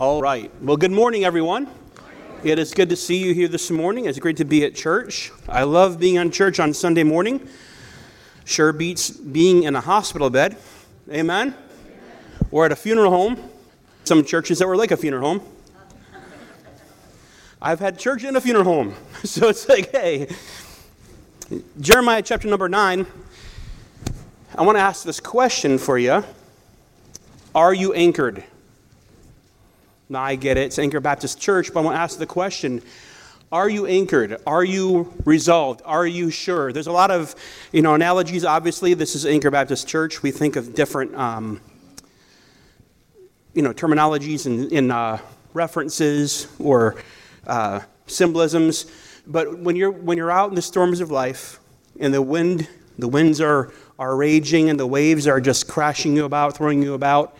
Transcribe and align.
All 0.00 0.22
right. 0.22 0.48
Well, 0.62 0.76
good 0.76 0.92
morning, 0.92 1.24
everyone. 1.24 1.66
It 2.44 2.60
is 2.60 2.72
good 2.72 2.88
to 2.90 2.94
see 2.94 3.16
you 3.16 3.34
here 3.34 3.48
this 3.48 3.68
morning. 3.68 4.04
It's 4.04 4.20
great 4.20 4.36
to 4.36 4.44
be 4.44 4.64
at 4.64 4.76
church. 4.76 5.32
I 5.48 5.64
love 5.64 5.98
being 5.98 6.18
on 6.18 6.30
church 6.30 6.60
on 6.60 6.72
Sunday 6.72 7.02
morning. 7.02 7.48
Sure 8.44 8.72
beats 8.72 9.10
being 9.10 9.64
in 9.64 9.74
a 9.74 9.80
hospital 9.80 10.30
bed. 10.30 10.56
Amen. 11.10 11.52
Or 12.52 12.64
at 12.64 12.70
a 12.70 12.76
funeral 12.76 13.10
home. 13.10 13.50
Some 14.04 14.24
churches 14.24 14.60
that 14.60 14.68
were 14.68 14.76
like 14.76 14.92
a 14.92 14.96
funeral 14.96 15.30
home. 15.30 15.48
I've 17.60 17.80
had 17.80 17.98
church 17.98 18.22
in 18.22 18.36
a 18.36 18.40
funeral 18.40 18.66
home. 18.66 18.94
So 19.24 19.48
it's 19.48 19.68
like, 19.68 19.90
hey, 19.90 20.28
Jeremiah 21.80 22.22
chapter 22.22 22.46
number 22.46 22.68
9. 22.68 23.04
I 24.54 24.62
want 24.62 24.78
to 24.78 24.80
ask 24.80 25.04
this 25.04 25.18
question 25.18 25.76
for 25.76 25.98
you 25.98 26.22
Are 27.52 27.74
you 27.74 27.94
anchored? 27.94 28.44
Now, 30.10 30.22
I 30.22 30.36
get 30.36 30.56
it. 30.56 30.62
It's 30.62 30.78
Anchor 30.78 31.00
Baptist 31.00 31.38
Church, 31.38 31.72
but 31.72 31.80
I 31.80 31.82
want 31.82 31.96
to 31.96 32.00
ask 32.00 32.18
the 32.18 32.24
question 32.24 32.80
Are 33.52 33.68
you 33.68 33.84
anchored? 33.84 34.40
Are 34.46 34.64
you 34.64 35.12
resolved? 35.26 35.82
Are 35.84 36.06
you 36.06 36.30
sure? 36.30 36.72
There's 36.72 36.86
a 36.86 36.92
lot 36.92 37.10
of 37.10 37.34
you 37.72 37.82
know, 37.82 37.94
analogies, 37.94 38.42
obviously. 38.42 38.94
This 38.94 39.14
is 39.14 39.26
Anchor 39.26 39.50
Baptist 39.50 39.86
Church. 39.86 40.22
We 40.22 40.30
think 40.30 40.56
of 40.56 40.74
different 40.74 41.14
um, 41.14 41.60
you 43.52 43.60
know, 43.60 43.74
terminologies 43.74 44.46
and 44.46 44.72
in, 44.72 44.90
uh, 44.90 45.18
references 45.52 46.48
or 46.58 46.96
uh, 47.46 47.80
symbolisms. 48.06 48.86
But 49.26 49.58
when 49.58 49.76
you're, 49.76 49.90
when 49.90 50.16
you're 50.16 50.30
out 50.30 50.48
in 50.48 50.54
the 50.54 50.62
storms 50.62 51.00
of 51.00 51.10
life 51.10 51.60
and 52.00 52.14
the 52.14 52.22
wind, 52.22 52.66
the 52.98 53.08
winds 53.08 53.42
are, 53.42 53.74
are 53.98 54.16
raging 54.16 54.70
and 54.70 54.80
the 54.80 54.86
waves 54.86 55.26
are 55.26 55.38
just 55.38 55.68
crashing 55.68 56.16
you 56.16 56.24
about, 56.24 56.56
throwing 56.56 56.82
you 56.82 56.94
about, 56.94 57.36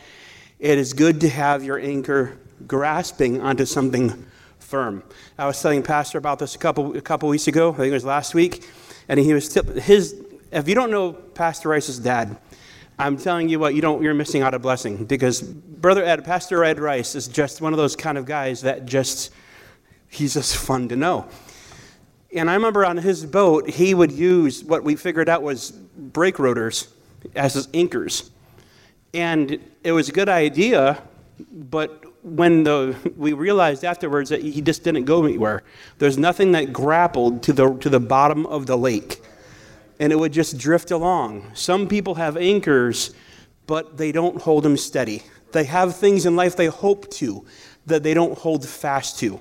it 0.58 0.76
is 0.76 0.92
good 0.92 1.22
to 1.22 1.30
have 1.30 1.64
your 1.64 1.78
anchor 1.78 2.36
grasping 2.66 3.40
onto 3.40 3.64
something 3.64 4.26
firm. 4.58 5.02
I 5.38 5.46
was 5.46 5.60
telling 5.60 5.82
Pastor 5.82 6.18
about 6.18 6.38
this 6.38 6.54
a 6.54 6.58
couple, 6.58 6.96
a 6.96 7.00
couple 7.00 7.28
weeks 7.28 7.48
ago, 7.48 7.72
I 7.72 7.76
think 7.76 7.88
it 7.88 7.92
was 7.92 8.04
last 8.04 8.34
week, 8.34 8.68
and 9.08 9.18
he 9.18 9.32
was, 9.32 9.54
his, 9.54 10.14
if 10.52 10.68
you 10.68 10.74
don't 10.74 10.90
know 10.90 11.12
Pastor 11.12 11.70
Rice's 11.70 11.98
dad, 11.98 12.36
I'm 12.98 13.16
telling 13.16 13.48
you 13.48 13.60
what, 13.60 13.74
you 13.74 13.80
don't, 13.80 14.02
you're 14.02 14.12
missing 14.12 14.42
out 14.42 14.54
a 14.54 14.58
blessing 14.58 15.04
because 15.04 15.40
Brother 15.40 16.04
Ed, 16.04 16.24
Pastor 16.24 16.64
Ed 16.64 16.80
Rice 16.80 17.14
is 17.14 17.28
just 17.28 17.60
one 17.60 17.72
of 17.72 17.76
those 17.76 17.94
kind 17.94 18.18
of 18.18 18.26
guys 18.26 18.62
that 18.62 18.86
just, 18.86 19.32
he's 20.08 20.34
just 20.34 20.56
fun 20.56 20.88
to 20.88 20.96
know. 20.96 21.28
And 22.34 22.50
I 22.50 22.54
remember 22.54 22.84
on 22.84 22.96
his 22.96 23.24
boat, 23.24 23.70
he 23.70 23.94
would 23.94 24.12
use 24.12 24.64
what 24.64 24.82
we 24.82 24.96
figured 24.96 25.28
out 25.28 25.42
was 25.42 25.70
brake 25.70 26.38
rotors 26.38 26.88
as 27.34 27.54
his 27.54 27.68
anchors. 27.72 28.30
And 29.14 29.58
it 29.82 29.92
was 29.92 30.08
a 30.08 30.12
good 30.12 30.28
idea, 30.28 31.02
but 31.50 32.04
when 32.22 32.64
the, 32.64 32.96
we 33.16 33.32
realized 33.32 33.84
afterwards 33.84 34.30
that 34.30 34.42
he 34.42 34.60
just 34.60 34.82
didn't 34.82 35.04
go 35.04 35.24
anywhere, 35.24 35.62
there's 35.98 36.18
nothing 36.18 36.52
that 36.52 36.72
grappled 36.72 37.42
to 37.44 37.52
the, 37.52 37.74
to 37.78 37.88
the 37.88 38.00
bottom 38.00 38.46
of 38.46 38.66
the 38.66 38.76
lake. 38.76 39.22
And 40.00 40.12
it 40.12 40.16
would 40.16 40.32
just 40.32 40.58
drift 40.58 40.90
along. 40.90 41.50
Some 41.54 41.88
people 41.88 42.16
have 42.16 42.36
anchors, 42.36 43.12
but 43.66 43.96
they 43.96 44.12
don't 44.12 44.40
hold 44.40 44.64
them 44.64 44.76
steady. 44.76 45.22
They 45.52 45.64
have 45.64 45.96
things 45.96 46.26
in 46.26 46.36
life 46.36 46.56
they 46.56 46.66
hope 46.66 47.10
to 47.12 47.46
that 47.86 48.02
they 48.02 48.14
don't 48.14 48.36
hold 48.38 48.66
fast 48.66 49.18
to. 49.20 49.40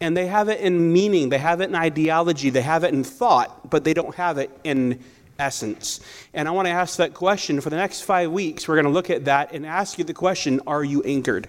And 0.00 0.16
they 0.16 0.26
have 0.26 0.48
it 0.48 0.60
in 0.60 0.92
meaning, 0.92 1.28
they 1.28 1.38
have 1.38 1.60
it 1.60 1.68
in 1.68 1.76
ideology, 1.76 2.50
they 2.50 2.62
have 2.62 2.82
it 2.82 2.92
in 2.92 3.04
thought, 3.04 3.70
but 3.70 3.84
they 3.84 3.94
don't 3.94 4.14
have 4.16 4.36
it 4.36 4.50
in 4.64 4.98
essence. 5.38 6.00
And 6.34 6.48
I 6.48 6.50
want 6.50 6.66
to 6.66 6.72
ask 6.72 6.96
that 6.96 7.14
question 7.14 7.60
for 7.60 7.70
the 7.70 7.76
next 7.76 8.02
five 8.02 8.30
weeks. 8.30 8.66
We're 8.66 8.74
going 8.74 8.86
to 8.86 8.90
look 8.90 9.10
at 9.10 9.26
that 9.26 9.52
and 9.52 9.64
ask 9.64 9.98
you 9.98 10.04
the 10.04 10.14
question 10.14 10.60
Are 10.66 10.82
you 10.82 11.02
anchored? 11.04 11.48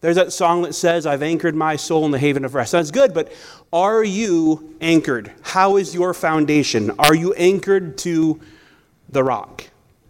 There's 0.00 0.16
that 0.16 0.32
song 0.32 0.62
that 0.62 0.74
says, 0.74 1.06
I've 1.06 1.22
anchored 1.22 1.56
my 1.56 1.74
soul 1.74 2.04
in 2.04 2.12
the 2.12 2.18
haven 2.18 2.44
of 2.44 2.54
rest. 2.54 2.70
That's 2.70 2.92
good, 2.92 3.12
but 3.12 3.32
are 3.72 4.04
you 4.04 4.76
anchored? 4.80 5.32
How 5.42 5.76
is 5.76 5.92
your 5.92 6.14
foundation? 6.14 6.92
Are 7.00 7.16
you 7.16 7.34
anchored 7.34 7.98
to 7.98 8.40
the 9.08 9.24
rock? 9.24 9.64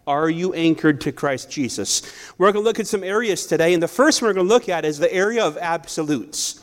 Are 0.05 0.29
you 0.29 0.53
anchored 0.53 1.01
to 1.01 1.11
Christ 1.11 1.49
Jesus? 1.49 2.03
We're 2.37 2.51
going 2.51 2.63
to 2.63 2.67
look 2.67 2.79
at 2.79 2.85
some 2.85 3.03
areas 3.03 3.47
today, 3.47 3.73
and 3.73 3.81
the 3.81 3.87
first 3.87 4.21
one 4.21 4.29
we're 4.29 4.35
going 4.35 4.47
to 4.47 4.53
look 4.53 4.69
at 4.69 4.85
is 4.85 4.99
the 4.99 5.11
area 5.11 5.43
of 5.43 5.57
absolutes. 5.57 6.61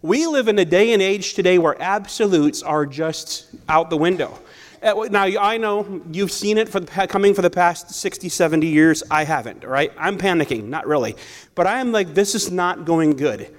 We 0.00 0.26
live 0.26 0.48
in 0.48 0.58
a 0.58 0.64
day 0.64 0.94
and 0.94 1.02
age 1.02 1.34
today 1.34 1.58
where 1.58 1.80
absolutes 1.80 2.62
are 2.62 2.86
just 2.86 3.46
out 3.68 3.90
the 3.90 3.96
window. 3.98 4.38
Uh, 4.82 5.06
now, 5.10 5.22
I 5.22 5.58
know 5.58 6.02
you've 6.10 6.32
seen 6.32 6.58
it 6.58 6.68
for 6.68 6.80
the, 6.80 7.06
coming 7.06 7.34
for 7.34 7.42
the 7.42 7.50
past 7.50 7.90
60, 7.90 8.28
70 8.28 8.66
years. 8.66 9.04
I 9.10 9.22
haven't, 9.22 9.62
right? 9.62 9.92
I'm 9.96 10.18
panicking, 10.18 10.64
not 10.64 10.88
really. 10.88 11.14
But 11.54 11.68
I 11.68 11.78
am 11.78 11.92
like, 11.92 12.14
this 12.14 12.34
is 12.34 12.50
not 12.50 12.84
going 12.84 13.12
good. 13.12 13.54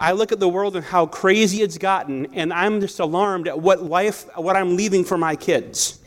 I 0.00 0.12
look 0.12 0.32
at 0.32 0.40
the 0.40 0.48
world 0.48 0.74
and 0.74 0.84
how 0.84 1.06
crazy 1.06 1.60
it's 1.60 1.76
gotten, 1.76 2.34
and 2.34 2.54
I'm 2.54 2.80
just 2.80 3.00
alarmed 3.00 3.48
at 3.48 3.60
what 3.60 3.82
life, 3.82 4.26
what 4.34 4.56
I'm 4.56 4.76
leaving 4.76 5.04
for 5.04 5.18
my 5.18 5.36
kids. 5.36 5.98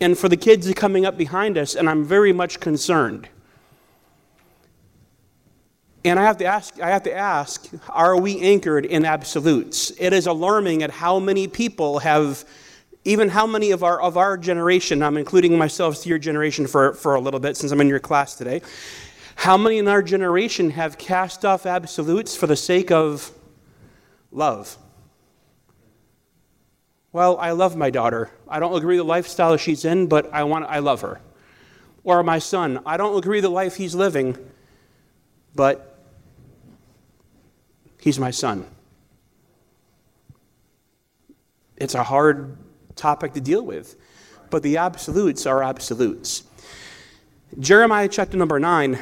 And 0.00 0.16
for 0.16 0.28
the 0.28 0.36
kids 0.36 0.72
coming 0.74 1.04
up 1.04 1.16
behind 1.16 1.58
us, 1.58 1.74
and 1.74 1.90
I'm 1.90 2.04
very 2.04 2.32
much 2.32 2.60
concerned. 2.60 3.28
And 6.04 6.20
I 6.20 6.22
have 6.22 6.36
to 6.38 6.44
ask, 6.44 6.80
I 6.80 6.90
have 6.90 7.02
to 7.04 7.14
ask, 7.14 7.68
are 7.88 8.16
we 8.16 8.40
anchored 8.40 8.86
in 8.86 9.04
absolutes? 9.04 9.90
It 9.98 10.12
is 10.12 10.28
alarming 10.28 10.84
at 10.84 10.90
how 10.90 11.18
many 11.18 11.48
people 11.48 11.98
have 11.98 12.44
even 13.08 13.30
how 13.30 13.46
many 13.46 13.70
of 13.70 13.82
our, 13.82 14.02
of 14.02 14.18
our 14.18 14.36
generation, 14.36 15.02
I'm 15.02 15.16
including 15.16 15.56
myself 15.56 16.02
to 16.02 16.10
your 16.10 16.18
generation 16.18 16.66
for, 16.66 16.92
for 16.92 17.14
a 17.14 17.20
little 17.20 17.40
bit 17.40 17.56
since 17.56 17.72
I'm 17.72 17.80
in 17.80 17.88
your 17.88 18.00
class 18.00 18.34
today, 18.34 18.60
how 19.34 19.56
many 19.56 19.78
in 19.78 19.88
our 19.88 20.02
generation 20.02 20.68
have 20.72 20.98
cast 20.98 21.42
off 21.42 21.64
absolutes 21.64 22.36
for 22.36 22.46
the 22.46 22.54
sake 22.54 22.90
of 22.90 23.30
love? 24.30 24.76
Well, 27.10 27.38
I 27.38 27.52
love 27.52 27.76
my 27.76 27.88
daughter. 27.88 28.30
I 28.46 28.60
don't 28.60 28.76
agree 28.76 28.96
with 28.96 29.06
the 29.06 29.08
lifestyle 29.08 29.56
she's 29.56 29.86
in, 29.86 30.06
but 30.06 30.30
I, 30.30 30.44
want, 30.44 30.66
I 30.66 30.80
love 30.80 31.00
her. 31.00 31.18
Or 32.04 32.22
my 32.22 32.38
son. 32.38 32.82
I 32.84 32.98
don't 32.98 33.16
agree 33.16 33.38
with 33.38 33.44
the 33.44 33.50
life 33.50 33.76
he's 33.76 33.94
living, 33.94 34.36
but 35.54 35.98
he's 38.02 38.18
my 38.18 38.32
son. 38.32 38.66
It's 41.78 41.94
a 41.94 42.02
hard 42.02 42.58
topic 42.98 43.32
to 43.34 43.40
deal 43.40 43.64
with. 43.64 43.96
But 44.50 44.62
the 44.62 44.76
absolutes 44.78 45.46
are 45.46 45.62
absolutes. 45.62 46.42
Jeremiah 47.58 48.08
chapter 48.08 48.36
number 48.36 48.58
9, 48.58 48.98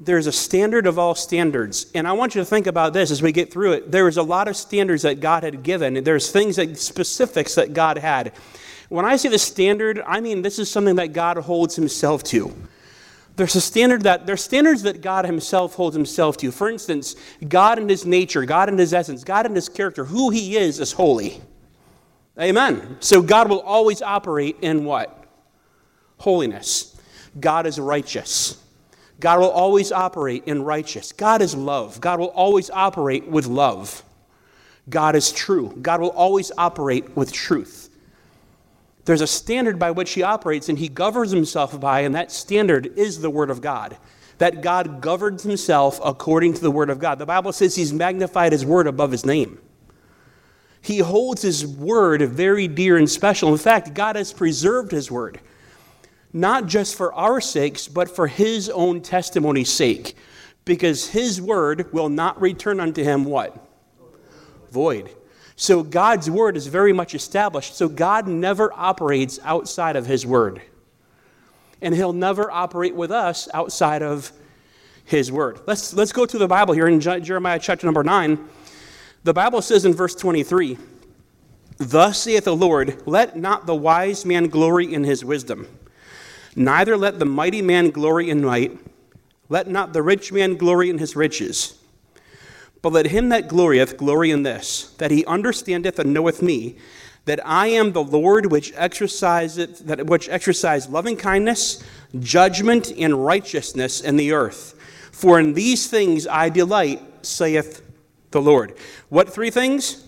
there's 0.00 0.26
a 0.26 0.32
standard 0.32 0.86
of 0.86 0.98
all 0.98 1.14
standards. 1.14 1.86
And 1.94 2.06
I 2.06 2.12
want 2.12 2.34
you 2.34 2.40
to 2.40 2.44
think 2.44 2.66
about 2.66 2.92
this 2.92 3.10
as 3.10 3.22
we 3.22 3.32
get 3.32 3.52
through 3.52 3.72
it. 3.72 3.90
There 3.90 4.04
was 4.04 4.16
a 4.16 4.22
lot 4.22 4.48
of 4.48 4.56
standards 4.56 5.02
that 5.02 5.20
God 5.20 5.42
had 5.42 5.62
given, 5.62 6.02
there's 6.04 6.30
things 6.30 6.56
that 6.56 6.78
specifics 6.78 7.54
that 7.54 7.72
God 7.72 7.98
had. 7.98 8.32
When 8.88 9.04
I 9.04 9.16
say 9.16 9.28
the 9.28 9.38
standard, 9.38 10.02
I 10.06 10.20
mean 10.20 10.42
this 10.42 10.58
is 10.58 10.70
something 10.70 10.96
that 10.96 11.12
God 11.12 11.36
holds 11.38 11.76
himself 11.76 12.22
to. 12.24 12.54
There's 13.36 13.56
a 13.56 13.60
standard 13.60 14.02
that 14.02 14.26
there's 14.26 14.44
standards 14.44 14.82
that 14.82 15.00
God 15.00 15.24
himself 15.24 15.74
holds 15.74 15.96
himself 15.96 16.36
to. 16.38 16.52
For 16.52 16.70
instance, 16.70 17.16
God 17.48 17.78
in 17.78 17.88
his 17.88 18.06
nature, 18.06 18.44
God 18.44 18.68
in 18.68 18.78
his 18.78 18.94
essence, 18.94 19.24
God 19.24 19.46
in 19.46 19.54
his 19.54 19.68
character, 19.68 20.04
who 20.04 20.30
he 20.30 20.56
is 20.56 20.78
is 20.78 20.92
holy. 20.92 21.40
Amen. 22.40 22.96
So 23.00 23.22
God 23.22 23.48
will 23.48 23.60
always 23.60 24.02
operate 24.02 24.56
in 24.60 24.84
what? 24.84 25.24
Holiness. 26.18 27.00
God 27.38 27.66
is 27.66 27.78
righteous. 27.78 28.60
God 29.20 29.40
will 29.40 29.50
always 29.50 29.92
operate 29.92 30.44
in 30.46 30.64
righteous. 30.64 31.12
God 31.12 31.40
is 31.40 31.54
love. 31.54 32.00
God 32.00 32.18
will 32.18 32.28
always 32.28 32.70
operate 32.70 33.26
with 33.26 33.46
love. 33.46 34.02
God 34.88 35.14
is 35.14 35.32
true. 35.32 35.76
God 35.80 36.00
will 36.00 36.10
always 36.10 36.50
operate 36.58 37.16
with 37.16 37.32
truth. 37.32 37.90
There's 39.04 39.20
a 39.20 39.26
standard 39.26 39.78
by 39.78 39.90
which 39.90 40.12
he 40.12 40.22
operates 40.22 40.68
and 40.68 40.78
he 40.78 40.88
governs 40.88 41.30
himself 41.30 41.78
by, 41.78 42.00
and 42.00 42.14
that 42.14 42.32
standard 42.32 42.86
is 42.98 43.20
the 43.20 43.30
Word 43.30 43.50
of 43.50 43.60
God. 43.60 43.96
That 44.38 44.62
God 44.62 45.00
governs 45.00 45.42
himself 45.42 46.00
according 46.04 46.54
to 46.54 46.60
the 46.60 46.70
Word 46.70 46.90
of 46.90 46.98
God. 46.98 47.18
The 47.18 47.26
Bible 47.26 47.52
says 47.52 47.76
he's 47.76 47.92
magnified 47.92 48.52
his 48.52 48.64
Word 48.64 48.86
above 48.86 49.12
his 49.12 49.24
name. 49.24 49.60
He 50.84 50.98
holds 50.98 51.40
His 51.40 51.66
word 51.66 52.20
very 52.20 52.68
dear 52.68 52.98
and 52.98 53.08
special. 53.08 53.50
In 53.50 53.56
fact, 53.56 53.94
God 53.94 54.16
has 54.16 54.34
preserved 54.34 54.92
His 54.92 55.10
word, 55.10 55.40
not 56.30 56.66
just 56.66 56.94
for 56.94 57.12
our 57.14 57.40
sakes, 57.40 57.88
but 57.88 58.14
for 58.14 58.26
His 58.26 58.68
own 58.68 59.00
testimony's 59.00 59.70
sake, 59.70 60.14
because 60.66 61.08
His 61.08 61.40
word 61.40 61.90
will 61.94 62.10
not 62.10 62.38
return 62.38 62.80
unto 62.80 63.02
Him 63.02 63.24
what? 63.24 63.66
Void. 64.72 65.08
So 65.56 65.82
God's 65.82 66.30
word 66.30 66.54
is 66.54 66.66
very 66.66 66.92
much 66.92 67.14
established. 67.14 67.78
So 67.78 67.88
God 67.88 68.28
never 68.28 68.70
operates 68.74 69.38
outside 69.42 69.96
of 69.96 70.04
His 70.04 70.26
word. 70.26 70.60
And 71.80 71.94
He'll 71.94 72.12
never 72.12 72.50
operate 72.50 72.94
with 72.94 73.10
us 73.10 73.48
outside 73.54 74.02
of 74.02 74.30
His 75.06 75.32
word. 75.32 75.60
Let's, 75.66 75.94
let's 75.94 76.12
go 76.12 76.26
to 76.26 76.36
the 76.36 76.46
Bible 76.46 76.74
here 76.74 76.88
in 76.88 77.00
Jeremiah 77.00 77.58
chapter 77.58 77.86
number 77.86 78.04
9. 78.04 78.50
The 79.24 79.32
Bible 79.32 79.62
says 79.62 79.86
in 79.86 79.94
verse 79.94 80.14
23 80.14 80.76
Thus 81.78 82.22
saith 82.22 82.44
the 82.44 82.54
Lord, 82.54 83.02
let 83.06 83.36
not 83.36 83.66
the 83.66 83.74
wise 83.74 84.24
man 84.26 84.48
glory 84.48 84.92
in 84.92 85.02
his 85.02 85.24
wisdom, 85.24 85.66
neither 86.54 86.96
let 86.96 87.18
the 87.18 87.24
mighty 87.24 87.62
man 87.62 87.90
glory 87.90 88.28
in 88.28 88.44
might, 88.44 88.78
Let 89.48 89.66
not 89.66 89.94
the 89.94 90.02
rich 90.02 90.30
man 90.30 90.56
glory 90.56 90.90
in 90.90 90.98
his 90.98 91.16
riches. 91.16 91.78
But 92.82 92.92
let 92.92 93.06
him 93.06 93.30
that 93.30 93.48
glorieth 93.48 93.96
glory 93.96 94.30
in 94.30 94.42
this, 94.42 94.94
that 94.98 95.10
he 95.10 95.24
understandeth 95.24 95.98
and 95.98 96.12
knoweth 96.12 96.42
me, 96.42 96.76
that 97.24 97.40
I 97.46 97.68
am 97.68 97.92
the 97.92 98.04
Lord 98.04 98.52
which 98.52 98.74
exerciseth 98.76 99.86
that 99.86 100.04
which 100.04 100.28
exercise 100.28 100.90
loving 100.90 101.16
kindness, 101.16 101.82
judgment, 102.20 102.92
and 102.98 103.24
righteousness 103.24 104.02
in 104.02 104.16
the 104.16 104.32
earth. 104.32 104.78
For 105.12 105.40
in 105.40 105.54
these 105.54 105.86
things 105.86 106.26
I 106.26 106.50
delight, 106.50 107.00
saith 107.22 107.83
the 108.34 108.42
Lord. 108.42 108.76
What 109.08 109.32
three 109.32 109.50
things? 109.50 110.04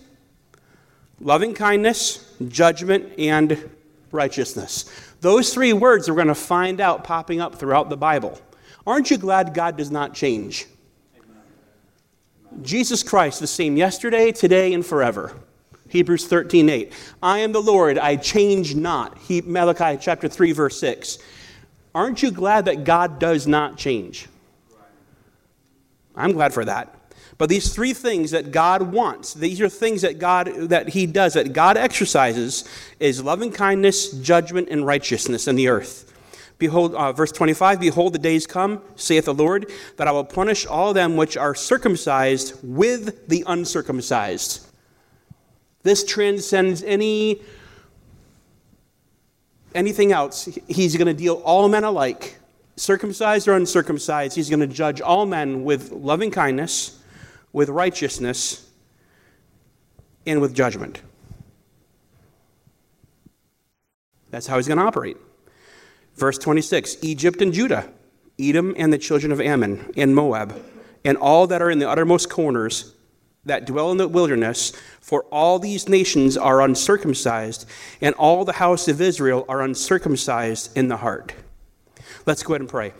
Loving 1.19 1.55
kindness, 1.55 2.35
judgment, 2.47 3.13
and 3.17 3.71
righteousness. 4.11 4.85
Those 5.21 5.51
three 5.51 5.73
words 5.73 6.07
we're 6.07 6.15
going 6.15 6.27
to 6.27 6.35
find 6.35 6.79
out 6.79 7.03
popping 7.03 7.41
up 7.41 7.55
throughout 7.55 7.89
the 7.89 7.97
Bible. 7.97 8.39
Aren't 8.85 9.09
you 9.09 9.17
glad 9.17 9.55
God 9.55 9.77
does 9.77 9.89
not 9.89 10.13
change? 10.13 10.67
Jesus 12.61 13.01
Christ, 13.01 13.39
the 13.39 13.47
same 13.47 13.77
yesterday, 13.77 14.31
today, 14.31 14.73
and 14.73 14.85
forever. 14.85 15.35
Hebrews 15.89 16.27
13, 16.27 16.69
8. 16.69 16.93
I 17.23 17.39
am 17.39 17.51
the 17.51 17.61
Lord, 17.61 17.97
I 17.97 18.15
change 18.15 18.75
not. 18.75 19.17
He, 19.17 19.41
Malachi 19.41 19.97
chapter 19.99 20.27
3, 20.27 20.51
verse 20.51 20.79
6. 20.79 21.17
Aren't 21.95 22.21
you 22.21 22.31
glad 22.31 22.65
that 22.65 22.83
God 22.83 23.19
does 23.19 23.47
not 23.47 23.77
change? 23.77 24.27
I'm 26.15 26.33
glad 26.33 26.53
for 26.53 26.65
that. 26.65 26.96
But 27.37 27.49
these 27.49 27.73
three 27.73 27.93
things 27.93 28.31
that 28.31 28.51
God 28.51 28.91
wants, 28.91 29.33
these 29.33 29.61
are 29.61 29.69
things 29.69 30.01
that 30.01 30.17
God 30.17 30.47
that 30.69 30.89
He 30.89 31.05
does, 31.05 31.33
that 31.33 31.53
God 31.53 31.77
exercises, 31.77 32.63
is 32.99 33.23
loving 33.23 33.51
kindness, 33.51 34.11
judgment, 34.11 34.69
and 34.69 34.85
righteousness 34.85 35.47
in 35.47 35.55
the 35.55 35.67
earth. 35.67 36.07
Behold, 36.57 36.95
uh, 36.95 37.11
verse 37.11 37.31
25, 37.31 37.79
Behold, 37.79 38.13
the 38.13 38.19
days 38.19 38.47
come, 38.47 38.81
saith 38.95 39.25
the 39.25 39.33
Lord, 39.33 39.71
that 39.97 40.07
I 40.07 40.11
will 40.11 40.23
punish 40.23 40.65
all 40.65 40.93
them 40.93 41.15
which 41.15 41.37
are 41.37 41.53
circumcised 41.53 42.57
with 42.63 43.27
the 43.27 43.43
uncircumcised. 43.45 44.65
This 45.83 46.03
transcends 46.03 46.81
any 46.83 47.41
anything 49.75 50.11
else. 50.11 50.49
He's 50.67 50.95
going 50.95 51.07
to 51.07 51.13
deal 51.13 51.35
all 51.45 51.69
men 51.69 51.83
alike, 51.83 52.39
circumcised 52.75 53.47
or 53.47 53.53
uncircumcised. 53.53 54.35
He's 54.35 54.49
going 54.49 54.59
to 54.59 54.67
judge 54.67 55.01
all 55.01 55.27
men 55.27 55.63
with 55.63 55.91
loving 55.91 56.31
kindness, 56.31 56.96
with 57.57 57.69
righteousness, 57.69 58.69
and 60.27 60.39
with 60.39 60.53
judgment. 60.53 61.01
That's 64.29 64.45
how 64.45 64.57
he's 64.57 64.67
going 64.67 64.77
to 64.77 64.83
operate. 64.83 65.17
Verse 66.15 66.37
26 66.37 66.97
Egypt 67.01 67.41
and 67.41 67.51
Judah, 67.51 67.91
Edom 68.37 68.75
and 68.77 68.93
the 68.93 68.99
children 68.99 69.31
of 69.31 69.41
Ammon, 69.41 69.91
and 69.97 70.13
Moab, 70.13 70.63
and 71.03 71.17
all 71.17 71.47
that 71.47 71.63
are 71.63 71.71
in 71.71 71.79
the 71.79 71.89
uttermost 71.89 72.29
corners 72.29 72.93
that 73.43 73.65
dwell 73.65 73.89
in 73.89 73.97
the 73.97 74.07
wilderness, 74.07 74.71
for 75.01 75.23
all 75.31 75.57
these 75.57 75.89
nations 75.89 76.37
are 76.37 76.61
uncircumcised, 76.61 77.67
and 78.01 78.13
all 78.19 78.45
the 78.45 78.53
house 78.53 78.87
of 78.87 79.01
Israel 79.01 79.45
are 79.49 79.63
uncircumcised 79.63 80.77
in 80.77 80.89
the 80.89 80.97
heart. 80.97 81.33
Let's 82.27 82.43
go 82.43 82.53
ahead 82.53 82.61
and 82.61 82.69
pray. 82.69 82.93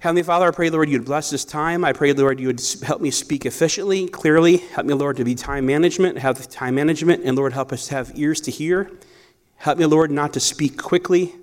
Heavenly 0.00 0.22
Father, 0.22 0.46
I 0.46 0.50
pray, 0.52 0.70
Lord, 0.70 0.88
you'd 0.88 1.04
bless 1.04 1.30
this 1.30 1.44
time. 1.44 1.84
I 1.84 1.92
pray, 1.92 2.12
Lord, 2.12 2.38
you 2.38 2.46
would 2.46 2.62
help 2.84 3.00
me 3.00 3.10
speak 3.10 3.44
efficiently, 3.44 4.06
clearly. 4.06 4.58
Help 4.58 4.86
me, 4.86 4.94
Lord, 4.94 5.16
to 5.16 5.24
be 5.24 5.34
time 5.34 5.66
management, 5.66 6.18
have 6.18 6.48
time 6.48 6.76
management, 6.76 7.24
and 7.24 7.36
Lord, 7.36 7.52
help 7.52 7.72
us 7.72 7.88
to 7.88 7.96
have 7.96 8.12
ears 8.14 8.40
to 8.42 8.52
hear. 8.52 8.92
Help 9.56 9.76
me, 9.76 9.86
Lord, 9.86 10.12
not 10.12 10.32
to 10.34 10.40
speak 10.40 10.80
quickly, 10.80 11.34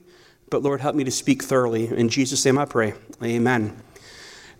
but 0.49 0.63
Lord, 0.63 0.79
help 0.79 0.95
me 0.95 1.03
to 1.03 1.11
speak 1.11 1.43
thoroughly. 1.43 1.87
In 1.87 2.07
Jesus' 2.07 2.45
name 2.45 2.57
I 2.57 2.63
pray. 2.63 2.93
Amen. 3.21 3.75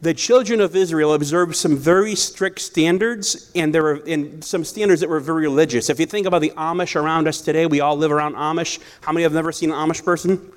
The 0.01 0.13
children 0.13 0.59
of 0.59 0.75
Israel 0.75 1.13
observed 1.13 1.55
some 1.55 1.77
very 1.77 2.15
strict 2.15 2.59
standards, 2.59 3.49
and 3.55 3.73
there 3.73 3.83
were 3.83 4.03
and 4.05 4.43
some 4.43 4.65
standards 4.65 4.99
that 4.99 5.09
were 5.09 5.21
very 5.21 5.43
religious. 5.43 5.89
If 5.89 6.01
you 6.01 6.05
think 6.05 6.27
about 6.27 6.41
the 6.41 6.51
Amish 6.57 7.01
around 7.01 7.29
us 7.29 7.39
today, 7.39 7.65
we 7.65 7.79
all 7.79 7.95
live 7.95 8.11
around 8.11 8.35
Amish. 8.35 8.77
How 8.99 9.13
many 9.13 9.23
have 9.23 9.31
never 9.31 9.53
seen 9.53 9.71
an 9.71 9.77
Amish 9.77 10.03
person? 10.03 10.51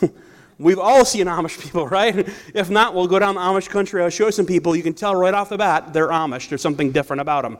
We've 0.58 0.78
all 0.78 1.04
seen 1.04 1.26
Amish 1.26 1.60
people, 1.60 1.88
right? 1.88 2.28
If 2.54 2.70
not, 2.70 2.94
we'll 2.94 3.08
go 3.08 3.18
down 3.18 3.34
the 3.34 3.40
Amish 3.40 3.68
country. 3.68 4.02
I'll 4.02 4.10
show 4.10 4.30
some 4.30 4.46
people. 4.46 4.76
You 4.76 4.82
can 4.82 4.94
tell 4.94 5.14
right 5.14 5.34
off 5.34 5.48
the 5.48 5.58
bat 5.58 5.92
they're 5.92 6.08
Amish. 6.08 6.48
There's 6.48 6.62
something 6.62 6.92
different 6.92 7.20
about 7.20 7.42
them. 7.42 7.58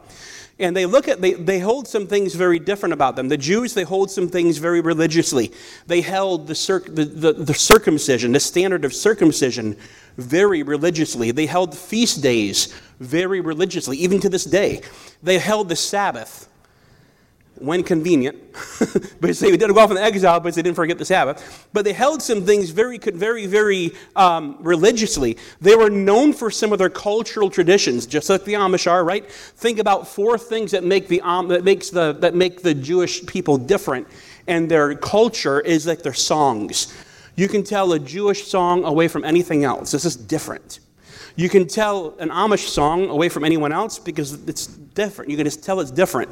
And 0.58 0.76
they 0.76 0.86
look 0.86 1.08
at, 1.08 1.20
they, 1.20 1.32
they 1.32 1.58
hold 1.58 1.88
some 1.88 2.06
things 2.06 2.34
very 2.34 2.60
different 2.60 2.92
about 2.92 3.16
them. 3.16 3.28
The 3.28 3.36
Jews, 3.36 3.74
they 3.74 3.82
hold 3.82 4.10
some 4.10 4.28
things 4.28 4.58
very 4.58 4.80
religiously. 4.80 5.52
They 5.88 6.00
held 6.00 6.46
the, 6.46 6.54
circ, 6.54 6.86
the, 6.86 7.04
the, 7.04 7.32
the 7.32 7.54
circumcision, 7.54 8.30
the 8.30 8.38
standard 8.38 8.84
of 8.84 8.94
circumcision, 8.94 9.76
very 10.16 10.62
religiously. 10.62 11.32
They 11.32 11.46
held 11.46 11.76
feast 11.76 12.22
days 12.22 12.72
very 13.00 13.40
religiously, 13.40 13.96
even 13.98 14.20
to 14.20 14.28
this 14.28 14.44
day. 14.44 14.82
They 15.24 15.38
held 15.38 15.68
the 15.68 15.76
Sabbath 15.76 16.48
when 17.58 17.82
convenient, 17.82 18.36
but 19.20 19.36
they 19.36 19.56
didn't 19.56 19.74
go 19.74 19.80
off 19.80 19.90
in 19.90 19.96
exile, 19.96 20.40
but 20.40 20.54
they 20.54 20.62
didn't 20.62 20.76
forget 20.76 20.98
the 20.98 21.04
Sabbath. 21.04 21.68
But 21.72 21.84
they 21.84 21.92
held 21.92 22.22
some 22.22 22.44
things 22.44 22.70
very, 22.70 22.98
very, 22.98 23.46
very 23.46 23.92
um, 24.16 24.56
religiously. 24.60 25.36
They 25.60 25.76
were 25.76 25.90
known 25.90 26.32
for 26.32 26.50
some 26.50 26.72
of 26.72 26.78
their 26.78 26.90
cultural 26.90 27.50
traditions, 27.50 28.06
just 28.06 28.28
like 28.30 28.44
the 28.44 28.54
Amish 28.54 28.90
are, 28.90 29.04
right? 29.04 29.30
Think 29.30 29.78
about 29.78 30.08
four 30.08 30.38
things 30.38 30.70
that 30.72 30.84
make 30.84 31.08
the 31.08 31.20
um, 31.22 31.48
that 31.48 31.64
makes 31.64 31.90
the 31.90 32.12
that 32.14 32.34
make 32.34 32.62
the 32.62 32.74
Jewish 32.74 33.24
people 33.26 33.56
different, 33.56 34.08
and 34.46 34.70
their 34.70 34.94
culture 34.94 35.60
is 35.60 35.86
like 35.86 36.02
their 36.02 36.14
songs. 36.14 36.92
You 37.36 37.48
can 37.48 37.64
tell 37.64 37.92
a 37.92 37.98
Jewish 37.98 38.46
song 38.46 38.84
away 38.84 39.08
from 39.08 39.24
anything 39.24 39.64
else. 39.64 39.90
This 39.90 40.04
is 40.04 40.16
different. 40.16 40.80
You 41.36 41.48
can 41.48 41.66
tell 41.66 42.16
an 42.20 42.30
Amish 42.30 42.68
song 42.68 43.08
away 43.08 43.28
from 43.28 43.44
anyone 43.44 43.72
else 43.72 43.98
because 43.98 44.34
it's 44.48 44.68
different. 44.68 45.30
You 45.30 45.36
can 45.36 45.44
just 45.44 45.64
tell 45.64 45.80
it's 45.80 45.90
different. 45.90 46.30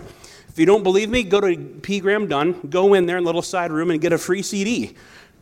If 0.52 0.58
you 0.58 0.66
don't 0.66 0.82
believe 0.82 1.08
me, 1.08 1.22
go 1.22 1.40
to 1.40 1.56
P. 1.56 2.00
Graham 2.00 2.26
Dunn, 2.28 2.60
go 2.68 2.92
in 2.92 3.06
there 3.06 3.16
in 3.16 3.24
little 3.24 3.40
side 3.40 3.72
room 3.72 3.90
and 3.90 3.98
get 3.98 4.12
a 4.12 4.18
free 4.18 4.42
CD. 4.42 4.94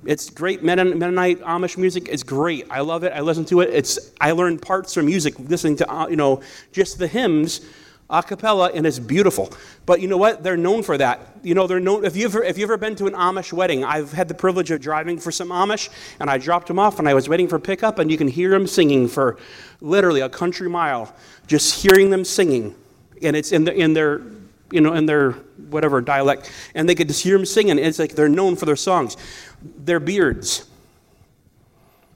It's 0.04 0.30
great 0.30 0.62
Mennonite 0.62 1.40
Amish 1.40 1.76
music. 1.76 2.08
It's 2.08 2.22
great. 2.22 2.68
I 2.70 2.80
love 2.80 3.02
it. 3.02 3.12
I 3.12 3.20
listen 3.20 3.44
to 3.46 3.60
it. 3.60 3.70
It's 3.70 4.12
I 4.20 4.30
learned 4.30 4.62
parts 4.62 4.94
from 4.94 5.06
music 5.06 5.36
listening 5.38 5.76
to 5.76 5.92
uh, 5.92 6.06
you 6.06 6.16
know 6.16 6.42
just 6.72 6.98
the 6.98 7.08
hymns 7.08 7.60
a 8.08 8.22
cappella 8.22 8.70
and 8.72 8.86
it's 8.86 8.98
beautiful. 8.98 9.52
But 9.84 10.00
you 10.00 10.08
know 10.08 10.16
what? 10.16 10.42
They're 10.42 10.56
known 10.56 10.82
for 10.82 10.96
that. 10.96 11.38
You 11.42 11.54
know, 11.54 11.66
they're 11.66 11.80
known 11.80 12.04
if 12.04 12.16
you've 12.16 12.34
if 12.36 12.56
you 12.56 12.64
ever 12.64 12.76
been 12.76 12.94
to 12.96 13.06
an 13.06 13.14
Amish 13.14 13.52
wedding, 13.52 13.84
I've 13.84 14.12
had 14.12 14.28
the 14.28 14.34
privilege 14.34 14.70
of 14.70 14.80
driving 14.80 15.18
for 15.18 15.32
some 15.32 15.48
Amish 15.48 15.88
and 16.18 16.30
I 16.30 16.38
dropped 16.38 16.68
them 16.68 16.78
off 16.78 16.98
and 16.98 17.08
I 17.08 17.14
was 17.14 17.28
waiting 17.28 17.48
for 17.48 17.58
pickup 17.58 17.98
and 17.98 18.10
you 18.10 18.16
can 18.16 18.28
hear 18.28 18.50
them 18.50 18.66
singing 18.66 19.08
for 19.08 19.38
literally 19.80 20.20
a 20.20 20.28
country 20.28 20.68
mile, 20.68 21.14
just 21.48 21.82
hearing 21.82 22.10
them 22.10 22.24
singing. 22.24 22.76
And 23.22 23.36
it's 23.36 23.52
in 23.52 23.64
the 23.64 23.74
in 23.74 23.92
their 23.92 24.22
you 24.70 24.80
know, 24.80 24.94
in 24.94 25.06
their 25.06 25.32
whatever 25.70 26.00
dialect, 26.00 26.50
and 26.74 26.88
they 26.88 26.94
could 26.94 27.08
just 27.08 27.22
hear 27.22 27.36
them 27.36 27.46
singing. 27.46 27.78
It's 27.78 27.98
like 27.98 28.14
they're 28.14 28.28
known 28.28 28.56
for 28.56 28.66
their 28.66 28.76
songs. 28.76 29.16
Their 29.62 30.00
beards. 30.00 30.66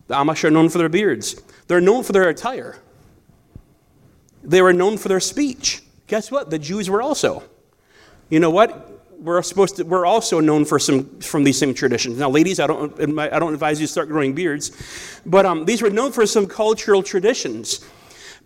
The 0.06 0.14
Amish 0.14 0.44
are 0.44 0.50
known 0.50 0.68
for 0.68 0.78
their 0.78 0.88
beards. 0.88 1.40
They're 1.66 1.80
known 1.80 2.02
for 2.02 2.12
their 2.12 2.28
attire. 2.28 2.76
They 4.42 4.60
were 4.60 4.72
known 4.72 4.98
for 4.98 5.08
their 5.08 5.20
speech. 5.20 5.82
Guess 6.06 6.30
what? 6.30 6.50
The 6.50 6.58
Jews 6.58 6.90
were 6.90 7.00
also. 7.00 7.42
You 8.28 8.40
know 8.40 8.50
what? 8.50 8.90
We're 9.18 9.42
supposed 9.42 9.76
to. 9.76 9.84
We're 9.84 10.04
also 10.04 10.40
known 10.40 10.64
for 10.64 10.78
some 10.78 11.20
from 11.20 11.44
these 11.44 11.58
same 11.58 11.72
traditions. 11.72 12.18
Now, 12.18 12.28
ladies, 12.28 12.60
I 12.60 12.66
don't. 12.66 13.18
I 13.18 13.38
don't 13.38 13.54
advise 13.54 13.80
you 13.80 13.86
to 13.86 13.90
start 13.90 14.08
growing 14.08 14.34
beards, 14.34 14.70
but 15.24 15.46
um, 15.46 15.64
these 15.64 15.80
were 15.80 15.90
known 15.90 16.12
for 16.12 16.26
some 16.26 16.46
cultural 16.46 17.02
traditions. 17.02 17.84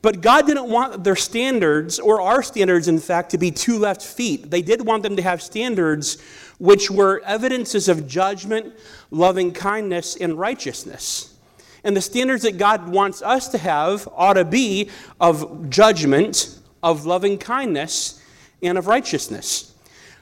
But 0.00 0.20
God 0.20 0.46
didn't 0.46 0.68
want 0.70 1.02
their 1.02 1.16
standards, 1.16 1.98
or 1.98 2.20
our 2.20 2.42
standards, 2.42 2.86
in 2.86 3.00
fact, 3.00 3.30
to 3.30 3.38
be 3.38 3.50
two 3.50 3.78
left 3.78 4.02
feet. 4.02 4.50
They 4.50 4.62
did 4.62 4.86
want 4.86 5.02
them 5.02 5.16
to 5.16 5.22
have 5.22 5.42
standards 5.42 6.18
which 6.58 6.90
were 6.90 7.20
evidences 7.24 7.88
of 7.88 8.06
judgment, 8.06 8.74
loving 9.10 9.52
kindness, 9.52 10.16
and 10.16 10.38
righteousness. 10.38 11.34
And 11.82 11.96
the 11.96 12.00
standards 12.00 12.42
that 12.42 12.58
God 12.58 12.88
wants 12.88 13.22
us 13.22 13.48
to 13.48 13.58
have 13.58 14.08
ought 14.14 14.34
to 14.34 14.44
be 14.44 14.90
of 15.20 15.70
judgment, 15.70 16.58
of 16.82 17.06
loving 17.06 17.38
kindness, 17.38 18.22
and 18.62 18.78
of 18.78 18.86
righteousness. 18.86 19.74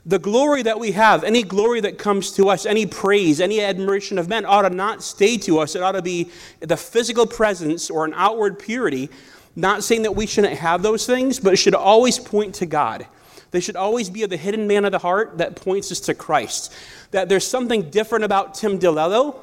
The 0.04 0.18
glory 0.18 0.62
that 0.62 0.78
we 0.78 0.92
have, 0.92 1.24
any 1.24 1.42
glory 1.42 1.80
that 1.80 1.98
comes 1.98 2.32
to 2.32 2.48
us, 2.48 2.64
any 2.64 2.86
praise, 2.86 3.40
any 3.40 3.60
admiration 3.60 4.18
of 4.18 4.28
men, 4.28 4.44
ought 4.44 4.62
to 4.62 4.70
not 4.70 5.02
stay 5.02 5.36
to 5.38 5.58
us. 5.58 5.74
It 5.74 5.82
ought 5.82 5.92
to 5.92 6.02
be 6.02 6.30
the 6.60 6.76
physical 6.76 7.26
presence 7.26 7.90
or 7.90 8.04
an 8.04 8.14
outward 8.14 8.58
purity 8.58 9.10
not 9.56 9.82
saying 9.82 10.02
that 10.02 10.14
we 10.14 10.26
shouldn't 10.26 10.58
have 10.58 10.82
those 10.82 11.06
things, 11.06 11.40
but 11.40 11.54
it 11.54 11.56
should 11.56 11.74
always 11.74 12.18
point 12.18 12.54
to 12.56 12.66
God. 12.66 13.06
They 13.50 13.60
should 13.60 13.76
always 13.76 14.10
be 14.10 14.24
the 14.26 14.36
hidden 14.36 14.66
man 14.66 14.84
of 14.84 14.92
the 14.92 14.98
heart 14.98 15.38
that 15.38 15.56
points 15.56 15.90
us 15.90 16.00
to 16.00 16.14
Christ. 16.14 16.74
That 17.10 17.28
there's 17.28 17.46
something 17.46 17.90
different 17.90 18.24
about 18.24 18.54
Tim 18.54 18.78
DeLello, 18.78 19.36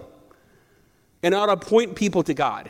and 1.24 1.34
ought 1.34 1.48
to 1.48 1.58
point 1.58 1.96
people 1.96 2.22
to 2.24 2.34
God. 2.34 2.70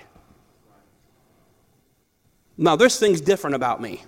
Now, 2.57 2.75
there's 2.75 2.99
things 2.99 3.19
different 3.19 3.55
about 3.55 3.81
me. 3.81 4.03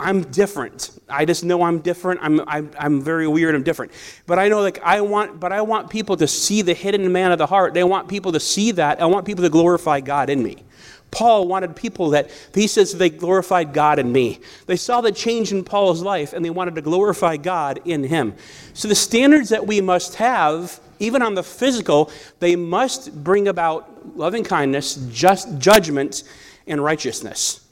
I'm 0.00 0.22
different. 0.22 0.90
I 1.08 1.24
just 1.24 1.44
know 1.44 1.62
I'm 1.62 1.80
different. 1.80 2.20
I'm, 2.22 2.40
I'm, 2.48 2.70
I'm 2.78 3.02
very 3.02 3.26
weird. 3.26 3.54
I'm 3.54 3.64
different. 3.64 3.92
But 4.26 4.38
I 4.38 4.48
know, 4.48 4.60
like, 4.60 4.80
I 4.82 5.00
want, 5.00 5.38
but 5.38 5.52
I 5.52 5.60
want 5.60 5.90
people 5.90 6.16
to 6.16 6.26
see 6.26 6.62
the 6.62 6.72
hidden 6.72 7.12
man 7.12 7.32
of 7.32 7.38
the 7.38 7.46
heart. 7.46 7.74
They 7.74 7.84
want 7.84 8.08
people 8.08 8.32
to 8.32 8.40
see 8.40 8.70
that. 8.72 9.02
I 9.02 9.06
want 9.06 9.26
people 9.26 9.42
to 9.42 9.50
glorify 9.50 10.00
God 10.00 10.30
in 10.30 10.42
me. 10.42 10.64
Paul 11.10 11.48
wanted 11.48 11.74
people 11.74 12.10
that, 12.10 12.30
he 12.54 12.66
says 12.66 12.92
they 12.92 13.10
glorified 13.10 13.72
God 13.72 13.98
in 13.98 14.12
me. 14.12 14.40
They 14.66 14.76
saw 14.76 15.00
the 15.00 15.12
change 15.12 15.52
in 15.52 15.64
Paul's 15.64 16.02
life 16.02 16.32
and 16.32 16.44
they 16.44 16.50
wanted 16.50 16.74
to 16.74 16.82
glorify 16.82 17.36
God 17.36 17.80
in 17.84 18.04
him. 18.04 18.34
So 18.74 18.88
the 18.88 18.94
standards 18.94 19.48
that 19.48 19.66
we 19.66 19.80
must 19.80 20.16
have, 20.16 20.80
even 20.98 21.22
on 21.22 21.34
the 21.34 21.42
physical, 21.42 22.10
they 22.40 22.56
must 22.56 23.24
bring 23.24 23.48
about 23.48 24.16
loving 24.16 24.44
kindness, 24.44 24.96
just 25.10 25.58
judgment, 25.58 26.24
and 26.66 26.82
righteousness. 26.82 27.64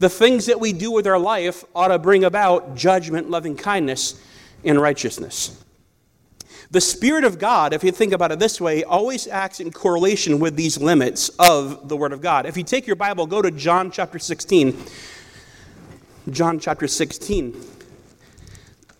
The 0.00 0.08
things 0.08 0.46
that 0.46 0.58
we 0.58 0.72
do 0.72 0.90
with 0.90 1.06
our 1.06 1.18
life 1.18 1.62
ought 1.74 1.88
to 1.88 1.98
bring 1.98 2.24
about 2.24 2.74
judgment, 2.74 3.30
loving 3.30 3.56
kindness, 3.56 4.20
and 4.64 4.80
righteousness. 4.80 5.62
The 6.72 6.80
Spirit 6.80 7.24
of 7.24 7.40
God, 7.40 7.72
if 7.72 7.82
you 7.82 7.90
think 7.90 8.12
about 8.12 8.30
it 8.30 8.38
this 8.38 8.60
way, 8.60 8.84
always 8.84 9.26
acts 9.26 9.58
in 9.58 9.72
correlation 9.72 10.38
with 10.38 10.54
these 10.54 10.78
limits 10.78 11.28
of 11.30 11.88
the 11.88 11.96
Word 11.96 12.12
of 12.12 12.20
God. 12.20 12.46
If 12.46 12.56
you 12.56 12.62
take 12.62 12.86
your 12.86 12.94
Bible, 12.94 13.26
go 13.26 13.42
to 13.42 13.50
John 13.50 13.90
chapter 13.90 14.20
16. 14.20 14.80
John 16.30 16.60
chapter 16.60 16.86
16. 16.86 17.60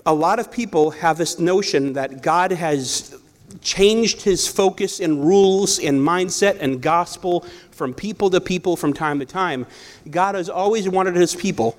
A 0.05 0.13
lot 0.13 0.41
of 0.41 0.51
people 0.51 0.91
have 0.91 1.17
this 1.17 1.39
notion 1.39 1.93
that 1.93 2.23
God 2.23 2.51
has 2.51 3.17
changed 3.61 4.23
his 4.23 4.49
focus 4.49 4.99
and 4.99 5.25
rules 5.25 5.79
and 5.79 6.01
mindset 6.01 6.59
and 6.61 6.83
gospel 6.83 7.47
from 7.71 7.95
people 7.95 8.31
to 8.31 8.41
people 8.41 8.77
from 8.77 8.93
time 8.93 9.21
to 9.21 9.27
time. 9.27 9.65
God 10.11 10.35
has 10.35 10.49
always 10.49 10.89
wanted 10.89 11.15
his 11.15 11.37
people 11.37 11.79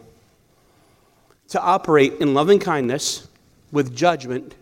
to 1.50 1.62
operate 1.62 2.13
in 2.21 2.33
loving 2.33 2.60
kindness 2.60 3.27
with 3.74 3.93
judgment 3.93 4.55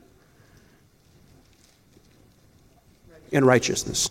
and 3.31 3.45
righteousness. 3.45 4.09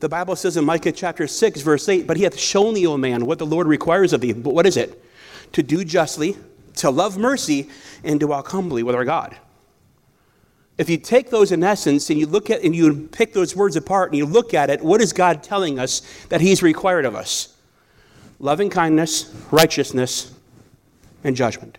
The 0.00 0.08
Bible 0.08 0.36
says 0.36 0.56
in 0.56 0.64
Micah 0.64 0.92
chapter 0.92 1.26
6, 1.26 1.60
verse 1.62 1.88
8, 1.88 2.06
But 2.06 2.16
he 2.16 2.22
hath 2.22 2.38
shown 2.38 2.74
thee, 2.74 2.86
O 2.86 2.96
man, 2.96 3.26
what 3.26 3.38
the 3.38 3.46
Lord 3.46 3.66
requires 3.66 4.12
of 4.12 4.20
thee. 4.20 4.32
But 4.32 4.54
what 4.54 4.66
is 4.66 4.76
it? 4.76 5.02
To 5.52 5.62
do 5.62 5.84
justly, 5.84 6.36
to 6.76 6.90
love 6.90 7.18
mercy, 7.18 7.68
and 8.04 8.20
to 8.20 8.28
walk 8.28 8.48
humbly 8.48 8.82
with 8.82 8.94
our 8.94 9.04
God. 9.04 9.36
If 10.76 10.88
you 10.88 10.96
take 10.96 11.30
those 11.30 11.50
in 11.50 11.64
essence 11.64 12.08
and 12.08 12.18
you 12.20 12.26
look 12.26 12.50
at 12.50 12.62
and 12.62 12.74
you 12.74 13.08
pick 13.10 13.32
those 13.32 13.56
words 13.56 13.74
apart 13.74 14.10
and 14.10 14.18
you 14.18 14.24
look 14.24 14.54
at 14.54 14.70
it, 14.70 14.80
what 14.80 15.00
is 15.00 15.12
God 15.12 15.42
telling 15.42 15.80
us 15.80 16.02
that 16.28 16.40
He's 16.40 16.62
required 16.62 17.04
of 17.04 17.16
us? 17.16 17.56
Loving 18.38 18.70
kindness, 18.70 19.34
righteousness, 19.50 20.32
and 21.24 21.34
judgment. 21.34 21.78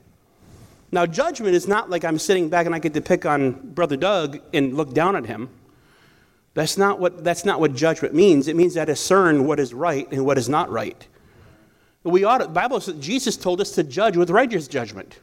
Now, 0.91 1.05
judgment 1.05 1.53
is 1.53 1.67
not 1.67 1.89
like 1.89 2.03
I'm 2.03 2.17
sitting 2.17 2.49
back 2.49 2.65
and 2.65 2.73
I 2.73 2.79
get 2.79 2.93
to 2.95 3.01
pick 3.01 3.25
on 3.25 3.51
Brother 3.73 3.95
Doug 3.95 4.39
and 4.53 4.75
look 4.75 4.93
down 4.93 5.15
at 5.15 5.25
him. 5.25 5.49
That's 6.55 6.77
not 6.77 6.99
what, 6.99 7.23
that's 7.23 7.45
not 7.45 7.59
what 7.59 7.75
judgment 7.75 8.15
means. 8.15 8.47
It 8.47 8.55
means 8.55 8.75
I 8.75 8.85
discern 8.85 9.45
what 9.45 9.59
is 9.59 9.73
right 9.73 10.11
and 10.11 10.25
what 10.25 10.37
is 10.37 10.49
not 10.49 10.71
right. 10.71 11.07
We 12.03 12.23
ought 12.23 12.39
to, 12.39 12.47
Bible 12.47 12.81
says 12.81 12.95
Jesus 12.95 13.37
told 13.37 13.61
us 13.61 13.71
to 13.71 13.83
judge 13.83 14.17
with 14.17 14.31
righteous 14.31 14.67
judgment. 14.67 15.19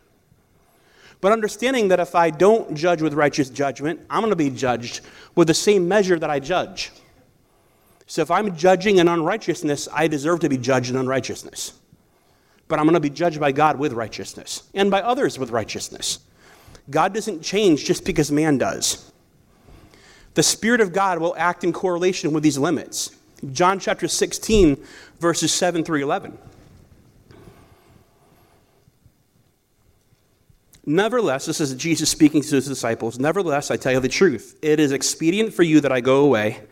But 1.21 1.33
understanding 1.33 1.89
that 1.89 1.99
if 1.99 2.15
I 2.15 2.31
don't 2.31 2.77
judge 2.77 3.03
with 3.03 3.15
righteous 3.15 3.49
judgment, 3.49 4.01
I'm 4.09 4.21
going 4.21 4.31
to 4.31 4.37
be 4.37 4.51
judged 4.51 5.01
with 5.35 5.49
the 5.49 5.55
same 5.55 5.89
measure 5.89 6.19
that 6.19 6.31
I 6.31 6.39
judge. 6.39 6.93
So 8.07 8.23
if 8.23 8.31
I'm 8.31 8.55
judging 8.57 8.99
in 8.99 9.09
unrighteousness, 9.09 9.89
I 9.93 10.07
deserve 10.07 10.41
to 10.41 10.49
be 10.49 10.59
judged 10.59 10.91
in 10.91 10.97
unrighteousness 10.97 11.73
but 12.69 12.79
I'm 12.79 12.85
going 12.85 12.95
to 12.95 13.01
be 13.01 13.11
judged 13.11 13.41
by 13.41 13.53
God 13.53 13.79
with 13.79 13.93
righteousness 13.93 14.65
and 14.75 14.91
by 14.91 15.03
others 15.03 15.39
with 15.39 15.51
righteousness. 15.51 16.21
God 16.91 17.15
doesn't 17.15 17.43
change 17.43 17.85
just 17.85 18.05
because 18.05 18.31
man 18.31 18.59
does. 18.59 19.11
The 20.35 20.43
Spirit 20.43 20.81
of 20.81 20.93
God 20.93 21.19
will 21.19 21.35
act 21.39 21.65
in 21.65 21.73
correlation 21.73 22.33
with 22.33 22.43
these 22.43 22.59
limits. 22.59 23.17
John 23.53 23.79
chapter 23.79 24.09
16, 24.09 24.83
verses 25.19 25.53
7 25.53 25.85
through 25.85 26.03
11. 26.03 26.39
Nevertheless, 30.89 31.47
this 31.47 31.61
is 31.61 31.75
Jesus 31.75 32.11
speaking 32.11 32.43
to 32.43 32.55
his 32.55 32.69
disciples. 32.69 33.19
Nevertheless, 33.19 33.73
I 33.73 33.77
tell 33.77 33.93
you 33.93 34.01
the 34.01 34.09
truth. 34.09 34.57
It 34.63 34.79
is 34.79 34.93
expedient 34.93 35.53
for 35.53 35.65
you 35.65 35.81
that 35.81 35.91
I 35.91 36.01
go 36.01 36.25
away. 36.25 36.63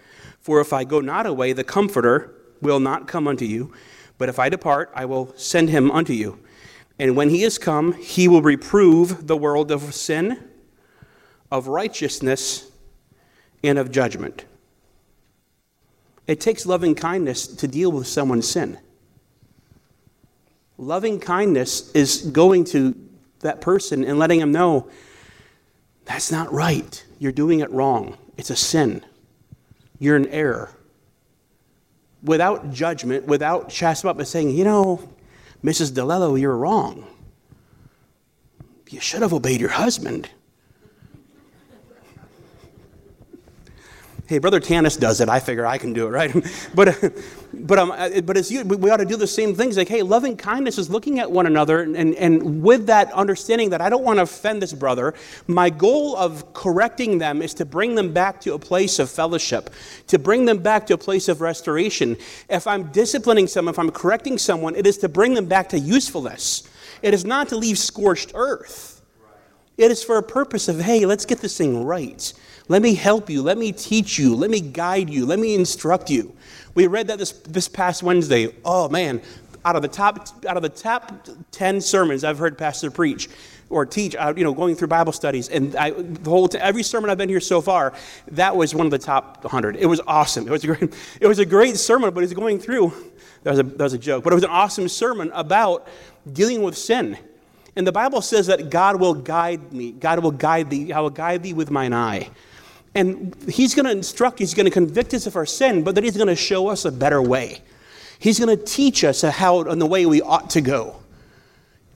For 0.40 0.60
if 0.60 0.72
I 0.72 0.84
go 0.84 1.00
not 1.00 1.26
away, 1.26 1.52
the 1.52 1.64
Comforter 1.64 2.32
will 2.60 2.78
not 2.78 3.08
come 3.08 3.26
unto 3.26 3.44
you. 3.44 3.72
But 4.18 4.28
if 4.28 4.38
I 4.38 4.48
depart, 4.48 4.90
I 4.94 5.04
will 5.04 5.32
send 5.36 5.70
him 5.70 5.90
unto 5.90 6.12
you. 6.12 6.38
And 6.98 7.16
when 7.16 7.30
he 7.30 7.42
is 7.42 7.58
come, 7.58 7.94
he 7.94 8.28
will 8.28 8.42
reprove 8.42 9.26
the 9.26 9.36
world 9.36 9.70
of 9.70 9.94
sin, 9.94 10.38
of 11.50 11.66
righteousness, 11.66 12.70
and 13.62 13.78
of 13.78 13.90
judgment. 13.90 14.44
It 16.26 16.40
takes 16.40 16.64
loving 16.64 16.94
kindness 16.94 17.46
to 17.46 17.68
deal 17.68 17.90
with 17.90 18.06
someone's 18.06 18.48
sin. 18.48 18.78
Loving 20.78 21.20
kindness 21.20 21.90
is 21.92 22.22
going 22.22 22.64
to 22.66 22.94
that 23.40 23.60
person 23.60 24.04
and 24.04 24.18
letting 24.18 24.40
them 24.40 24.52
know 24.52 24.88
that's 26.04 26.30
not 26.30 26.52
right. 26.52 27.04
You're 27.18 27.32
doing 27.32 27.60
it 27.60 27.70
wrong. 27.70 28.16
It's 28.36 28.50
a 28.50 28.56
sin. 28.56 29.04
You're 29.98 30.16
in 30.16 30.26
error 30.28 30.73
without 32.24 32.72
judgment, 32.72 33.26
without 33.26 33.68
chastising 33.68 34.10
up 34.10 34.18
and 34.18 34.26
saying, 34.26 34.50
you 34.50 34.64
know, 34.64 35.08
Mrs. 35.62 35.92
DeLello, 35.92 36.38
you're 36.40 36.56
wrong. 36.56 37.06
You 38.90 39.00
should 39.00 39.22
have 39.22 39.32
obeyed 39.32 39.60
your 39.60 39.70
husband. 39.70 40.28
Hey, 44.26 44.38
Brother 44.38 44.60
Tanis 44.60 44.98
does 44.98 45.20
it. 45.20 45.28
I 45.28 45.38
figure 45.38 45.66
I 45.66 45.76
can 45.76 45.92
do 45.92 46.06
it, 46.06 46.10
right? 46.10 46.32
but, 46.74 46.88
but, 47.60 47.78
um, 47.78 47.90
but 48.24 48.36
it's, 48.36 48.50
we 48.50 48.90
ought 48.90 48.98
to 48.98 49.04
do 49.04 49.16
the 49.16 49.26
same 49.26 49.54
things. 49.54 49.76
Like, 49.76 49.88
hey, 49.88 50.02
loving 50.02 50.36
kindness 50.36 50.78
is 50.78 50.90
looking 50.90 51.18
at 51.20 51.30
one 51.30 51.46
another, 51.46 51.80
and, 51.80 51.96
and, 51.96 52.14
and 52.14 52.62
with 52.62 52.86
that 52.86 53.12
understanding 53.12 53.70
that 53.70 53.80
I 53.80 53.88
don't 53.88 54.04
want 54.04 54.18
to 54.18 54.22
offend 54.22 54.62
this 54.62 54.72
brother, 54.72 55.14
my 55.46 55.70
goal 55.70 56.16
of 56.16 56.52
correcting 56.52 57.18
them 57.18 57.42
is 57.42 57.54
to 57.54 57.64
bring 57.64 57.94
them 57.94 58.12
back 58.12 58.40
to 58.42 58.54
a 58.54 58.58
place 58.58 58.98
of 58.98 59.10
fellowship, 59.10 59.70
to 60.08 60.18
bring 60.18 60.44
them 60.44 60.58
back 60.58 60.86
to 60.86 60.94
a 60.94 60.98
place 60.98 61.28
of 61.28 61.40
restoration. 61.40 62.16
If 62.48 62.66
I'm 62.66 62.90
disciplining 62.92 63.46
someone, 63.46 63.74
if 63.74 63.78
I'm 63.78 63.90
correcting 63.90 64.38
someone, 64.38 64.76
it 64.76 64.86
is 64.86 64.98
to 64.98 65.08
bring 65.08 65.34
them 65.34 65.46
back 65.46 65.68
to 65.70 65.78
usefulness. 65.78 66.68
It 67.02 67.14
is 67.14 67.24
not 67.24 67.48
to 67.48 67.56
leave 67.56 67.78
scorched 67.78 68.32
earth. 68.34 69.02
It 69.76 69.90
is 69.90 70.04
for 70.04 70.18
a 70.18 70.22
purpose 70.22 70.68
of, 70.68 70.80
hey, 70.80 71.04
let's 71.04 71.24
get 71.24 71.40
this 71.40 71.58
thing 71.58 71.84
right. 71.84 72.32
Let 72.68 72.80
me 72.80 72.94
help 72.94 73.28
you. 73.28 73.42
Let 73.42 73.58
me 73.58 73.72
teach 73.72 74.18
you. 74.18 74.34
Let 74.34 74.50
me 74.50 74.60
guide 74.60 75.10
you. 75.10 75.26
Let 75.26 75.38
me 75.38 75.54
instruct 75.54 76.10
you. 76.10 76.34
We 76.74 76.86
read 76.86 77.06
that 77.08 77.18
this, 77.18 77.32
this 77.32 77.68
past 77.68 78.02
Wednesday. 78.02 78.54
Oh, 78.64 78.88
man. 78.88 79.22
Out 79.64 79.76
of 79.76 79.82
the 79.82 79.88
top, 79.88 80.28
out 80.46 80.56
of 80.56 80.62
the 80.62 80.68
top 80.68 81.26
10 81.52 81.80
sermons 81.80 82.24
I've 82.24 82.38
heard 82.38 82.58
Pastor 82.58 82.90
preach 82.90 83.28
or 83.70 83.86
teach, 83.86 84.14
uh, 84.14 84.34
you 84.36 84.44
know, 84.44 84.52
going 84.52 84.74
through 84.76 84.88
Bible 84.88 85.12
studies, 85.12 85.48
and 85.48 85.74
I, 85.74 85.90
the 85.90 86.28
whole 86.28 86.48
t- 86.48 86.58
every 86.58 86.82
sermon 86.82 87.08
I've 87.08 87.18
been 87.18 87.30
here 87.30 87.40
so 87.40 87.60
far, 87.60 87.94
that 88.32 88.54
was 88.54 88.74
one 88.74 88.86
of 88.86 88.90
the 88.90 88.98
top 88.98 89.42
100. 89.42 89.76
It 89.76 89.86
was 89.86 90.00
awesome. 90.06 90.46
It 90.46 90.50
was 90.50 90.64
a 90.64 90.66
great, 90.66 90.94
it 91.20 91.26
was 91.26 91.38
a 91.38 91.46
great 91.46 91.76
sermon, 91.76 92.12
but 92.12 92.22
it's 92.22 92.34
going 92.34 92.58
through. 92.58 92.92
That 93.42 93.50
was, 93.50 93.58
a, 93.58 93.62
that 93.62 93.80
was 93.82 93.92
a 93.94 93.98
joke, 93.98 94.24
but 94.24 94.32
it 94.32 94.36
was 94.36 94.44
an 94.44 94.50
awesome 94.50 94.88
sermon 94.88 95.30
about 95.34 95.88
dealing 96.30 96.62
with 96.62 96.76
sin. 96.76 97.18
And 97.76 97.86
the 97.86 97.92
Bible 97.92 98.22
says 98.22 98.46
that 98.46 98.70
God 98.70 99.00
will 99.00 99.14
guide 99.14 99.72
me. 99.72 99.92
God 99.92 100.20
will 100.20 100.30
guide 100.30 100.70
thee. 100.70 100.92
I 100.92 101.00
will 101.00 101.10
guide 101.10 101.42
thee 101.42 101.52
with 101.52 101.70
mine 101.70 101.92
eye. 101.92 102.30
And 102.94 103.34
he's 103.48 103.74
going 103.74 103.86
to 103.86 103.90
instruct, 103.90 104.38
he's 104.38 104.54
going 104.54 104.66
to 104.66 104.70
convict 104.70 105.14
us 105.14 105.26
of 105.26 105.36
our 105.36 105.46
sin, 105.46 105.82
but 105.82 105.94
then 105.94 106.04
he's 106.04 106.16
going 106.16 106.28
to 106.28 106.36
show 106.36 106.68
us 106.68 106.84
a 106.84 106.92
better 106.92 107.20
way. 107.20 107.62
He's 108.18 108.38
going 108.38 108.56
to 108.56 108.64
teach 108.64 109.02
us 109.02 109.22
how 109.22 109.62
and 109.62 109.80
the 109.80 109.86
way 109.86 110.06
we 110.06 110.22
ought 110.22 110.50
to 110.50 110.60
go. 110.60 110.96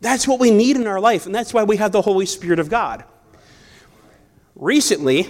That's 0.00 0.26
what 0.28 0.40
we 0.40 0.50
need 0.50 0.76
in 0.76 0.86
our 0.86 1.00
life, 1.00 1.26
and 1.26 1.34
that's 1.34 1.54
why 1.54 1.64
we 1.64 1.76
have 1.76 1.92
the 1.92 2.02
Holy 2.02 2.26
Spirit 2.26 2.58
of 2.58 2.68
God. 2.68 3.04
Recently, 4.54 5.28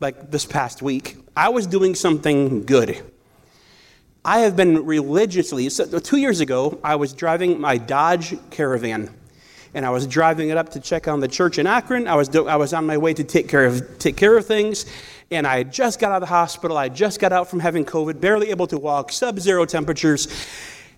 like 0.00 0.30
this 0.30 0.44
past 0.44 0.82
week, 0.82 1.16
I 1.36 1.48
was 1.48 1.66
doing 1.66 1.94
something 1.94 2.64
good. 2.64 3.02
I 4.24 4.40
have 4.40 4.56
been 4.56 4.84
religiously, 4.84 5.68
so 5.70 5.98
two 5.98 6.18
years 6.18 6.40
ago, 6.40 6.78
I 6.84 6.96
was 6.96 7.12
driving 7.12 7.60
my 7.60 7.78
Dodge 7.78 8.36
Caravan 8.50 9.14
and 9.74 9.84
I 9.84 9.90
was 9.90 10.06
driving 10.06 10.48
it 10.48 10.56
up 10.56 10.70
to 10.70 10.80
check 10.80 11.08
on 11.08 11.20
the 11.20 11.28
church 11.28 11.58
in 11.58 11.66
Akron. 11.66 12.08
I 12.08 12.14
was, 12.14 12.34
I 12.34 12.56
was 12.56 12.72
on 12.72 12.86
my 12.86 12.96
way 12.96 13.14
to 13.14 13.24
take 13.24 13.48
care, 13.48 13.64
of, 13.66 13.98
take 13.98 14.16
care 14.16 14.36
of 14.36 14.46
things, 14.46 14.86
and 15.30 15.46
I 15.46 15.62
just 15.62 16.00
got 16.00 16.12
out 16.12 16.16
of 16.16 16.28
the 16.28 16.34
hospital. 16.34 16.76
I 16.76 16.88
just 16.88 17.20
got 17.20 17.32
out 17.32 17.48
from 17.48 17.60
having 17.60 17.84
COVID, 17.84 18.20
barely 18.20 18.50
able 18.50 18.66
to 18.68 18.78
walk, 18.78 19.12
sub 19.12 19.38
zero 19.38 19.64
temperatures, 19.64 20.28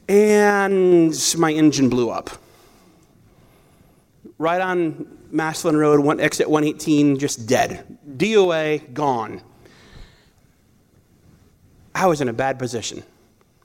and 0.09 1.15
my 1.37 1.53
engine 1.53 1.89
blew 1.89 2.11
up. 2.11 2.31
Right 4.39 4.61
on 4.61 5.19
Massillon 5.31 5.77
Road, 5.77 6.01
one, 6.01 6.21
exit 6.21 6.49
118, 6.49 7.19
just 7.19 7.47
dead. 7.47 7.99
DOA, 8.17 8.93
gone. 8.93 9.41
I 11.95 12.07
was 12.07 12.21
in 12.21 12.29
a 12.29 12.33
bad 12.33 12.59
position. 12.59 13.03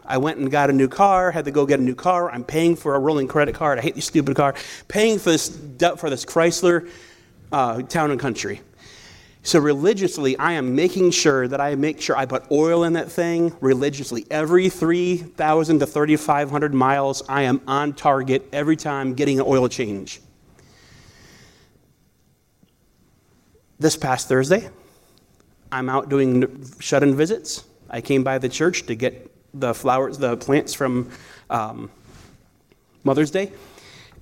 I 0.08 0.18
went 0.18 0.38
and 0.38 0.50
got 0.52 0.70
a 0.70 0.74
new 0.74 0.88
car, 0.88 1.32
had 1.32 1.46
to 1.46 1.52
go 1.52 1.66
get 1.66 1.80
a 1.80 1.84
new 1.84 1.96
car. 1.96 2.32
I'm 2.32 2.44
paying 2.44 2.76
for 2.76 2.96
a 2.96 3.00
rolling 3.00 3.28
credit 3.28 3.56
card. 3.56 3.80
I 3.80 3.82
hate 3.82 3.96
this 3.96 4.06
stupid 4.06 4.36
car. 4.36 4.56
Paying 4.88 5.20
for 5.20 5.32
this, 5.32 5.50
for 5.98 6.10
this 6.10 6.26
Chrysler 6.26 6.90
uh, 7.52 7.82
town 7.84 8.12
and 8.12 8.20
country. 8.20 8.62
So 9.46 9.60
religiously, 9.60 10.36
I 10.38 10.54
am 10.54 10.74
making 10.74 11.12
sure 11.12 11.48
that 11.48 11.62
I 11.62 11.76
make 11.76 12.02
sure 12.02 12.18
I 12.18 12.26
put 12.26 12.52
oil 12.52 12.84
in 12.84 12.94
that 12.94 13.12
thing 13.12 13.56
religiously. 13.62 14.26
Every 14.32 14.70
3,000 14.70 15.80
to 15.80 15.86
3,500 15.86 16.74
miles, 16.74 17.22
I 17.30 17.44
am 17.44 17.62
on 17.68 17.94
target 17.94 18.50
every 18.52 18.76
time 18.76 19.14
getting 19.14 19.40
an 19.40 19.46
oil 19.48 19.70
change. 19.70 20.20
This 23.78 23.96
past 23.96 24.28
Thursday, 24.28 24.68
I'm 25.72 25.90
out 25.90 26.10
doing 26.10 26.66
shut 26.80 27.04
in 27.04 27.16
visits. 27.16 27.66
I 27.88 28.02
came 28.02 28.24
by 28.24 28.40
the 28.40 28.50
church 28.50 28.88
to 28.88 28.96
get 28.96 29.32
the 29.60 29.74
flowers, 29.74 30.18
the 30.18 30.38
plants 30.38 30.74
from 30.74 31.10
um, 31.50 31.90
Mother's 33.04 33.32
Day. 33.32 33.52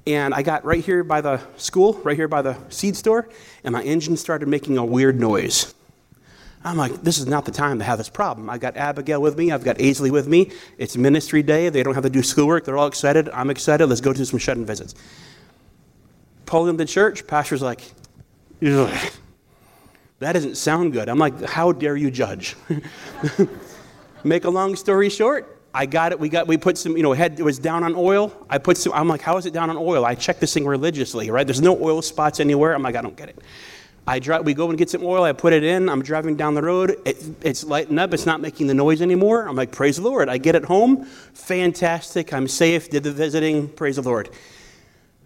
And 0.05 0.33
I 0.33 0.41
got 0.41 0.65
right 0.65 0.83
here 0.83 1.03
by 1.03 1.21
the 1.21 1.39
school, 1.57 1.93
right 2.03 2.15
here 2.15 2.27
by 2.27 2.41
the 2.41 2.57
seed 2.69 2.97
store, 2.97 3.29
and 3.63 3.73
my 3.73 3.83
engine 3.83 4.17
started 4.17 4.47
making 4.47 4.77
a 4.77 4.83
weird 4.83 5.19
noise. 5.19 5.73
I'm 6.65 6.77
like, 6.77 7.03
this 7.03 7.17
is 7.17 7.25
not 7.25 7.45
the 7.45 7.51
time 7.51 7.79
to 7.79 7.85
have 7.85 7.97
this 7.97 8.09
problem. 8.09 8.49
I 8.49 8.57
got 8.57 8.77
Abigail 8.77 9.21
with 9.21 9.37
me, 9.37 9.51
I've 9.51 9.63
got 9.63 9.77
Aisley 9.77 10.11
with 10.11 10.27
me. 10.27 10.51
It's 10.77 10.97
ministry 10.97 11.41
day, 11.43 11.69
they 11.69 11.83
don't 11.83 11.93
have 11.93 12.03
to 12.03 12.09
do 12.09 12.21
schoolwork, 12.21 12.65
they're 12.65 12.77
all 12.77 12.87
excited. 12.87 13.29
I'm 13.29 13.49
excited, 13.49 13.87
let's 13.87 14.01
go 14.01 14.13
do 14.13 14.25
some 14.25 14.39
shut 14.39 14.57
in 14.57 14.65
visits. 14.65 14.93
Pull 16.45 16.65
them 16.65 16.77
to 16.77 16.85
church, 16.85 17.25
pastor's 17.25 17.61
like, 17.61 17.81
that 18.59 19.11
doesn't 20.19 20.55
sound 20.55 20.93
good. 20.93 21.09
I'm 21.09 21.17
like, 21.17 21.41
how 21.43 21.71
dare 21.71 21.95
you 21.95 22.11
judge? 22.11 22.55
Make 24.23 24.45
a 24.45 24.49
long 24.49 24.75
story 24.75 25.09
short, 25.09 25.59
I 25.73 25.85
got 25.85 26.11
it. 26.11 26.19
We 26.19 26.29
got 26.29 26.47
we 26.47 26.57
put 26.57 26.77
some, 26.77 26.95
you 26.95 27.03
know, 27.03 27.13
it 27.13 27.39
was 27.39 27.57
down 27.57 27.83
on 27.83 27.95
oil. 27.95 28.31
I 28.49 28.57
put 28.59 28.77
some 28.77 28.93
I'm 28.93 29.07
like, 29.07 29.21
how 29.21 29.37
is 29.37 29.45
it 29.45 29.53
down 29.53 29.69
on 29.69 29.77
oil? 29.77 30.05
I 30.05 30.15
check 30.15 30.39
this 30.39 30.53
thing 30.53 30.65
religiously, 30.65 31.31
right? 31.31 31.45
There's 31.47 31.61
no 31.61 31.81
oil 31.81 32.01
spots 32.01 32.39
anywhere. 32.39 32.73
I'm 32.75 32.83
like, 32.83 32.95
I 32.95 33.01
don't 33.01 33.17
get 33.17 33.29
it. 33.29 33.39
I 34.05 34.19
drive, 34.19 34.45
we 34.45 34.53
go 34.53 34.67
and 34.69 34.77
get 34.77 34.89
some 34.89 35.03
oil. 35.03 35.23
I 35.23 35.31
put 35.31 35.53
it 35.53 35.63
in. 35.63 35.87
I'm 35.87 36.01
driving 36.01 36.35
down 36.35 36.55
the 36.55 36.61
road. 36.61 36.97
It, 37.05 37.23
it's 37.41 37.63
lighting 37.63 37.97
up. 37.97 38.13
It's 38.13 38.25
not 38.25 38.41
making 38.41 38.67
the 38.67 38.73
noise 38.73 39.01
anymore. 39.01 39.47
I'm 39.47 39.55
like, 39.55 39.71
praise 39.71 39.95
the 39.95 40.01
Lord. 40.01 40.27
I 40.27 40.37
get 40.37 40.55
it 40.55 40.65
home. 40.65 41.05
Fantastic. 41.05 42.33
I'm 42.33 42.49
safe. 42.49 42.89
Did 42.89 43.03
the 43.03 43.13
visiting. 43.13 43.69
Praise 43.69 43.95
the 43.95 44.01
Lord. 44.01 44.29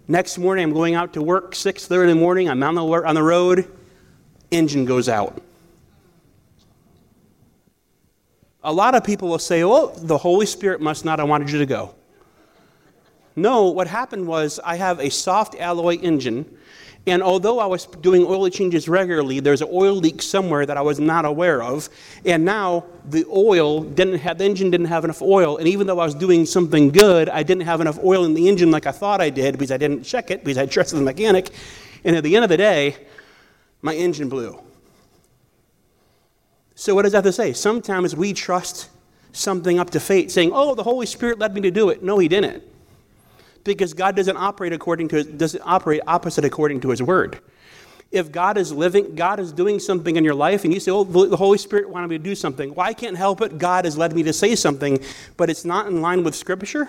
Next 0.07 0.37
morning, 0.37 0.63
I'm 0.63 0.73
going 0.73 0.93
out 0.93 1.13
to 1.13 1.21
work. 1.21 1.53
6:30 1.53 2.03
in 2.03 2.07
the 2.09 2.15
morning. 2.15 2.49
I'm 2.49 2.61
on 2.61 2.75
the 2.75 2.83
on 2.83 3.15
the 3.15 3.23
road. 3.23 3.67
Engine 4.51 4.85
goes 4.85 5.09
out. 5.09 5.41
A 8.67 8.73
lot 8.73 8.95
of 8.95 9.03
people 9.05 9.29
will 9.29 9.39
say, 9.39 9.63
oh, 9.63 9.93
the 9.95 10.17
Holy 10.17 10.45
Spirit 10.45 10.81
must 10.81 11.05
not 11.05 11.19
have 11.19 11.29
wanted 11.29 11.49
you 11.49 11.57
to 11.59 11.65
go. 11.65 11.95
No, 13.33 13.69
what 13.69 13.87
happened 13.87 14.27
was 14.27 14.59
I 14.61 14.75
have 14.75 14.99
a 14.99 15.09
soft 15.09 15.55
alloy 15.57 15.97
engine, 15.99 16.45
and 17.05 17.23
although 17.23 17.59
I 17.59 17.65
was 17.65 17.85
doing 17.85 18.25
oil 18.25 18.49
changes 18.49 18.89
regularly, 18.89 19.39
there's 19.39 19.61
an 19.61 19.69
oil 19.71 19.93
leak 19.93 20.21
somewhere 20.21 20.65
that 20.65 20.75
I 20.75 20.81
was 20.81 20.99
not 20.99 21.23
aware 21.23 21.63
of, 21.63 21.87
and 22.25 22.43
now 22.43 22.83
the 23.05 23.23
oil 23.31 23.83
didn't 23.83 24.17
have, 24.17 24.37
the 24.37 24.43
engine 24.43 24.69
didn't 24.69 24.87
have 24.87 25.05
enough 25.05 25.21
oil, 25.21 25.55
and 25.55 25.67
even 25.69 25.87
though 25.87 26.01
I 26.01 26.05
was 26.05 26.15
doing 26.15 26.45
something 26.45 26.89
good, 26.89 27.29
I 27.29 27.43
didn't 27.43 27.63
have 27.63 27.79
enough 27.79 27.99
oil 28.03 28.25
in 28.25 28.33
the 28.33 28.49
engine 28.49 28.69
like 28.69 28.85
I 28.85 28.91
thought 28.91 29.21
I 29.21 29.29
did 29.29 29.53
because 29.53 29.71
I 29.71 29.77
didn't 29.77 30.03
check 30.03 30.29
it, 30.29 30.43
because 30.43 30.57
I 30.57 30.65
trusted 30.75 30.99
the 30.99 31.03
mechanic, 31.03 31.51
and 32.03 32.17
at 32.17 32.23
the 32.25 32.35
end 32.35 32.43
of 32.43 32.49
the 32.49 32.57
day, 32.57 32.97
my 33.81 33.95
engine 33.95 34.27
blew. 34.27 34.61
So, 36.87 36.95
what 36.95 37.01
does 37.01 37.11
that 37.11 37.17
have 37.17 37.25
to 37.25 37.33
say? 37.33 37.51
Sometimes 37.51 38.15
we 38.15 38.31
trust 38.31 38.87
something 39.33 39.77
up 39.77 39.89
to 39.89 39.99
fate, 39.99 40.31
saying, 40.31 40.51
Oh, 40.53 40.73
the 40.73 40.83
Holy 40.83 41.05
Spirit 41.05 41.37
led 41.37 41.53
me 41.53 41.59
to 41.59 41.69
do 41.69 41.89
it. 41.89 42.01
No, 42.01 42.17
He 42.17 42.29
didn't. 42.29 42.63
Because 43.65 43.93
God 43.93 44.15
doesn't 44.15 44.37
operate 44.37 44.71
according 44.71 45.09
to 45.09 45.21
doesn't 45.21 45.61
operate 45.65 45.99
opposite 46.07 46.45
according 46.45 46.79
to 46.79 46.89
His 46.91 47.03
word. 47.03 47.39
If 48.09 48.31
God 48.31 48.57
is 48.57 48.71
living, 48.71 49.15
God 49.15 49.41
is 49.41 49.51
doing 49.51 49.79
something 49.79 50.15
in 50.15 50.23
your 50.23 50.33
life, 50.33 50.63
and 50.63 50.73
you 50.73 50.79
say, 50.79 50.91
Oh, 50.91 51.03
the 51.03 51.35
Holy 51.35 51.57
Spirit 51.57 51.89
wanted 51.89 52.07
me 52.07 52.17
to 52.19 52.23
do 52.23 52.35
something. 52.35 52.73
Well, 52.73 52.87
I 52.87 52.93
can't 52.93 53.17
help 53.17 53.41
it. 53.41 53.57
God 53.57 53.83
has 53.83 53.97
led 53.97 54.13
me 54.13 54.23
to 54.23 54.31
say 54.31 54.55
something, 54.55 55.03
but 55.35 55.49
it's 55.49 55.65
not 55.65 55.87
in 55.87 56.01
line 56.01 56.23
with 56.23 56.35
Scripture. 56.35 56.87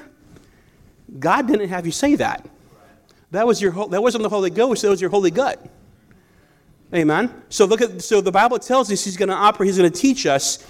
God 1.18 1.48
didn't 1.48 1.70
have 1.70 1.86
you 1.86 1.90
say 1.90 2.14
that. 2.14 2.48
That 3.32 3.48
was 3.48 3.60
your 3.60 3.72
that 3.88 4.00
wasn't 4.00 4.22
the 4.22 4.28
Holy 4.28 4.50
Ghost, 4.50 4.82
that 4.82 4.90
was 4.90 5.00
your 5.00 5.10
holy 5.10 5.32
gut. 5.32 5.68
Amen. 6.94 7.42
So 7.50 7.66
look 7.66 7.82
at 7.82 8.00
so 8.02 8.20
the 8.20 8.32
Bible 8.32 8.58
tells 8.58 8.90
us 8.90 9.04
he's 9.04 9.16
going 9.16 9.28
to 9.28 9.34
operate, 9.34 9.68
he's 9.68 9.78
going 9.78 9.90
to 9.90 10.00
teach 10.00 10.24
us 10.26 10.64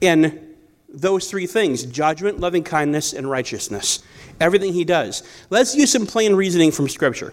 in 0.00 0.54
those 0.88 1.30
three 1.30 1.46
things 1.46 1.84
judgment, 1.84 2.40
loving 2.40 2.62
kindness, 2.62 3.12
and 3.14 3.30
righteousness. 3.30 4.02
Everything 4.40 4.72
he 4.72 4.84
does. 4.84 5.22
Let's 5.48 5.74
use 5.74 5.90
some 5.90 6.06
plain 6.06 6.34
reasoning 6.34 6.72
from 6.72 6.88
Scripture. 6.88 7.32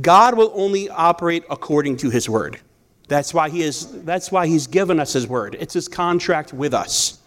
God 0.00 0.36
will 0.36 0.52
only 0.54 0.88
operate 0.88 1.44
according 1.48 1.96
to 1.98 2.10
his 2.10 2.28
word. 2.28 2.60
That's 3.08 3.32
why 3.32 3.48
he 3.48 3.62
is 3.62 4.04
that's 4.04 4.30
why 4.30 4.46
he's 4.46 4.66
given 4.66 5.00
us 5.00 5.14
his 5.14 5.26
word. 5.26 5.56
It's 5.58 5.74
his 5.74 5.88
contract 5.88 6.52
with 6.52 6.74
us. 6.74 7.18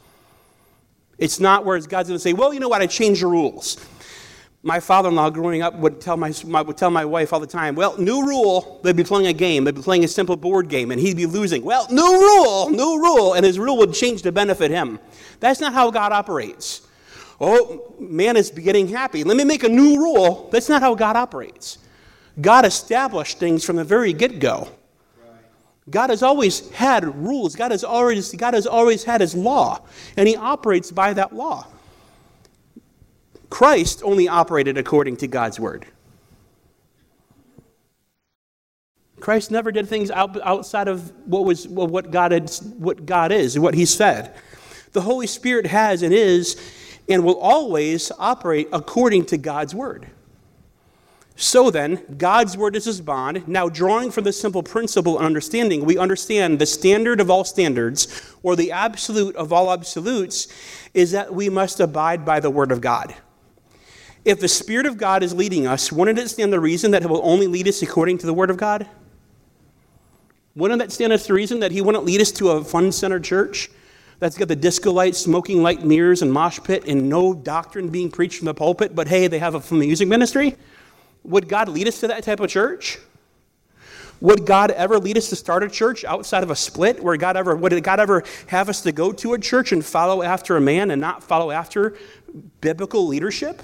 It's 1.18 1.39
not 1.39 1.66
where 1.66 1.80
God's 1.80 2.10
going 2.10 2.18
to 2.18 2.20
say, 2.20 2.34
well, 2.34 2.54
you 2.54 2.60
know 2.60 2.70
what, 2.70 2.82
I 2.82 2.88
changed 2.88 3.22
the 3.22 3.28
rules 3.28 3.78
my 4.65 4.80
father-in-law 4.80 5.30
growing 5.30 5.62
up 5.62 5.76
would 5.76 5.99
tell 5.99 6.15
my, 6.15 6.32
would 6.62 6.78
tell 6.78 6.89
my 6.89 7.04
wife 7.04 7.34
all 7.34 7.39
the 7.41 7.45
time, 7.45 7.76
well, 7.76 7.97
new 7.97 8.26
rule, 8.26 8.80
they'd 8.82 8.95
be 8.95 9.04
playing 9.04 9.28
a 9.28 9.34
game, 9.34 9.65
they'd 9.65 9.76
be 9.76 9.82
playing 9.82 10.06
a 10.06 10.08
simple 10.08 10.38
board 10.38 10.69
game, 10.69 10.89
and 10.91 11.02
he'd 11.02 11.17
be 11.17 11.26
losing. 11.26 11.63
Well, 11.65 11.86
new 11.91 12.02
rule, 12.02 12.69
new 12.69 12.97
rule, 12.97 13.34
and 13.34 13.45
his 13.45 13.60
rule 13.60 13.78
would 13.80 13.93
change 13.93 14.21
to 14.21 14.32
benefit 14.32 14.71
him. 14.71 14.99
That's 15.41 15.60
not 15.60 15.73
how 15.73 15.91
God 15.91 16.13
operates. 16.13 16.88
Oh, 17.41 17.93
man 17.99 18.38
is 18.38 18.52
getting 18.52 18.88
happy. 18.88 19.26
Let 19.26 19.36
me 19.36 19.43
make 19.43 19.63
a 19.63 19.69
new 19.69 19.97
rule. 19.97 20.49
That's 20.49 20.69
not 20.69 20.82
how 20.82 20.95
God 20.95 21.17
operates. 21.17 21.80
God 22.39 22.65
established 22.65 23.39
things 23.39 23.65
from 23.65 23.76
the 23.76 23.84
very 23.84 24.13
get-go. 24.13 24.69
God 25.89 26.10
has 26.10 26.23
always 26.23 26.69
had 26.69 27.13
rules. 27.13 27.58
God 27.58 27.71
has 27.71 27.84
always, 27.84 28.32
God 28.32 28.54
has 28.54 28.65
always 28.65 29.04
had 29.04 29.19
his 29.19 29.36
law, 29.36 29.82
and 30.15 30.26
he 30.26 30.38
operates 30.38 30.89
by 30.89 31.12
that 31.13 31.36
law. 31.36 31.67
Christ 33.54 34.02
only 34.04 34.28
operated 34.28 34.80
according 34.80 35.18
to 35.18 35.28
God's 35.28 35.60
word. 35.60 35.86
Christ 39.20 39.52
never 39.52 39.72
did 39.72 39.88
things 39.88 40.10
outside 40.10 40.88
of 40.88 41.13
what 41.28 41.46
was 41.46 41.68
what 41.68 42.10
God 42.10 42.32
had, 42.32 42.50
what 42.80 43.06
God 43.06 43.32
is, 43.32 43.60
what 43.60 43.76
He 43.76 43.86
said. 43.86 44.34
The 44.94 45.02
Holy 45.02 45.28
Spirit 45.28 45.68
has 45.68 46.02
and 46.02 46.12
is 46.12 46.60
and 47.08 47.24
will 47.24 47.38
always 47.38 48.12
operate 48.18 48.70
according 48.74 49.26
to 49.26 49.38
God's 49.38 49.76
word. 49.76 50.08
So 51.36 51.70
then, 51.70 52.04
God's 52.18 52.58
word 52.58 52.76
is 52.76 52.86
his 52.86 53.02
bond. 53.02 53.48
Now, 53.48 53.70
drawing 53.70 54.10
from 54.10 54.24
this 54.24 54.42
simple 54.42 54.63
principle 54.63 55.18
and 55.18 55.28
understanding, 55.28 55.86
we 55.86 56.00
understand 56.00 56.58
the 56.58 56.66
standard 56.66 57.22
of 57.22 57.30
all 57.30 57.44
standards, 57.44 58.34
or 58.42 58.56
the 58.56 58.72
absolute 58.72 59.36
of 59.36 59.54
all 59.54 59.72
absolutes, 59.72 60.48
is 60.96 61.12
that 61.12 61.36
we 61.36 61.50
must 61.50 61.80
abide 61.80 62.26
by 62.26 62.39
the 62.39 62.50
word 62.50 62.72
of 62.72 62.82
God. 62.82 63.13
If 64.25 64.39
the 64.39 64.47
Spirit 64.47 64.86
of 64.86 64.97
God 64.97 65.21
is 65.21 65.33
leading 65.33 65.67
us, 65.67 65.91
wouldn't 65.91 66.17
it 66.17 66.29
stand 66.29 66.53
the 66.53 66.59
reason 66.59 66.91
that 66.91 67.01
He 67.01 67.07
will 67.07 67.21
only 67.23 67.47
lead 67.47 67.67
us 67.67 67.81
according 67.81 68.19
to 68.19 68.25
the 68.25 68.33
Word 68.33 68.49
of 68.49 68.57
God? 68.57 68.88
Wouldn't 70.55 70.79
that 70.79 70.91
stand 70.91 71.12
as 71.12 71.27
the 71.27 71.33
reason 71.33 71.59
that 71.59 71.71
He 71.71 71.81
wouldn't 71.81 72.05
lead 72.05 72.21
us 72.21 72.31
to 72.33 72.51
a 72.51 72.63
fun 72.63 72.91
centered 72.91 73.23
church 73.23 73.69
that's 74.19 74.38
got 74.38 74.47
the 74.47 74.55
disco 74.55 74.91
lights, 74.91 75.17
smoking 75.17 75.62
light 75.62 75.83
mirrors, 75.83 76.21
and 76.21 76.31
mosh 76.31 76.59
pit, 76.63 76.86
and 76.88 77.09
no 77.09 77.33
doctrine 77.33 77.89
being 77.89 78.09
preached 78.09 78.38
from 78.38 78.45
the 78.45 78.53
pulpit, 78.53 78.95
but 78.95 79.07
hey, 79.07 79.27
they 79.27 79.39
have 79.39 79.55
a 79.55 79.59
fun 79.59 79.79
music 79.79 80.07
ministry? 80.07 80.55
Would 81.23 81.49
God 81.49 81.67
lead 81.67 81.88
us 81.88 81.99
to 81.99 82.07
that 82.07 82.23
type 82.23 82.39
of 82.39 82.49
church? 82.49 82.99
Would 84.21 84.45
God 84.45 84.71
ever 84.71 84.99
lead 84.99 85.17
us 85.17 85.27
to 85.29 85.36
start 85.36 85.63
a 85.63 85.67
church 85.67 86.05
outside 86.05 86.43
of 86.43 86.51
a 86.51 86.55
split? 86.55 87.03
Where 87.03 87.17
God 87.17 87.36
ever 87.36 87.57
would 87.57 87.83
God 87.83 87.99
ever 87.99 88.23
have 88.47 88.69
us 88.69 88.79
to 88.81 88.93
go 88.93 89.12
to 89.12 89.33
a 89.33 89.39
church 89.39 89.73
and 89.73 89.83
follow 89.83 90.23
after 90.23 90.55
a 90.55 90.62
man 90.62 90.91
and 90.91 91.01
not 91.01 91.23
follow 91.23 91.51
after 91.51 91.97
biblical 92.62 93.05
leadership? 93.05 93.62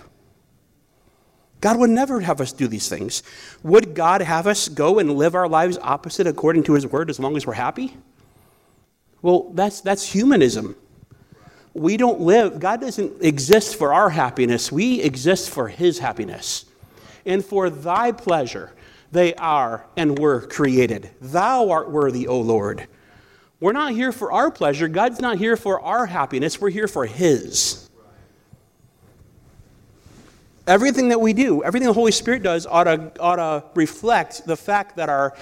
God 1.61 1.77
would 1.77 1.89
never 1.89 2.21
have 2.21 2.39
us 2.39 2.53
do 2.53 2.67
these 2.67 2.87
things. 2.87 3.21
Would 3.63 3.93
God 3.93 4.21
have 4.21 4.47
us 4.47 4.69
go 4.69 4.99
and 4.99 5.15
live 5.15 5.35
our 5.35 5.47
lives 5.47 5.77
opposite 5.81 6.27
according 6.27 6.63
to 6.63 6.73
His 6.73 6.87
word 6.87 7.09
as 7.09 7.19
long 7.19 7.35
as 7.35 7.45
we're 7.45 7.53
happy? 7.53 7.97
Well, 9.21 9.51
that's, 9.53 9.81
that's 9.81 10.09
humanism. 10.09 10.75
We 11.73 11.97
don't 11.97 12.21
live, 12.21 12.59
God 12.59 12.81
doesn't 12.81 13.21
exist 13.21 13.75
for 13.75 13.93
our 13.93 14.09
happiness, 14.09 14.71
we 14.71 15.01
exist 15.01 15.49
for 15.49 15.67
His 15.67 15.99
happiness. 15.99 16.65
And 17.25 17.43
for 17.43 17.69
thy 17.69 18.11
pleasure, 18.11 18.71
they 19.11 19.33
are 19.35 19.85
and 19.97 20.17
were 20.17 20.41
created. 20.41 21.09
Thou 21.21 21.69
art 21.69 21.91
worthy, 21.91 22.27
O 22.27 22.39
Lord. 22.39 22.87
We're 23.59 23.73
not 23.73 23.91
here 23.91 24.13
for 24.13 24.31
our 24.31 24.49
pleasure. 24.49 24.87
God's 24.87 25.19
not 25.19 25.37
here 25.37 25.57
for 25.57 25.81
our 25.81 26.05
happiness. 26.05 26.61
We're 26.61 26.69
here 26.69 26.87
for 26.87 27.05
His. 27.05 27.88
Everything 30.69 31.09
that 31.09 31.19
we 31.19 31.33
do, 31.33 31.63
everything 31.63 31.87
the 31.87 31.93
Holy 31.93 32.11
Spirit 32.11 32.43
does 32.43 32.67
ought 32.67 32.83
to, 32.83 33.11
ought 33.19 33.37
to 33.37 33.63
reflect 33.73 34.45
the 34.45 34.55
fact 34.55 34.97
that, 34.97 35.09
our, 35.09 35.35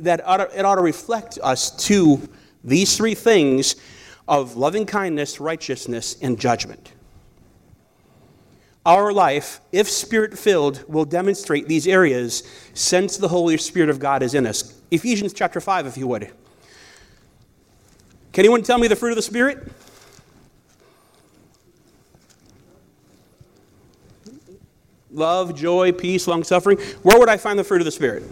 that 0.00 0.22
ought 0.26 0.36
to, 0.36 0.58
it 0.58 0.66
ought 0.66 0.74
to 0.74 0.82
reflect 0.82 1.38
us 1.42 1.70
to 1.86 2.20
these 2.62 2.94
three 2.94 3.14
things 3.14 3.76
of 4.28 4.56
loving 4.56 4.84
kindness, 4.84 5.40
righteousness, 5.40 6.18
and 6.20 6.38
judgment. 6.38 6.92
our 8.84 9.10
life, 9.10 9.62
if 9.72 9.88
spirit 9.88 10.38
filled, 10.38 10.84
will 10.86 11.06
demonstrate 11.06 11.66
these 11.66 11.88
areas 11.88 12.42
since 12.74 13.16
the 13.16 13.28
Holy 13.28 13.56
Spirit 13.56 13.88
of 13.88 13.98
God 13.98 14.22
is 14.22 14.34
in 14.34 14.46
us. 14.46 14.78
Ephesians 14.90 15.32
chapter 15.32 15.62
5, 15.62 15.86
if 15.86 15.96
you 15.96 16.06
would. 16.08 16.24
Can 18.34 18.44
anyone 18.44 18.62
tell 18.62 18.76
me 18.76 18.86
the 18.86 18.96
fruit 18.96 19.12
of 19.12 19.16
the 19.16 19.22
Spirit? 19.22 19.66
Love, 25.14 25.54
joy, 25.54 25.92
peace, 25.92 26.26
long 26.26 26.42
suffering. 26.42 26.76
Where 27.02 27.18
would 27.18 27.28
I 27.28 27.36
find 27.36 27.56
the 27.58 27.64
fruit 27.64 27.80
of 27.80 27.84
the 27.84 27.92
Spirit? 27.92 28.24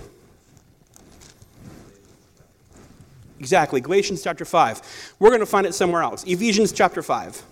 Exactly, 3.38 3.80
Galatians 3.80 4.22
chapter 4.22 4.44
5. 4.44 5.14
We're 5.18 5.30
going 5.30 5.40
to 5.40 5.46
find 5.46 5.64
it 5.64 5.74
somewhere 5.74 6.02
else. 6.02 6.24
Ephesians 6.24 6.72
chapter 6.72 7.02
5. 7.02 7.42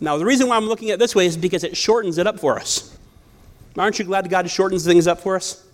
Now, 0.00 0.16
the 0.16 0.24
reason 0.24 0.48
why 0.48 0.56
I'm 0.56 0.66
looking 0.66 0.90
at 0.90 0.94
it 0.94 0.98
this 1.00 1.14
way 1.14 1.26
is 1.26 1.36
because 1.36 1.64
it 1.64 1.76
shortens 1.76 2.18
it 2.18 2.26
up 2.26 2.38
for 2.38 2.58
us. 2.58 2.96
Aren't 3.76 3.98
you 3.98 4.04
glad 4.04 4.28
God 4.28 4.48
shortens 4.50 4.84
things 4.84 5.06
up 5.06 5.20
for 5.20 5.36
us? 5.36 5.64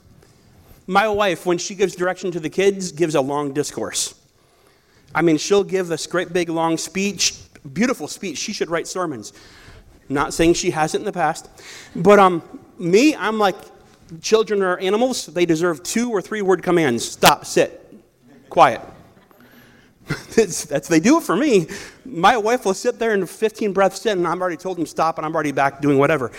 My 0.86 1.08
wife, 1.08 1.46
when 1.46 1.58
she 1.58 1.74
gives 1.74 1.96
direction 1.96 2.30
to 2.32 2.40
the 2.40 2.50
kids, 2.50 2.92
gives 2.92 3.14
a 3.14 3.20
long 3.20 3.52
discourse. 3.52 4.14
I 5.14 5.22
mean, 5.22 5.36
she'll 5.38 5.64
give 5.64 5.88
this 5.88 6.06
great 6.06 6.32
big 6.32 6.48
long 6.48 6.76
speech, 6.76 7.34
beautiful 7.72 8.08
speech. 8.08 8.38
She 8.38 8.52
should 8.52 8.70
write 8.70 8.86
sermons. 8.86 9.32
Not 10.08 10.34
saying 10.34 10.54
she 10.54 10.70
hasn't 10.70 11.02
in 11.02 11.06
the 11.06 11.12
past. 11.12 11.48
But 11.96 12.18
um, 12.18 12.42
me, 12.78 13.14
I'm 13.16 13.38
like, 13.38 13.56
children 14.20 14.62
are 14.62 14.78
animals. 14.78 15.26
They 15.26 15.46
deserve 15.46 15.82
two 15.82 16.10
or 16.10 16.20
three 16.20 16.42
word 16.42 16.62
commands 16.62 17.08
stop, 17.08 17.46
sit, 17.46 17.94
quiet. 18.50 18.80
that's, 20.36 20.66
that's, 20.66 20.88
they 20.88 21.00
do 21.00 21.18
it 21.18 21.22
for 21.22 21.34
me. 21.34 21.66
My 22.04 22.36
wife 22.36 22.66
will 22.66 22.74
sit 22.74 22.98
there 22.98 23.14
and 23.14 23.28
15 23.28 23.72
breaths 23.72 24.04
in, 24.04 24.18
and 24.18 24.26
I'm 24.26 24.40
already 24.40 24.58
told 24.58 24.76
them 24.76 24.86
stop, 24.86 25.16
and 25.18 25.24
I'm 25.24 25.34
already 25.34 25.52
back 25.52 25.80
doing 25.80 25.98
whatever. 25.98 26.30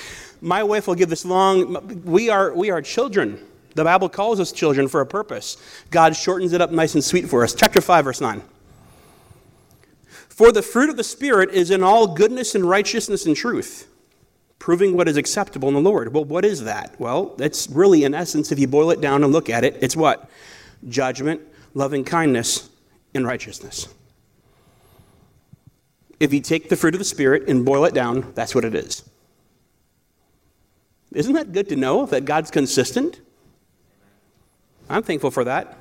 My 0.41 0.61
wife 0.61 0.87
will 0.87 0.95
give 0.95 1.09
this 1.09 1.25
long. 1.25 2.03
We 2.03 2.29
are 2.29 2.53
we 2.53 2.69
are 2.69 2.81
children. 2.81 3.39
The 3.73 3.83
Bible 3.83 4.07
calls 4.07 4.39
us 4.39 4.51
children 4.51 4.87
for 4.87 5.01
a 5.01 5.05
purpose. 5.05 5.57
God 5.89 6.15
shortens 6.15 6.53
it 6.53 6.61
up 6.61 6.71
nice 6.71 6.93
and 6.93 7.03
sweet 7.03 7.27
for 7.27 7.43
us. 7.43 7.53
Chapter 7.53 7.81
5, 7.81 8.05
verse 8.05 8.21
9. 8.21 8.41
For 10.35 10.51
the 10.51 10.61
fruit 10.61 10.89
of 10.89 10.97
the 10.97 11.03
Spirit 11.05 11.51
is 11.51 11.71
in 11.71 11.81
all 11.81 12.07
goodness 12.07 12.55
and 12.55 12.67
righteousness 12.67 13.25
and 13.25 13.37
truth, 13.37 13.87
proving 14.59 14.97
what 14.97 15.07
is 15.07 15.15
acceptable 15.15 15.69
in 15.69 15.75
the 15.75 15.79
Lord. 15.79 16.13
Well, 16.13 16.25
what 16.25 16.43
is 16.43 16.65
that? 16.65 16.93
Well, 16.99 17.37
it's 17.39 17.69
really, 17.69 18.03
in 18.03 18.13
essence, 18.13 18.51
if 18.51 18.59
you 18.59 18.67
boil 18.67 18.91
it 18.91 18.99
down 18.99 19.23
and 19.23 19.31
look 19.31 19.49
at 19.49 19.63
it, 19.63 19.77
it's 19.79 19.95
what? 19.95 20.29
Judgment, 20.89 21.39
loving 21.73 22.03
kindness, 22.03 22.69
and 23.13 23.25
righteousness. 23.25 23.87
If 26.19 26.33
you 26.33 26.41
take 26.41 26.67
the 26.67 26.75
fruit 26.75 26.95
of 26.95 26.99
the 26.99 27.05
Spirit 27.05 27.47
and 27.47 27.63
boil 27.63 27.85
it 27.85 27.93
down, 27.93 28.33
that's 28.35 28.53
what 28.53 28.65
it 28.65 28.75
is. 28.75 29.09
Isn't 31.13 31.31
that 31.35 31.53
good 31.53 31.69
to 31.69 31.77
know 31.77 32.05
that 32.07 32.25
God's 32.25 32.51
consistent? 32.51 33.21
I'm 34.89 35.01
thankful 35.01 35.31
for 35.31 35.45
that. 35.45 35.77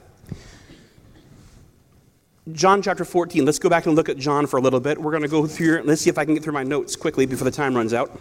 John 2.53 2.83
chapter 2.83 3.07
14. 3.07 3.47
Let's 3.47 3.59
go 3.59 3.71
back 3.71 3.87
and 3.87 3.95
look 3.95 4.11
at 4.11 4.19
John 4.19 4.47
for 4.47 4.59
a 4.59 4.61
little 4.61 4.81
bit. 4.81 5.01
We're 5.01 5.13
going 5.13 5.23
to 5.23 5.29
go 5.29 5.47
through, 5.47 5.83
let's 5.85 6.03
see 6.03 6.11
if 6.11 6.19
I 6.19 6.27
can 6.27 6.35
get 6.35 6.43
through 6.43 6.53
my 6.53 6.63
notes 6.63 6.95
quickly 6.95 7.25
before 7.25 7.47
the 7.47 7.51
time 7.51 7.75
runs 7.75 7.95
out. 7.95 8.21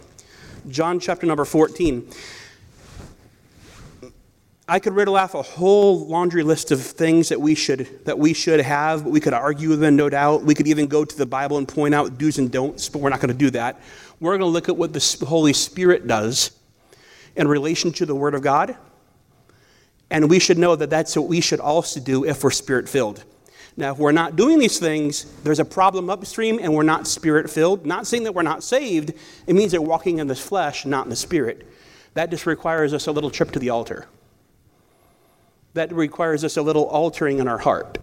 John 0.68 0.98
chapter 0.98 1.26
number 1.26 1.44
14. 1.44 2.08
I 4.66 4.78
could 4.78 4.94
riddle 4.94 5.16
off 5.16 5.34
a 5.34 5.42
whole 5.42 6.06
laundry 6.06 6.42
list 6.42 6.70
of 6.70 6.80
things 6.80 7.28
that 7.28 7.38
we 7.38 7.54
should 7.54 8.02
that 8.06 8.18
we 8.18 8.32
should 8.32 8.60
have. 8.60 9.04
We 9.04 9.20
could 9.20 9.34
argue 9.34 9.76
them, 9.76 9.94
no 9.94 10.08
doubt. 10.08 10.42
We 10.42 10.54
could 10.54 10.68
even 10.68 10.86
go 10.86 11.04
to 11.04 11.18
the 11.18 11.26
Bible 11.26 11.58
and 11.58 11.68
point 11.68 11.94
out 11.94 12.16
do's 12.16 12.38
and 12.38 12.50
don'ts, 12.50 12.88
but 12.88 13.02
we're 13.02 13.10
not 13.10 13.20
going 13.20 13.28
to 13.28 13.36
do 13.36 13.50
that. 13.50 13.78
We're 14.20 14.30
going 14.30 14.40
to 14.40 14.46
look 14.46 14.70
at 14.70 14.76
what 14.78 14.94
the 14.94 15.26
Holy 15.26 15.52
Spirit 15.52 16.06
does 16.06 16.52
in 17.36 17.46
relation 17.46 17.92
to 17.92 18.06
the 18.06 18.14
Word 18.14 18.34
of 18.34 18.40
God, 18.40 18.74
and 20.10 20.30
we 20.30 20.38
should 20.38 20.56
know 20.56 20.76
that 20.76 20.88
that's 20.88 21.14
what 21.14 21.28
we 21.28 21.42
should 21.42 21.60
also 21.60 22.00
do 22.00 22.24
if 22.24 22.42
we're 22.42 22.50
Spirit 22.50 22.88
filled. 22.88 23.22
Now, 23.76 23.92
if 23.92 23.98
we're 23.98 24.12
not 24.12 24.36
doing 24.36 24.58
these 24.58 24.78
things, 24.78 25.24
there's 25.42 25.58
a 25.58 25.64
problem 25.64 26.08
upstream, 26.08 26.60
and 26.60 26.74
we're 26.74 26.84
not 26.84 27.06
Spirit 27.06 27.50
filled. 27.50 27.84
Not 27.84 28.06
saying 28.06 28.24
that 28.24 28.34
we're 28.34 28.42
not 28.42 28.62
saved. 28.62 29.12
It 29.46 29.54
means 29.54 29.72
that 29.72 29.80
we're 29.80 29.88
walking 29.88 30.18
in 30.18 30.28
the 30.28 30.36
flesh, 30.36 30.86
not 30.86 31.06
in 31.06 31.10
the 31.10 31.16
Spirit. 31.16 31.66
That 32.14 32.30
just 32.30 32.46
requires 32.46 32.94
us 32.94 33.08
a 33.08 33.12
little 33.12 33.30
trip 33.30 33.50
to 33.52 33.58
the 33.58 33.70
altar 33.70 34.06
that 35.74 35.92
requires 35.92 36.44
us 36.44 36.56
a 36.56 36.62
little 36.62 36.84
altering 36.84 37.38
in 37.38 37.48
our 37.48 37.58
heart. 37.58 37.98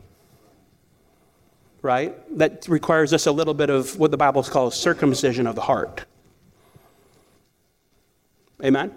Right? 1.82 2.16
That 2.38 2.68
requires 2.68 3.12
us 3.12 3.26
a 3.26 3.32
little 3.32 3.56
bit 3.56 3.70
of 3.70 3.98
what 3.98 4.12
the 4.12 4.18
Bible 4.18 4.44
calls 4.44 4.80
circumcision 4.80 5.48
of 5.48 5.56
the 5.56 5.62
heart. 5.62 6.06
Amen? 8.64 8.94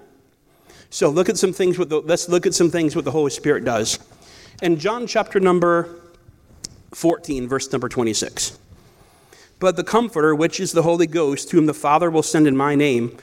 So 0.90 1.08
look 1.08 1.28
at 1.28 1.38
some 1.38 1.52
things 1.52 1.78
with 1.78 1.88
the, 1.88 2.00
let's 2.00 2.28
look 2.28 2.46
at 2.46 2.52
some 2.52 2.70
things 2.70 2.94
what 2.94 3.06
the 3.06 3.10
Holy 3.10 3.30
Spirit 3.30 3.64
does. 3.64 3.98
In 4.60 4.78
John 4.78 5.06
chapter 5.06 5.40
number 5.40 6.00
14, 6.94 7.48
verse 7.48 7.70
number 7.72 7.88
26. 7.88 8.58
But 9.58 9.76
the 9.76 9.84
Comforter, 9.84 10.34
which 10.34 10.60
is 10.60 10.72
the 10.72 10.82
Holy 10.82 11.06
Ghost, 11.06 11.50
whom 11.50 11.66
the 11.66 11.74
Father 11.74 12.10
will 12.10 12.22
send 12.22 12.46
in 12.46 12.56
my 12.56 12.74
name, 12.74 13.16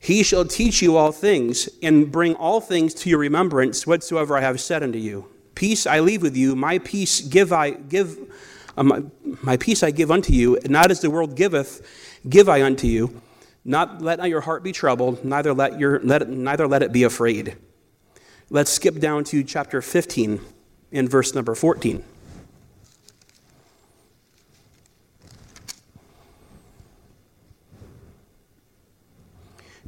he 0.00 0.22
shall 0.22 0.44
teach 0.44 0.80
you 0.80 0.96
all 0.96 1.12
things, 1.12 1.68
and 1.82 2.10
bring 2.10 2.34
all 2.34 2.60
things 2.60 2.94
to 2.94 3.10
your 3.10 3.18
remembrance 3.18 3.86
whatsoever 3.86 4.36
I 4.36 4.42
have 4.42 4.60
said 4.60 4.82
unto 4.82 4.98
you. 4.98 5.28
Peace 5.54 5.86
I 5.86 6.00
leave 6.00 6.22
with 6.22 6.36
you, 6.36 6.54
my 6.54 6.78
peace 6.78 7.20
give 7.20 7.52
I 7.52 7.70
give 7.70 8.16
uh, 8.76 9.02
my, 9.42 9.56
peace 9.56 9.82
I 9.82 9.90
give 9.90 10.10
unto 10.10 10.32
you, 10.32 10.56
not 10.66 10.92
as 10.92 11.00
the 11.00 11.10
world 11.10 11.34
giveth, 11.34 11.84
give 12.28 12.48
I 12.48 12.62
unto 12.62 12.86
you. 12.86 13.20
Not 13.64 14.00
let 14.00 14.20
not 14.20 14.28
your 14.28 14.40
heart 14.42 14.62
be 14.62 14.70
troubled, 14.70 15.24
neither 15.24 15.52
let 15.52 15.80
your 15.80 16.00
let 16.00 16.22
it, 16.22 16.28
neither 16.28 16.68
let 16.68 16.82
it 16.82 16.92
be 16.92 17.02
afraid. 17.02 17.56
Let's 18.50 18.70
skip 18.70 19.00
down 19.00 19.24
to 19.24 19.42
chapter 19.42 19.82
15 19.82 20.40
in 20.92 21.08
verse 21.08 21.34
number 21.34 21.54
14. 21.54 22.04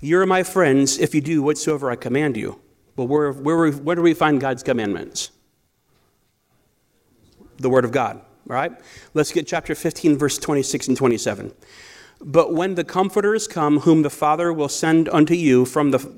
You're 0.01 0.27
my 0.27 0.43
friends 0.43 0.99
if 0.99 1.15
you 1.15 1.21
do 1.21 1.43
whatsoever 1.43 1.91
I 1.91 1.97
command 1.97 2.37
you. 2.37 2.61
Well, 2.97 3.07
where, 3.07 3.33
where, 3.33 3.71
where 3.71 3.97
do 3.97 4.03
we 4.03 4.15
find 4.15 4.41
God's 4.41 4.63
commandments? 4.63 5.31
The 7.59 7.69
Word 7.69 7.85
of 7.85 7.93
God, 7.93 8.17
all 8.17 8.25
right? 8.47 8.73
Let's 9.13 9.33
get 9.33 9.47
chapter 9.47 9.75
15, 9.75 10.17
verse 10.17 10.39
26 10.39 10.89
and 10.89 10.97
27. 10.97 11.53
But 12.23 12.55
when 12.55 12.75
the 12.75 12.85
Comforters 12.85 13.47
come, 13.47 13.81
whom 13.81 14.03
the 14.03 14.11
Father 14.11 14.53
will 14.53 14.69
send 14.69 15.09
unto 15.11 15.35
you 15.35 15.65
from 15.65 15.91
the 15.91 16.13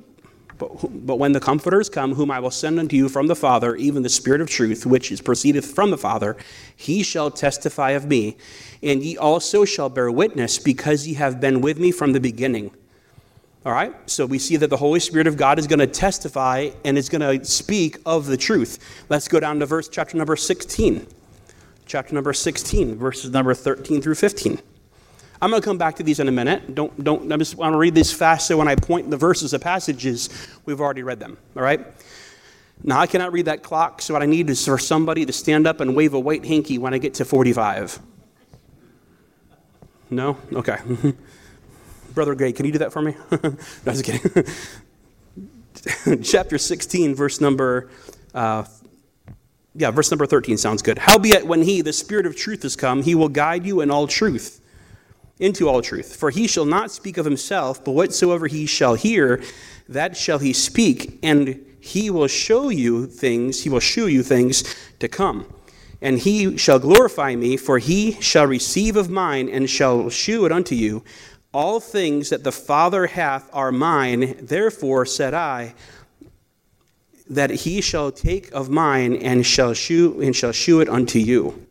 but 0.58 1.18
when 1.18 1.32
the 1.32 1.40
Comforters 1.40 1.88
come, 1.88 2.14
whom 2.14 2.30
I 2.30 2.38
will 2.38 2.52
send 2.52 2.78
unto 2.78 2.94
you 2.94 3.08
from 3.08 3.26
the 3.26 3.34
Father, 3.34 3.74
even 3.74 4.04
the 4.04 4.08
Spirit 4.08 4.40
of 4.40 4.48
truth, 4.48 4.86
which 4.86 5.10
is 5.10 5.20
proceedeth 5.20 5.64
from 5.64 5.90
the 5.90 5.98
Father, 5.98 6.36
he 6.76 7.02
shall 7.02 7.32
testify 7.32 7.90
of 7.92 8.06
me. 8.06 8.36
And 8.80 9.02
ye 9.02 9.16
also 9.16 9.64
shall 9.64 9.88
bear 9.88 10.08
witness, 10.08 10.60
because 10.60 11.08
ye 11.08 11.14
have 11.14 11.40
been 11.40 11.62
with 11.62 11.80
me 11.80 11.90
from 11.90 12.12
the 12.12 12.20
beginning. 12.20 12.70
All 13.64 13.72
right? 13.72 13.94
So 14.10 14.26
we 14.26 14.38
see 14.38 14.56
that 14.56 14.70
the 14.70 14.76
Holy 14.76 14.98
Spirit 15.00 15.26
of 15.26 15.36
God 15.36 15.58
is 15.58 15.66
going 15.66 15.78
to 15.78 15.86
testify 15.86 16.70
and 16.84 16.98
is 16.98 17.08
going 17.08 17.20
to 17.20 17.44
speak 17.44 17.98
of 18.04 18.26
the 18.26 18.36
truth. 18.36 19.04
Let's 19.08 19.28
go 19.28 19.38
down 19.38 19.60
to 19.60 19.66
verse 19.66 19.88
chapter 19.88 20.16
number 20.16 20.34
16. 20.34 21.06
Chapter 21.86 22.14
number 22.14 22.32
16, 22.32 22.96
verses 22.96 23.30
number 23.30 23.54
13 23.54 24.02
through 24.02 24.14
15. 24.14 24.60
I'm 25.40 25.50
going 25.50 25.60
to 25.60 25.66
come 25.66 25.78
back 25.78 25.96
to 25.96 26.02
these 26.02 26.20
in 26.20 26.28
a 26.28 26.32
minute. 26.32 26.74
Don't, 26.74 27.02
don't, 27.02 27.30
I 27.32 27.36
just 27.36 27.56
want 27.56 27.74
to 27.74 27.78
read 27.78 27.94
these 27.94 28.12
fast 28.12 28.46
so 28.46 28.56
when 28.56 28.68
I 28.68 28.76
point 28.76 29.10
the 29.10 29.16
verses 29.16 29.52
of 29.52 29.60
passages, 29.60 30.28
we've 30.64 30.80
already 30.80 31.02
read 31.02 31.18
them. 31.18 31.36
All 31.56 31.62
right? 31.62 31.84
Now, 32.84 33.00
I 33.00 33.06
cannot 33.06 33.32
read 33.32 33.46
that 33.46 33.62
clock, 33.62 34.02
so 34.02 34.14
what 34.14 34.22
I 34.22 34.26
need 34.26 34.50
is 34.50 34.64
for 34.64 34.78
somebody 34.78 35.24
to 35.26 35.32
stand 35.32 35.66
up 35.66 35.80
and 35.80 35.94
wave 35.94 36.14
a 36.14 36.20
white 36.20 36.44
hanky 36.44 36.78
when 36.78 36.94
I 36.94 36.98
get 36.98 37.14
to 37.14 37.24
45. 37.24 38.00
No? 40.10 40.36
Okay. 40.52 40.78
Brother 42.14 42.34
Gray, 42.34 42.52
can 42.52 42.66
you 42.66 42.72
do 42.72 42.78
that 42.78 42.92
for 42.92 43.02
me? 43.02 43.16
no, 43.30 43.56
I 43.86 43.90
was 43.90 44.02
kidding. 44.02 44.44
Chapter 46.22 46.58
16, 46.58 47.14
verse 47.14 47.40
number, 47.40 47.90
uh, 48.34 48.64
yeah, 49.74 49.90
verse 49.90 50.10
number 50.10 50.26
13 50.26 50.58
sounds 50.58 50.82
good. 50.82 50.98
Howbeit, 50.98 51.46
when 51.46 51.62
he, 51.62 51.80
the 51.80 51.92
Spirit 51.92 52.26
of 52.26 52.36
truth, 52.36 52.64
is 52.64 52.76
come, 52.76 53.02
he 53.02 53.14
will 53.14 53.28
guide 53.28 53.64
you 53.64 53.80
in 53.80 53.90
all 53.90 54.06
truth, 54.06 54.60
into 55.40 55.68
all 55.68 55.80
truth. 55.82 56.14
For 56.16 56.30
he 56.30 56.46
shall 56.46 56.66
not 56.66 56.90
speak 56.90 57.16
of 57.16 57.24
himself, 57.24 57.84
but 57.84 57.92
whatsoever 57.92 58.46
he 58.46 58.66
shall 58.66 58.94
hear, 58.94 59.42
that 59.88 60.16
shall 60.16 60.38
he 60.38 60.52
speak, 60.52 61.18
and 61.22 61.64
he 61.80 62.10
will 62.10 62.28
show 62.28 62.68
you 62.68 63.06
things, 63.06 63.62
he 63.64 63.70
will 63.70 63.80
shew 63.80 64.06
you 64.06 64.22
things 64.22 64.62
to 65.00 65.08
come. 65.08 65.52
And 66.00 66.18
he 66.18 66.56
shall 66.56 66.78
glorify 66.78 67.34
me, 67.34 67.56
for 67.56 67.78
he 67.78 68.20
shall 68.20 68.46
receive 68.46 68.96
of 68.96 69.08
mine, 69.08 69.48
and 69.48 69.70
shall 69.70 70.10
shew 70.10 70.44
it 70.44 70.52
unto 70.52 70.74
you. 70.74 71.02
All 71.52 71.80
things 71.80 72.30
that 72.30 72.44
the 72.44 72.52
Father 72.52 73.06
hath 73.06 73.50
are 73.52 73.70
mine, 73.70 74.36
therefore 74.40 75.04
said 75.04 75.34
I, 75.34 75.74
that 77.28 77.50
he 77.50 77.80
shall 77.80 78.10
take 78.10 78.50
of 78.52 78.70
mine 78.70 79.14
and 79.14 79.44
shall 79.44 79.74
shew 79.74 80.20
and 80.20 80.34
shall 80.34 80.52
shew 80.52 80.80
it 80.80 80.88
unto 80.88 81.18
you. 81.18 81.66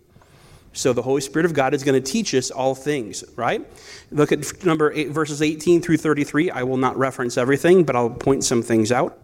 So 0.73 0.93
the 0.93 1.01
Holy 1.01 1.21
Spirit 1.21 1.45
of 1.45 1.53
God 1.53 1.73
is 1.73 1.83
going 1.83 2.01
to 2.01 2.11
teach 2.11 2.33
us 2.33 2.49
all 2.49 2.75
things, 2.75 3.23
right? 3.35 3.65
Look 4.11 4.31
at 4.31 4.63
number 4.63 4.91
eight, 4.93 5.09
verses 5.09 5.41
18 5.41 5.81
through 5.81 5.97
33. 5.97 6.49
I 6.49 6.63
will 6.63 6.77
not 6.77 6.97
reference 6.97 7.37
everything, 7.37 7.83
but 7.83 7.95
I'll 7.95 8.09
point 8.09 8.43
some 8.43 8.61
things 8.61 8.91
out. 8.91 9.19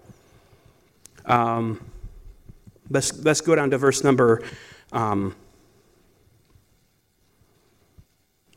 Um, 1.25 1.79
let's, 2.89 3.17
let's 3.23 3.41
go 3.41 3.55
down 3.55 3.69
to 3.71 3.77
verse 3.77 4.03
number. 4.03 4.43
Um, 4.91 5.35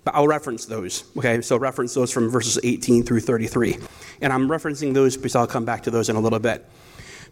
I'll 0.07 0.29
reference 0.29 0.67
those. 0.67 1.05
Okay, 1.17 1.41
so 1.41 1.57
reference 1.57 1.95
those 1.95 2.11
from 2.11 2.31
verses 2.31 2.59
18 2.63 3.05
through 3.05 3.21
33. 3.21 3.77
And 4.21 4.33
I'm 4.33 4.49
referencing 4.49 4.95
those 4.95 5.17
because 5.17 5.37
I'll 5.37 5.47
come 5.47 5.65
back 5.65 5.83
to 5.85 5.91
those 5.91 6.09
in 6.09 6.17
a 6.17 6.21
little 6.21 6.39
bit. 6.39 6.67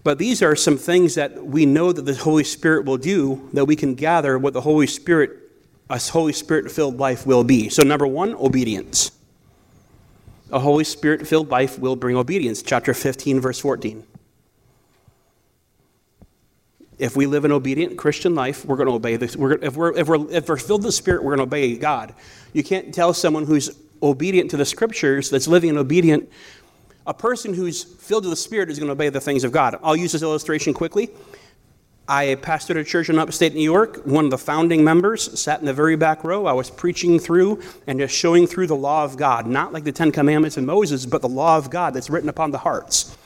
But 0.05 0.19
these 0.19 0.43
are 0.43 0.55
some 0.55 0.77
things 0.77 1.15
that 1.17 1.45
we 1.45 1.67
know 1.67 1.93
that 1.93 2.03
the 2.03 2.15
Holy 2.15 2.45
Spirit 2.45 2.85
will 2.85 2.99
do 2.99 3.49
that 3.53 3.65
we 3.65 3.75
can 3.75 3.95
gather 3.95 4.39
what 4.39 4.53
the 4.53 4.61
Holy 4.61 4.87
Spirit, 4.87 5.31
a 5.91 5.99
Holy 5.99 6.33
Spirit 6.33 6.71
filled 6.71 6.99
life 6.99 7.27
will 7.27 7.43
be. 7.43 7.69
So, 7.69 7.83
number 7.83 8.07
one, 8.07 8.35
obedience. 8.35 9.11
A 10.51 10.61
Holy 10.61 10.85
Spirit 10.85 11.27
filled 11.27 11.51
life 11.51 11.79
will 11.79 11.97
bring 11.97 12.17
obedience. 12.17 12.63
Chapter 12.63 12.95
15, 12.95 13.41
verse 13.41 13.59
14. 13.59 14.05
If 16.99 17.17
we 17.17 17.27
live 17.27 17.45
an 17.45 17.53
obedient 17.53 17.97
Christian 17.97 18.35
life, 18.35 18.65
we're 18.65 18.77
going 18.77 18.89
to 18.89 18.95
obey 18.95 19.17
this. 19.17 19.37
We're, 19.37 19.53
if, 19.53 19.77
we're, 19.77 19.97
if, 19.97 20.09
we're, 20.09 20.31
if 20.31 20.49
we're 20.49 20.57
filled 20.57 20.81
with 20.81 20.89
the 20.89 20.93
Spirit, 20.93 21.23
we're 21.23 21.37
going 21.37 21.49
to 21.49 21.55
obey 21.55 21.77
God. 21.77 22.13
You 22.53 22.65
can't 22.65 22.93
tell 22.93 23.15
someone 23.15 23.45
who's 23.45 23.71
obedient 24.03 24.51
to 24.51 24.57
the 24.57 24.65
Scriptures, 24.65 25.31
that's 25.31 25.47
living 25.47 25.71
an 25.71 25.79
obedient, 25.79 26.31
a 27.07 27.15
person 27.15 27.55
who's 27.55 27.85
filled 27.85 28.25
with 28.25 28.33
the 28.33 28.37
Spirit 28.37 28.69
is 28.69 28.79
going 28.79 28.89
to 28.89 28.93
obey 28.93 29.11
the 29.11 29.21
things 29.21 29.45
of 29.45 29.53
God. 29.53 29.79
I'll 29.83 29.97
use 29.97 30.13
this 30.13 30.23
illustration 30.23 30.75
quickly. 30.75 31.11
I 32.09 32.37
pastored 32.41 32.81
a 32.81 32.85
church 32.85 33.11
in 33.11 33.19
upstate 33.19 33.55
New 33.55 33.61
York. 33.61 34.05
One 34.05 34.25
of 34.25 34.31
the 34.31 34.39
founding 34.39 34.83
members 34.83 35.39
sat 35.39 35.61
in 35.61 35.67
the 35.67 35.75
very 35.75 35.95
back 35.95 36.25
row. 36.25 36.47
I 36.47 36.53
was 36.53 36.71
preaching 36.71 37.19
through 37.19 37.63
and 37.87 37.99
just 38.01 38.15
showing 38.15 38.47
through 38.47 38.67
the 38.67 38.77
law 38.77 39.05
of 39.05 39.17
God, 39.17 39.47
not 39.47 39.73
like 39.73 39.85
the 39.85 39.93
Ten 39.93 40.11
Commandments 40.11 40.57
and 40.57 40.67
Moses, 40.67 41.07
but 41.07 41.21
the 41.21 41.29
law 41.29 41.59
of 41.59 41.71
God 41.71 41.95
that's 41.95 42.09
written 42.09 42.31
upon 42.31 42.51
the 42.51 42.59
hearts 42.59 43.17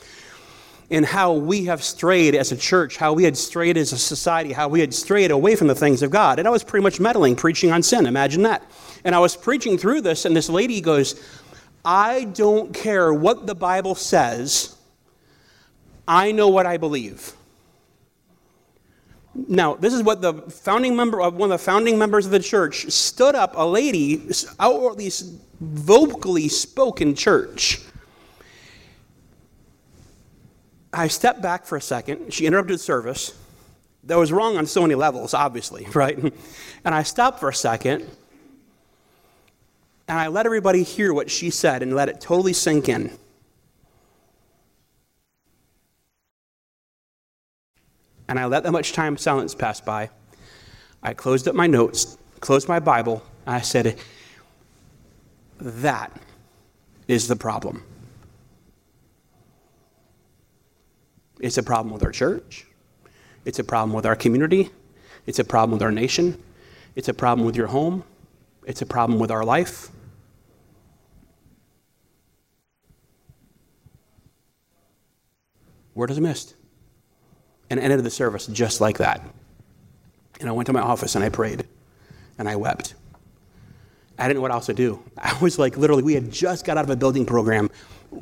in 0.93 1.03
how 1.03 1.33
we 1.33 1.65
have 1.65 1.83
strayed 1.83 2.35
as 2.35 2.51
a 2.51 2.55
church, 2.55 2.97
how 2.97 3.13
we 3.13 3.23
had 3.23 3.35
strayed 3.35 3.77
as 3.77 3.91
a 3.93 3.97
society, 3.97 4.53
how 4.53 4.67
we 4.67 4.79
had 4.79 4.93
strayed 4.93 5.31
away 5.31 5.55
from 5.55 5.65
the 5.65 5.73
things 5.73 6.03
of 6.03 6.11
God. 6.11 6.37
And 6.37 6.47
I 6.47 6.51
was 6.51 6.63
pretty 6.63 6.83
much 6.83 6.99
meddling, 6.99 7.35
preaching 7.35 7.71
on 7.71 7.81
sin. 7.81 8.05
Imagine 8.05 8.43
that. 8.43 8.61
And 9.03 9.15
I 9.15 9.19
was 9.19 9.35
preaching 9.35 9.75
through 9.75 10.01
this, 10.01 10.25
and 10.25 10.35
this 10.35 10.49
lady 10.49 10.81
goes, 10.81 11.19
I 11.83 12.25
don't 12.25 12.75
care 12.75 13.11
what 13.11 13.47
the 13.47 13.55
Bible 13.55 13.95
says, 13.95 14.77
I 16.07 16.31
know 16.31 16.49
what 16.49 16.67
I 16.67 16.77
believe. 16.77 17.33
Now, 19.33 19.73
this 19.73 19.95
is 19.95 20.03
what 20.03 20.21
the 20.21 20.33
founding 20.33 20.95
member 20.95 21.23
of 21.23 21.33
one 21.33 21.51
of 21.51 21.59
the 21.59 21.65
founding 21.65 21.97
members 21.97 22.27
of 22.27 22.31
the 22.31 22.39
church 22.39 22.91
stood 22.91 23.33
up, 23.33 23.53
a 23.55 23.65
lady 23.65 24.29
outwardly 24.59 25.09
vocally 25.59 26.49
spoke 26.49 27.01
in 27.01 27.15
church 27.15 27.81
I 30.93 31.07
stepped 31.07 31.41
back 31.41 31.65
for 31.65 31.75
a 31.75 31.81
second. 31.81 32.33
She 32.33 32.45
interrupted 32.45 32.79
service. 32.79 33.33
That 34.03 34.17
was 34.17 34.31
wrong 34.31 34.57
on 34.57 34.67
so 34.67 34.81
many 34.81 34.95
levels, 34.95 35.33
obviously, 35.33 35.87
right? 35.93 36.17
And 36.17 36.95
I 36.95 37.03
stopped 37.03 37.39
for 37.39 37.49
a 37.49 37.55
second 37.55 38.09
and 40.07 40.19
I 40.19 40.27
let 40.27 40.45
everybody 40.45 40.83
hear 40.83 41.13
what 41.13 41.31
she 41.31 41.49
said 41.49 41.81
and 41.81 41.95
let 41.95 42.09
it 42.09 42.19
totally 42.19 42.53
sink 42.53 42.89
in. 42.89 43.17
And 48.27 48.39
I 48.39 48.45
let 48.45 48.63
that 48.63 48.71
much 48.71 48.93
time 48.93 49.17
silence 49.17 49.55
pass 49.55 49.79
by. 49.79 50.09
I 51.01 51.13
closed 51.13 51.47
up 51.47 51.55
my 51.55 51.67
notes, 51.67 52.17
closed 52.39 52.67
my 52.67 52.79
Bible, 52.79 53.23
and 53.45 53.55
I 53.55 53.61
said, 53.61 53.97
That 55.59 56.11
is 57.07 57.27
the 57.27 57.35
problem. 57.35 57.83
It's 61.43 61.57
a 61.57 61.63
problem 61.63 61.93
with 61.93 62.03
our 62.03 62.11
church. 62.11 62.65
It's 63.43 63.59
a 63.59 63.65
problem 63.65 63.91
with 63.91 64.05
our 64.05 64.15
community. 64.15 64.69
It's 65.25 65.39
a 65.39 65.43
problem 65.43 65.73
with 65.73 65.83
our 65.83 65.91
nation. 65.91 66.41
It's 66.95 67.09
a 67.09 67.13
problem 67.13 67.45
with 67.45 67.57
your 67.57 67.67
home. 67.67 68.05
It's 68.65 68.81
a 68.81 68.85
problem 68.85 69.19
with 69.19 69.29
our 69.29 69.43
life. 69.43 69.89
Word 75.93 76.11
is 76.11 76.19
missed. 76.21 76.55
And 77.69 77.77
ended 77.77 78.01
the 78.05 78.09
service 78.09 78.47
just 78.47 78.79
like 78.79 78.99
that. 78.99 79.21
And 80.39 80.47
I 80.47 80.53
went 80.53 80.67
to 80.67 80.73
my 80.73 80.79
office 80.79 81.15
and 81.15 81.25
I 81.25 81.29
prayed 81.29 81.67
and 82.37 82.47
I 82.47 82.55
wept. 82.55 82.93
I 84.17 84.27
didn't 84.27 84.37
know 84.37 84.43
what 84.43 84.51
else 84.51 84.67
to 84.67 84.73
do. 84.73 85.03
I 85.17 85.37
was 85.41 85.59
like, 85.59 85.75
literally, 85.75 86.03
we 86.03 86.13
had 86.13 86.31
just 86.31 86.63
got 86.63 86.77
out 86.77 86.85
of 86.85 86.89
a 86.89 86.95
building 86.95 87.25
program 87.25 87.69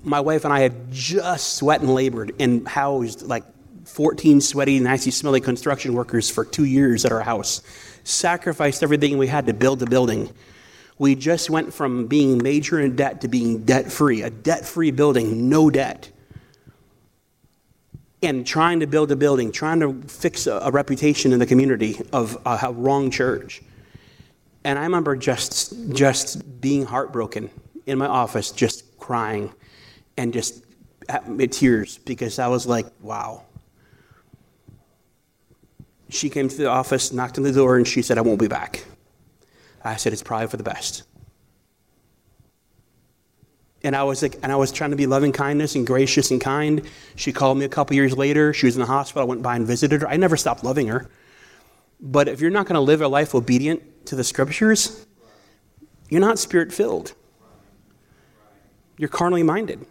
my 0.04 0.20
wife 0.20 0.46
and 0.46 0.54
I 0.54 0.62
had 0.62 0.92
just 0.92 1.56
sweat 1.56 1.82
and 1.82 1.94
labored 1.94 2.34
and 2.40 2.68
housed 2.68 3.24
like 3.24 3.44
14 3.86 4.42
sweaty, 4.42 4.80
nasty, 4.80 5.12
smelly 5.12 5.42
construction 5.42 5.94
workers 5.94 6.30
for 6.30 6.46
two 6.46 6.66
years 6.66 7.06
at 7.06 7.12
our 7.12 7.22
house. 7.22 7.62
Sacrificed 8.04 8.84
everything 8.84 9.18
we 9.18 9.28
had 9.28 9.46
to 9.48 9.54
build 9.54 9.80
the 9.80 9.86
building. 9.86 10.30
We 10.98 11.16
just 11.16 11.50
went 11.50 11.74
from 11.74 12.08
being 12.08 12.42
major 12.42 12.80
in 12.80 12.96
debt 12.96 13.22
to 13.22 13.28
being 13.28 13.64
debt 13.64 13.92
free, 13.92 14.22
a 14.22 14.30
debt 14.30 14.66
free 14.66 14.92
building, 14.92 15.50
no 15.50 15.70
debt. 15.70 16.10
And 18.24 18.46
trying 18.46 18.82
to 18.82 18.88
build 18.88 19.12
a 19.12 19.16
building, 19.16 19.52
trying 19.52 19.80
to 19.80 20.00
fix 20.08 20.46
a, 20.46 20.60
a 20.64 20.72
reputation 20.72 21.34
in 21.34 21.40
the 21.40 21.48
community 21.48 22.00
of 22.14 22.38
a, 22.46 22.60
a 22.64 22.72
wrong 22.72 23.10
church. 23.10 23.64
And 24.64 24.78
I 24.78 24.84
remember 24.84 25.16
just, 25.16 25.74
just 25.92 26.62
being 26.62 26.86
heartbroken 26.86 27.50
in 27.88 27.98
my 27.98 28.06
office, 28.06 28.52
just 28.52 29.00
crying 29.00 29.52
and 30.22 30.34
just 30.34 30.64
uh, 31.10 31.20
tears 31.50 31.98
because 31.98 32.38
I 32.38 32.48
was 32.48 32.68
like, 32.68 32.86
wow. 33.02 33.44
She 36.10 36.30
came 36.30 36.48
to 36.48 36.56
the 36.56 36.68
office, 36.68 37.12
knocked 37.12 37.40
on 37.40 37.44
the 37.44 37.52
door, 37.52 37.78
and 37.78 37.88
she 37.88 38.04
said, 38.04 38.20
I 38.20 38.22
won't 38.22 38.40
be 38.40 38.48
back. 38.48 38.86
I 39.84 39.96
said, 39.96 40.14
it's 40.14 40.22
probably 40.22 40.46
for 40.46 40.58
the 40.58 40.64
best. 40.64 41.04
And 43.84 43.96
I 43.96 44.04
was 44.04 44.22
like, 44.22 44.38
and 44.44 44.52
I 44.52 44.58
was 44.58 44.72
trying 44.72 44.92
to 44.92 44.96
be 44.96 45.08
loving 45.08 45.32
kindness 45.32 45.74
and 45.74 45.88
gracious 45.88 46.30
and 46.30 46.40
kind. 46.40 46.84
She 47.16 47.34
called 47.34 47.58
me 47.58 47.66
a 47.66 47.70
couple 47.70 47.96
years 47.96 48.16
later. 48.16 48.54
She 48.54 48.68
was 48.68 48.76
in 48.76 48.82
the 48.82 48.86
hospital. 48.86 49.24
I 49.24 49.26
went 49.26 49.42
by 49.42 49.56
and 49.56 49.66
visited 49.66 50.04
her. 50.04 50.08
I 50.08 50.18
never 50.18 50.38
stopped 50.38 50.64
loving 50.64 50.88
her. 50.88 51.10
But 52.00 52.28
if 52.28 52.42
you're 52.42 52.52
not 52.52 52.68
going 52.68 52.76
to 52.76 52.82
live 52.82 53.02
a 53.02 53.08
life 53.08 53.34
obedient 53.34 54.06
to 54.06 54.16
the 54.16 54.24
scriptures, 54.24 55.08
you're 56.10 56.22
not 56.22 56.38
spirit 56.38 56.72
filled. 56.72 57.14
You're 59.00 59.10
carnally 59.10 59.42
minded 59.42 59.88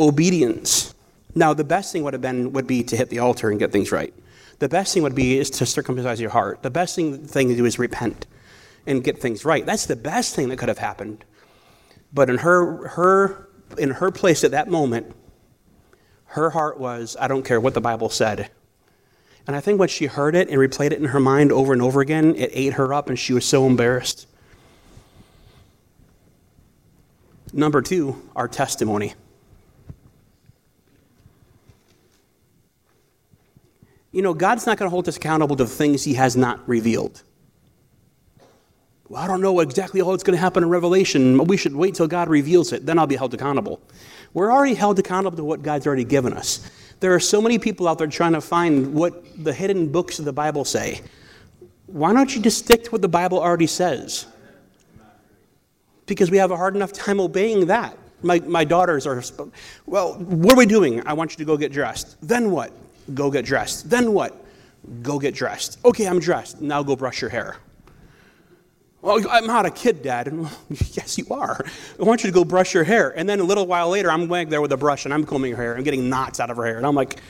obedience. 0.00 0.94
Now, 1.34 1.54
the 1.54 1.64
best 1.64 1.92
thing 1.92 2.02
would 2.02 2.14
have 2.14 2.22
been 2.22 2.52
would 2.52 2.66
be 2.66 2.82
to 2.84 2.96
hit 2.96 3.10
the 3.10 3.20
altar 3.20 3.50
and 3.50 3.58
get 3.58 3.70
things 3.70 3.92
right. 3.92 4.12
The 4.58 4.68
best 4.68 4.92
thing 4.92 5.02
would 5.02 5.14
be 5.14 5.38
is 5.38 5.48
to 5.50 5.66
circumcise 5.66 6.20
your 6.20 6.30
heart. 6.30 6.62
The 6.62 6.70
best 6.70 6.96
thing, 6.96 7.24
thing 7.24 7.48
to 7.48 7.56
do 7.56 7.64
is 7.64 7.78
repent 7.78 8.26
and 8.86 9.04
get 9.04 9.18
things 9.18 9.44
right. 9.44 9.64
That's 9.64 9.86
the 9.86 9.96
best 9.96 10.34
thing 10.34 10.48
that 10.48 10.58
could 10.58 10.68
have 10.68 10.78
happened. 10.78 11.24
But 12.12 12.28
in 12.28 12.38
her, 12.38 12.88
her, 12.88 13.48
in 13.78 13.90
her 13.90 14.10
place 14.10 14.42
at 14.42 14.50
that 14.50 14.68
moment, 14.68 15.14
her 16.26 16.50
heart 16.50 16.78
was, 16.78 17.16
I 17.18 17.28
don't 17.28 17.44
care 17.44 17.60
what 17.60 17.74
the 17.74 17.80
Bible 17.80 18.08
said. 18.08 18.50
And 19.46 19.56
I 19.56 19.60
think 19.60 19.80
when 19.80 19.88
she 19.88 20.06
heard 20.06 20.34
it 20.34 20.48
and 20.48 20.58
replayed 20.58 20.92
it 20.92 20.98
in 20.98 21.06
her 21.06 21.20
mind 21.20 21.52
over 21.52 21.72
and 21.72 21.82
over 21.82 22.00
again, 22.00 22.34
it 22.36 22.50
ate 22.52 22.74
her 22.74 22.92
up 22.92 23.08
and 23.08 23.18
she 23.18 23.32
was 23.32 23.44
so 23.44 23.66
embarrassed. 23.66 24.26
Number 27.52 27.82
two, 27.82 28.30
our 28.36 28.46
testimony. 28.46 29.14
You 34.12 34.22
know, 34.22 34.34
God's 34.34 34.66
not 34.66 34.78
going 34.78 34.86
to 34.86 34.90
hold 34.90 35.08
us 35.08 35.16
accountable 35.16 35.56
to 35.56 35.66
things 35.66 36.04
He 36.04 36.14
has 36.14 36.36
not 36.36 36.66
revealed. 36.68 37.22
Well, 39.08 39.20
I 39.20 39.26
don't 39.26 39.40
know 39.40 39.58
exactly 39.58 40.00
how 40.00 40.12
it's 40.12 40.22
going 40.22 40.36
to 40.36 40.40
happen 40.40 40.62
in 40.62 40.68
Revelation. 40.68 41.36
But 41.36 41.48
we 41.48 41.56
should 41.56 41.74
wait 41.74 41.96
till 41.96 42.06
God 42.06 42.28
reveals 42.28 42.72
it, 42.72 42.86
then 42.86 42.98
I'll 42.98 43.08
be 43.08 43.16
held 43.16 43.34
accountable. 43.34 43.80
We're 44.34 44.52
already 44.52 44.74
held 44.74 44.98
accountable 45.00 45.36
to 45.36 45.44
what 45.44 45.62
God's 45.62 45.86
already 45.86 46.04
given 46.04 46.32
us. 46.32 46.70
There 47.00 47.14
are 47.14 47.20
so 47.20 47.42
many 47.42 47.58
people 47.58 47.88
out 47.88 47.98
there 47.98 48.06
trying 48.06 48.34
to 48.34 48.40
find 48.40 48.94
what 48.94 49.24
the 49.42 49.52
hidden 49.52 49.90
books 49.90 50.18
of 50.18 50.24
the 50.24 50.32
Bible 50.32 50.64
say. 50.64 51.00
Why 51.86 52.12
don't 52.12 52.32
you 52.34 52.40
just 52.40 52.58
stick 52.58 52.84
to 52.84 52.90
what 52.90 53.02
the 53.02 53.08
Bible 53.08 53.40
already 53.40 53.66
says? 53.66 54.26
Because 56.06 56.30
we 56.30 56.36
have 56.36 56.50
a 56.52 56.56
hard 56.56 56.76
enough 56.76 56.92
time 56.92 57.18
obeying 57.18 57.66
that. 57.66 57.96
My, 58.22 58.38
my 58.40 58.64
daughters 58.64 59.06
are, 59.06 59.22
well, 59.86 60.14
what 60.18 60.52
are 60.52 60.58
we 60.58 60.66
doing? 60.66 61.04
I 61.06 61.14
want 61.14 61.32
you 61.32 61.38
to 61.38 61.44
go 61.44 61.56
get 61.56 61.72
dressed. 61.72 62.16
Then 62.20 62.50
what? 62.50 62.72
Go 63.14 63.30
get 63.30 63.44
dressed. 63.44 63.90
Then 63.90 64.12
what? 64.12 64.44
Go 65.02 65.18
get 65.18 65.34
dressed. 65.34 65.78
Okay, 65.84 66.06
I'm 66.06 66.20
dressed. 66.20 66.60
Now 66.60 66.82
go 66.82 66.96
brush 66.96 67.20
your 67.20 67.30
hair. 67.30 67.56
Well, 69.02 69.24
I'm 69.30 69.46
not 69.46 69.64
a 69.64 69.70
kid, 69.70 70.02
Dad. 70.02 70.28
yes, 70.68 71.16
you 71.16 71.26
are. 71.30 71.64
I 71.98 72.02
want 72.02 72.22
you 72.22 72.30
to 72.30 72.34
go 72.34 72.44
brush 72.44 72.74
your 72.74 72.84
hair. 72.84 73.10
And 73.16 73.28
then 73.28 73.40
a 73.40 73.44
little 73.44 73.66
while 73.66 73.88
later, 73.88 74.10
I'm 74.10 74.28
laying 74.28 74.50
there 74.50 74.60
with 74.60 74.72
a 74.72 74.76
brush 74.76 75.06
and 75.06 75.14
I'm 75.14 75.24
combing 75.24 75.52
her 75.52 75.62
hair. 75.62 75.76
I'm 75.76 75.84
getting 75.84 76.10
knots 76.10 76.38
out 76.38 76.50
of 76.50 76.56
her 76.58 76.66
hair. 76.66 76.76
And 76.76 76.86
I'm 76.86 76.94
like, 76.94 77.20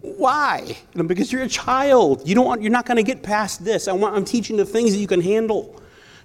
Why? 0.00 0.76
Because 0.94 1.32
you're 1.32 1.42
a 1.42 1.48
child. 1.48 2.26
You 2.26 2.34
don't 2.34 2.46
want, 2.46 2.60
you're 2.62 2.72
not 2.72 2.86
going 2.86 2.96
to 2.96 3.04
get 3.04 3.22
past 3.22 3.64
this. 3.64 3.86
I 3.86 3.92
want, 3.92 4.16
I'm 4.16 4.24
teaching 4.24 4.56
the 4.56 4.64
things 4.64 4.92
that 4.92 4.98
you 4.98 5.06
can 5.06 5.20
handle. 5.20 5.80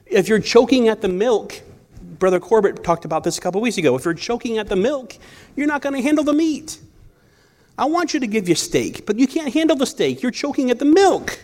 If 0.07 0.27
you're 0.27 0.39
choking 0.39 0.87
at 0.87 1.01
the 1.01 1.09
milk, 1.09 1.61
Brother 2.01 2.39
Corbett 2.39 2.83
talked 2.83 3.05
about 3.05 3.23
this 3.23 3.37
a 3.37 3.41
couple 3.41 3.61
weeks 3.61 3.77
ago. 3.77 3.95
If 3.95 4.05
you're 4.05 4.15
choking 4.15 4.57
at 4.57 4.67
the 4.67 4.75
milk, 4.75 5.15
you're 5.55 5.67
not 5.67 5.83
going 5.83 5.93
to 5.93 6.01
handle 6.01 6.23
the 6.23 6.33
meat. 6.33 6.79
I 7.77 7.85
want 7.85 8.13
you 8.13 8.19
to 8.19 8.27
give 8.27 8.49
you 8.49 8.55
steak, 8.55 9.05
but 9.05 9.19
you 9.19 9.27
can't 9.27 9.53
handle 9.53 9.75
the 9.75 9.85
steak. 9.85 10.23
You're 10.23 10.31
choking 10.31 10.71
at 10.71 10.79
the 10.79 10.85
milk. 10.85 11.39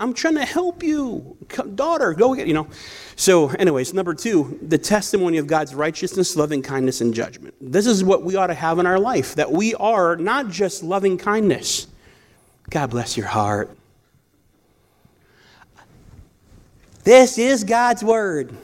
I'm 0.00 0.14
trying 0.14 0.36
to 0.36 0.46
help 0.46 0.82
you. 0.82 1.36
Daughter, 1.74 2.14
go 2.14 2.34
get, 2.34 2.46
you 2.46 2.54
know. 2.54 2.66
So, 3.16 3.50
anyways, 3.50 3.92
number 3.92 4.14
two, 4.14 4.58
the 4.62 4.78
testimony 4.78 5.36
of 5.36 5.46
God's 5.46 5.74
righteousness, 5.74 6.36
loving 6.36 6.62
kindness, 6.62 7.02
and 7.02 7.12
judgment. 7.12 7.54
This 7.60 7.86
is 7.86 8.02
what 8.02 8.22
we 8.22 8.34
ought 8.34 8.46
to 8.46 8.54
have 8.54 8.78
in 8.78 8.86
our 8.86 8.98
life 8.98 9.34
that 9.34 9.52
we 9.52 9.74
are 9.74 10.16
not 10.16 10.48
just 10.48 10.82
loving 10.82 11.18
kindness. 11.18 11.86
God 12.70 12.90
bless 12.90 13.16
your 13.16 13.26
heart. 13.26 13.76
This 17.04 17.36
is 17.36 17.62
God's 17.62 18.02
word. 18.02 18.54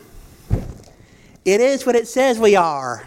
It 1.45 1.61
is 1.61 1.85
what 1.85 1.97
it 1.97 2.09
says 2.09 2.39
we 2.39 2.57
are. 2.57 3.05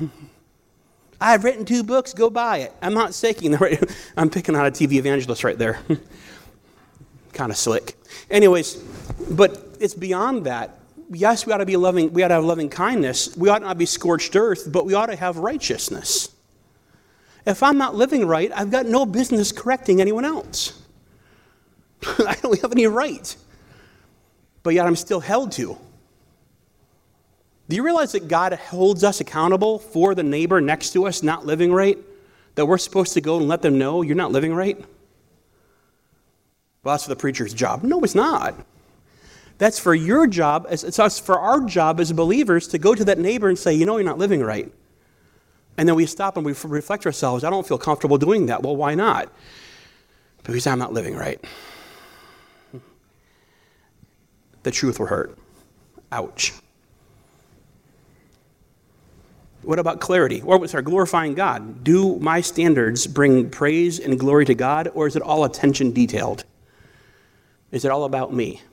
I've 1.21 1.43
written 1.43 1.65
two 1.65 1.83
books, 1.83 2.13
go 2.13 2.29
buy 2.29 2.59
it. 2.59 2.73
I'm 2.81 2.93
not 2.93 3.13
right. 3.59 3.83
I'm 4.15 4.29
picking 4.29 4.55
out 4.55 4.65
a 4.65 4.71
TV 4.71 4.93
evangelist 4.93 5.43
right 5.43 5.57
there. 5.57 5.79
kind 7.33 7.51
of 7.51 7.57
slick. 7.57 7.95
Anyways, 8.29 8.75
but 9.31 9.63
it's 9.79 9.93
beyond 9.93 10.45
that. 10.45 10.75
Yes, 11.11 11.45
we 11.45 11.53
ought 11.53 11.57
to 11.57 11.65
be 11.65 11.77
loving, 11.77 12.13
we 12.13 12.23
ought 12.23 12.27
to 12.27 12.35
have 12.35 12.45
loving 12.45 12.69
kindness. 12.69 13.35
We 13.35 13.49
ought 13.49 13.61
not 13.61 13.77
be 13.77 13.85
scorched 13.85 14.35
earth, 14.35 14.71
but 14.71 14.85
we 14.85 14.93
ought 14.93 15.07
to 15.07 15.15
have 15.15 15.37
righteousness. 15.37 16.29
If 17.45 17.63
I'm 17.63 17.77
not 17.77 17.95
living 17.95 18.27
right, 18.27 18.51
I've 18.53 18.69
got 18.69 18.85
no 18.85 19.05
business 19.05 19.51
correcting 19.51 20.01
anyone 20.01 20.25
else. 20.25 20.79
I 22.03 22.35
don't 22.41 22.61
have 22.61 22.71
any 22.71 22.87
right. 22.87 23.35
But 24.61 24.73
yet 24.73 24.85
I'm 24.85 24.95
still 24.95 25.19
held 25.19 25.51
to. 25.53 25.77
Do 27.69 27.75
you 27.75 27.83
realize 27.83 28.13
that 28.13 28.27
God 28.27 28.53
holds 28.53 29.03
us 29.03 29.21
accountable 29.21 29.77
for 29.77 30.15
the 30.15 30.23
neighbor 30.23 30.59
next 30.59 30.91
to 30.93 31.05
us 31.05 31.21
not 31.21 31.45
living 31.45 31.71
right? 31.71 31.99
That 32.55 32.65
we're 32.65 32.79
supposed 32.79 33.13
to 33.13 33.21
go 33.21 33.37
and 33.37 33.47
let 33.47 33.61
them 33.61 33.77
know 33.77 34.01
you're 34.01 34.15
not 34.15 34.31
living 34.31 34.53
right? 34.53 34.77
Well, 36.83 36.93
that's 36.93 37.03
for 37.03 37.09
the 37.09 37.15
preacher's 37.15 37.53
job. 37.53 37.83
No, 37.83 38.01
it's 38.01 38.15
not. 38.15 38.55
That's 39.59 39.77
for 39.77 39.93
your 39.93 40.25
job. 40.25 40.65
It's 40.71 40.97
us 40.97 41.19
for 41.19 41.37
our 41.37 41.61
job 41.61 41.99
as 41.99 42.11
believers 42.11 42.67
to 42.69 42.79
go 42.79 42.95
to 42.95 43.05
that 43.05 43.19
neighbor 43.19 43.49
and 43.49 43.59
say, 43.59 43.73
you 43.73 43.85
know, 43.85 43.97
you're 43.97 44.05
not 44.05 44.17
living 44.17 44.41
right. 44.41 44.71
And 45.77 45.87
then 45.87 45.95
we 45.95 46.07
stop 46.07 46.37
and 46.37 46.45
we 46.45 46.55
reflect 46.63 47.05
ourselves. 47.05 47.43
I 47.43 47.49
don't 47.49 47.67
feel 47.67 47.77
comfortable 47.77 48.17
doing 48.17 48.47
that. 48.47 48.63
Well, 48.63 48.75
why 48.75 48.95
not? 48.95 49.31
Because 50.43 50.65
I'm 50.65 50.79
not 50.79 50.91
living 50.91 51.15
right. 51.15 51.39
The 54.63 54.71
truth 54.71 54.99
will 54.99 55.05
hurt. 55.05 55.37
Ouch. 56.11 56.53
What 59.69 59.77
about 59.77 59.99
clarity? 59.99 60.41
Or 60.41 60.59
our 60.73 60.81
glorifying 60.81 61.35
God? 61.35 61.83
Do 61.83 62.15
my 62.15 62.41
standards 62.41 63.05
bring 63.05 63.51
praise 63.51 63.99
and 63.99 64.19
glory 64.19 64.43
to 64.45 64.55
God, 64.55 64.89
or 64.95 65.05
is 65.05 65.15
it 65.15 65.21
all 65.21 65.43
attention 65.43 65.91
detailed? 65.91 66.43
Is 67.69 67.85
it 67.85 67.91
all 67.91 68.05
about 68.05 68.33
me? 68.33 68.63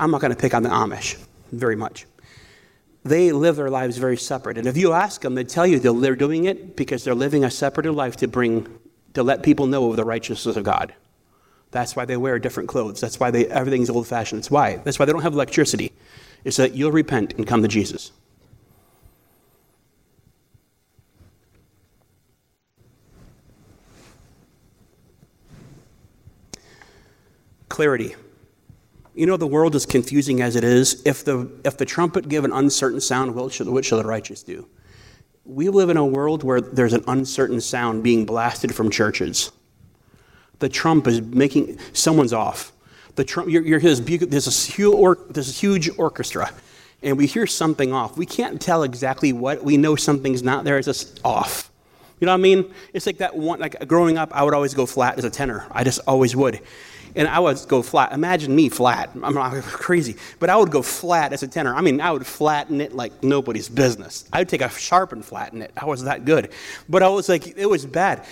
I'm 0.00 0.10
not 0.10 0.22
going 0.22 0.30
to 0.30 0.40
pick 0.40 0.54
on 0.54 0.62
the 0.62 0.70
Amish 0.70 1.22
very 1.52 1.76
much. 1.76 2.06
They 3.04 3.30
live 3.30 3.56
their 3.56 3.68
lives 3.68 3.98
very 3.98 4.16
separate. 4.16 4.56
And 4.56 4.66
if 4.66 4.78
you 4.78 4.94
ask 4.94 5.20
them, 5.20 5.34
they 5.34 5.44
tell 5.44 5.66
you 5.66 5.78
they're 5.78 6.16
doing 6.16 6.46
it 6.46 6.74
because 6.74 7.04
they're 7.04 7.14
living 7.14 7.44
a 7.44 7.50
separate 7.50 7.92
life 7.92 8.16
to 8.16 8.26
bring, 8.26 8.78
to 9.12 9.22
let 9.22 9.42
people 9.42 9.66
know 9.66 9.90
of 9.90 9.96
the 9.96 10.04
righteousness 10.06 10.56
of 10.56 10.64
God. 10.64 10.94
That's 11.72 11.94
why 11.94 12.06
they 12.06 12.16
wear 12.16 12.38
different 12.38 12.70
clothes. 12.70 13.02
That's 13.02 13.20
why 13.20 13.32
they, 13.32 13.48
everything's 13.48 13.90
old 13.90 14.06
fashioned. 14.06 14.38
That's 14.38 14.50
why. 14.50 14.76
That's 14.76 14.98
why 14.98 15.04
they 15.04 15.12
don't 15.12 15.24
have 15.24 15.34
electricity. 15.34 15.92
It's 16.42 16.56
that 16.56 16.72
you'll 16.72 16.90
repent 16.90 17.34
and 17.34 17.46
come 17.46 17.60
to 17.60 17.68
Jesus. 17.68 18.12
Clarity. 27.78 28.16
You 29.14 29.24
know, 29.26 29.36
the 29.36 29.46
world 29.46 29.76
is 29.76 29.86
confusing 29.86 30.42
as 30.42 30.56
it 30.56 30.64
is. 30.64 31.00
If 31.06 31.24
the, 31.24 31.48
if 31.64 31.76
the 31.76 31.84
trumpet 31.84 32.28
give 32.28 32.44
an 32.44 32.50
uncertain 32.50 33.00
sound, 33.00 33.36
what 33.36 33.52
shall, 33.52 33.70
what 33.70 33.84
shall 33.84 33.98
the 33.98 34.04
righteous 34.04 34.42
do? 34.42 34.68
We 35.44 35.68
live 35.68 35.88
in 35.88 35.96
a 35.96 36.04
world 36.04 36.42
where 36.42 36.60
there's 36.60 36.92
an 36.92 37.04
uncertain 37.06 37.60
sound 37.60 38.02
being 38.02 38.26
blasted 38.26 38.74
from 38.74 38.90
churches. 38.90 39.52
The 40.58 40.68
trump 40.68 41.06
is 41.06 41.22
making, 41.22 41.78
someone's 41.92 42.32
off. 42.32 42.72
The 43.14 43.22
trump, 43.22 43.48
you're, 43.48 43.62
you're 43.62 43.78
his, 43.78 44.04
there's, 44.04 44.48
a 44.48 44.72
huge 44.72 44.92
or, 44.92 45.16
there's 45.30 45.48
a 45.48 45.60
huge 45.60 45.88
orchestra, 45.96 46.50
and 47.00 47.16
we 47.16 47.28
hear 47.28 47.46
something 47.46 47.92
off. 47.92 48.16
We 48.16 48.26
can't 48.26 48.60
tell 48.60 48.82
exactly 48.82 49.32
what. 49.32 49.62
We 49.62 49.76
know 49.76 49.94
something's 49.94 50.42
not 50.42 50.64
there, 50.64 50.78
it's 50.78 50.86
just 50.86 51.20
off. 51.24 51.70
You 52.18 52.26
know 52.26 52.32
what 52.32 52.40
I 52.40 52.42
mean? 52.42 52.74
It's 52.92 53.06
like 53.06 53.18
that 53.18 53.36
one, 53.36 53.60
like 53.60 53.86
growing 53.86 54.18
up, 54.18 54.34
I 54.34 54.42
would 54.42 54.52
always 54.52 54.74
go 54.74 54.84
flat 54.84 55.16
as 55.16 55.24
a 55.24 55.30
tenor. 55.30 55.64
I 55.70 55.84
just 55.84 56.00
always 56.08 56.34
would 56.34 56.60
and 57.14 57.28
I 57.28 57.38
would 57.38 57.58
go 57.68 57.82
flat. 57.82 58.12
Imagine 58.12 58.54
me 58.54 58.68
flat. 58.68 59.10
I'm 59.22 59.34
crazy, 59.62 60.16
but 60.38 60.50
I 60.50 60.56
would 60.56 60.70
go 60.70 60.82
flat 60.82 61.32
as 61.32 61.42
a 61.42 61.48
tenor. 61.48 61.74
I 61.74 61.80
mean, 61.80 62.00
I 62.00 62.10
would 62.10 62.26
flatten 62.26 62.80
it 62.80 62.94
like 62.94 63.22
nobody's 63.22 63.68
business. 63.68 64.28
I 64.32 64.40
would 64.40 64.48
take 64.48 64.60
a 64.60 64.68
sharp 64.68 65.12
and 65.12 65.24
flatten 65.24 65.62
it. 65.62 65.72
I 65.76 65.86
was 65.86 66.04
that 66.04 66.24
good, 66.24 66.50
but 66.88 67.02
I 67.02 67.08
was 67.08 67.28
like, 67.28 67.56
it 67.56 67.66
was 67.66 67.86
bad, 67.86 68.24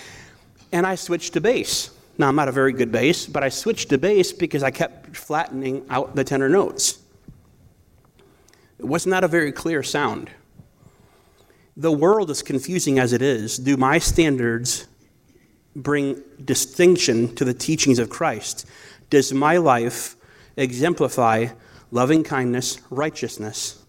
and 0.73 0.87
I 0.87 0.95
switched 0.95 1.35
to 1.35 1.41
bass. 1.41 1.91
Now 2.19 2.29
I'm 2.29 2.37
not 2.37 2.49
a 2.49 2.53
very 2.53 2.73
good 2.73 2.91
bass, 2.91 3.27
but 3.27 3.43
I 3.43 3.49
switched 3.49 3.91
to 3.91 3.99
bass 3.99 4.33
because 4.33 4.63
I 4.63 4.71
kept 4.71 5.17
flattening 5.17 5.85
out 5.91 6.15
the 6.15 6.25
tenor 6.25 6.49
notes. 6.49 6.99
It 8.79 8.87
was 8.87 9.07
not 9.07 9.25
a 9.25 9.29
very 9.29 9.53
clear 9.53 9.83
sound. 9.83 10.31
The 11.77 11.93
world 11.93 12.31
is 12.31 12.43
confusing 12.43 12.99
as 12.99 13.13
it 13.13 13.21
is. 13.21 13.59
Do 13.59 13.77
my 13.77 13.99
standards 13.99 14.87
bring 15.77 16.21
distinction 16.45 17.35
to 17.37 17.45
the 17.45 17.55
teachings 17.55 17.99
of 17.99 18.11
Christ? 18.11 18.67
Does 19.11 19.33
my 19.33 19.59
life 19.59 20.17
exemplify 20.57 21.49
loving 21.91 22.25
kindness, 22.25 22.81
righteousness, 22.91 23.85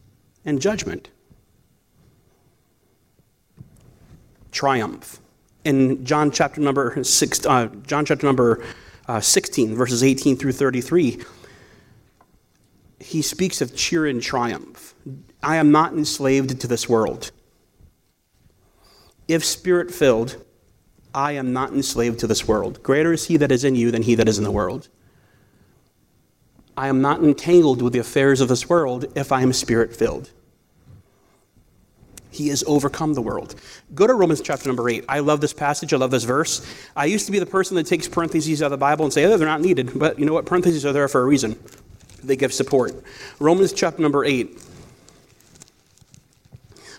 and 0.46 0.62
judgment? 0.62 1.10
Triumph. 4.52 5.20
In 5.64 6.06
John 6.06 6.32
chapter 6.32 6.62
number 6.62 7.04
six, 7.04 7.46
uh, 7.46 7.68
John 7.86 8.06
chapter 8.06 8.26
number 8.26 8.64
uh, 9.08 9.20
16, 9.20 9.76
verses 9.76 10.04
18 10.04 10.38
through 10.38 10.52
33, 10.52 11.24
he 13.00 13.22
speaks 13.22 13.62
of 13.62 13.76
cheer 13.76 14.06
and 14.06 14.22
triumph. 14.22 14.94
I 15.42 15.58
am 15.58 15.72
not 15.72 15.94
enslaved 15.94 16.60
to 16.62 16.68
this 16.68 16.90
world. 16.90 17.32
If 19.28 19.44
spirit 19.44 19.92
filled, 19.92 20.44
I 21.18 21.32
am 21.32 21.52
not 21.52 21.72
enslaved 21.72 22.20
to 22.20 22.28
this 22.28 22.48
world. 22.48 22.84
Greater 22.84 23.12
is 23.12 23.26
he 23.26 23.38
that 23.38 23.52
is 23.52 23.64
in 23.64 23.74
you 23.74 23.90
than 23.90 24.04
he 24.04 24.14
that 24.14 24.30
is 24.30 24.38
in 24.38 24.44
the 24.44 24.52
world. 24.52 24.88
I 26.78 26.90
am 26.90 27.02
not 27.02 27.24
entangled 27.24 27.82
with 27.82 27.94
the 27.94 27.98
affairs 27.98 28.40
of 28.40 28.50
this 28.50 28.70
world 28.70 29.06
if 29.16 29.32
I 29.32 29.42
am 29.42 29.52
spirit 29.52 29.96
filled. 29.96 30.30
He 32.30 32.50
has 32.50 32.64
overcome 32.68 33.16
the 33.16 33.22
world. 33.24 33.56
Go 33.96 34.06
to 34.06 34.14
Romans 34.14 34.42
chapter 34.42 34.70
number 34.70 34.88
8. 34.88 35.06
I 35.10 35.18
love 35.22 35.42
this 35.42 35.54
passage. 35.54 35.92
I 35.92 35.98
love 35.98 36.12
this 36.12 36.24
verse. 36.24 36.64
I 36.96 37.06
used 37.06 37.26
to 37.26 37.32
be 37.32 37.40
the 37.40 37.48
person 37.48 37.76
that 37.78 37.88
takes 37.88 38.08
parentheses 38.08 38.62
out 38.62 38.68
of 38.68 38.72
the 38.72 38.78
Bible 38.78 39.04
and 39.04 39.12
say, 39.12 39.26
oh, 39.26 39.38
they're 39.38 39.48
not 39.48 39.62
needed. 39.62 39.98
But 39.98 40.20
you 40.20 40.26
know 40.28 40.34
what? 40.34 40.46
Parentheses 40.46 40.86
are 40.86 40.94
there 40.94 41.08
for 41.08 41.22
a 41.22 41.26
reason. 41.26 41.58
They 42.24 42.36
give 42.36 42.54
support. 42.54 42.94
Romans 43.40 43.74
chapter 43.74 44.04
number 44.04 44.24
8. 44.24 44.66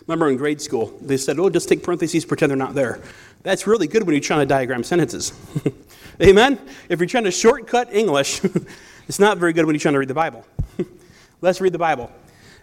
Remember 0.08 0.28
in 0.28 0.38
grade 0.38 0.60
school, 0.60 0.98
they 1.02 1.18
said, 1.18 1.38
oh, 1.38 1.50
just 1.50 1.68
take 1.68 1.84
parentheses, 1.84 2.24
pretend 2.24 2.50
they're 2.50 2.56
not 2.56 2.74
there. 2.74 3.00
That's 3.48 3.66
really 3.66 3.86
good 3.86 4.02
when 4.02 4.14
you're 4.14 4.20
trying 4.20 4.40
to 4.40 4.46
diagram 4.46 4.84
sentences. 4.84 5.32
Amen? 6.22 6.60
If 6.90 7.00
you're 7.00 7.06
trying 7.06 7.24
to 7.24 7.30
shortcut 7.30 7.90
English, 7.90 8.42
it's 9.08 9.18
not 9.18 9.38
very 9.38 9.54
good 9.54 9.64
when 9.64 9.74
you're 9.74 9.80
trying 9.80 9.94
to 9.94 9.98
read 9.98 10.08
the 10.08 10.12
Bible. 10.12 10.44
Let's 11.40 11.58
read 11.58 11.72
the 11.72 11.78
Bible. 11.78 12.12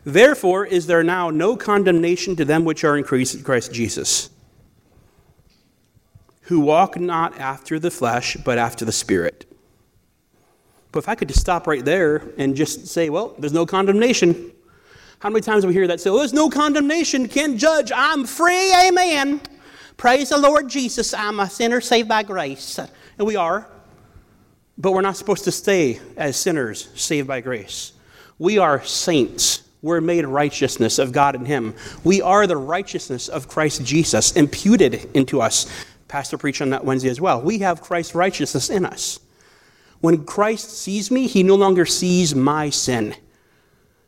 Therefore, 0.04 0.64
is 0.64 0.86
there 0.86 1.02
now 1.02 1.32
no 1.32 1.58
condemnation 1.58 2.36
to 2.36 2.46
them 2.46 2.66
which 2.66 2.84
are 2.84 2.96
in 2.96 3.04
Christ 3.04 3.74
Jesus, 3.74 4.30
who 6.42 6.60
walk 6.60 7.00
not 7.00 7.36
after 7.40 7.80
the 7.80 7.90
flesh, 7.90 8.38
but 8.46 8.60
after 8.60 8.86
the 8.86 8.92
Spirit? 8.92 9.52
But 10.92 11.00
if 11.00 11.10
I 11.10 11.16
could 11.16 11.30
just 11.30 11.42
stop 11.42 11.66
right 11.66 11.84
there 11.84 12.30
and 12.38 12.56
just 12.56 12.86
say, 12.86 13.10
well, 13.10 13.34
there's 13.40 13.54
no 13.54 13.66
condemnation. 13.66 14.52
How 15.18 15.32
many 15.32 15.42
times 15.42 15.64
do 15.64 15.68
we 15.70 15.74
hear 15.74 15.88
that 15.88 16.00
say, 16.00 16.12
there's 16.12 16.32
no 16.32 16.48
condemnation, 16.48 17.28
can't 17.28 17.58
judge, 17.58 17.92
I'm 17.92 18.24
free, 18.26 18.72
amen. 18.88 19.42
Praise 19.98 20.30
the 20.30 20.38
Lord 20.38 20.70
Jesus, 20.70 21.14
I'm 21.14 21.40
a 21.40 21.50
sinner 21.50 21.82
saved 21.82 22.10
by 22.10 22.24
grace. 22.24 22.78
And 22.78 23.28
we 23.28 23.36
are. 23.36 23.68
But 24.78 24.92
we're 24.92 25.02
not 25.02 25.16
supposed 25.16 25.46
to 25.46 25.52
stay 25.52 26.00
as 26.18 26.36
sinners 26.36 26.90
saved 26.96 27.28
by 27.28 27.42
grace. 27.42 27.94
We 28.38 28.58
are 28.58 28.84
saints. 28.84 29.64
We're 29.82 30.02
made 30.02 30.26
righteousness 30.26 31.00
of 31.00 31.12
God 31.12 31.36
in 31.36 31.46
Him. 31.46 31.76
We 32.04 32.22
are 32.22 32.46
the 32.46 32.58
righteousness 32.58 33.30
of 33.30 33.48
Christ 33.48 33.86
Jesus 33.86 34.34
imputed 34.34 35.10
into 35.14 35.42
us 35.42 35.68
Pastor 36.08 36.38
preached 36.38 36.62
on 36.62 36.70
that 36.70 36.86
Wednesday 36.86 37.10
as 37.10 37.20
well. 37.20 37.42
We 37.42 37.60
have 37.60 37.82
Christ's 37.82 38.16
righteousness 38.16 38.70
in 38.70 38.86
us. 38.86 39.20
When 40.02 40.26
Christ 40.26 40.70
sees 40.70 41.10
me, 41.10 41.28
he 41.28 41.42
no 41.42 41.56
longer 41.56 41.86
sees 41.86 42.36
my 42.36 42.70
sin. 42.70 43.16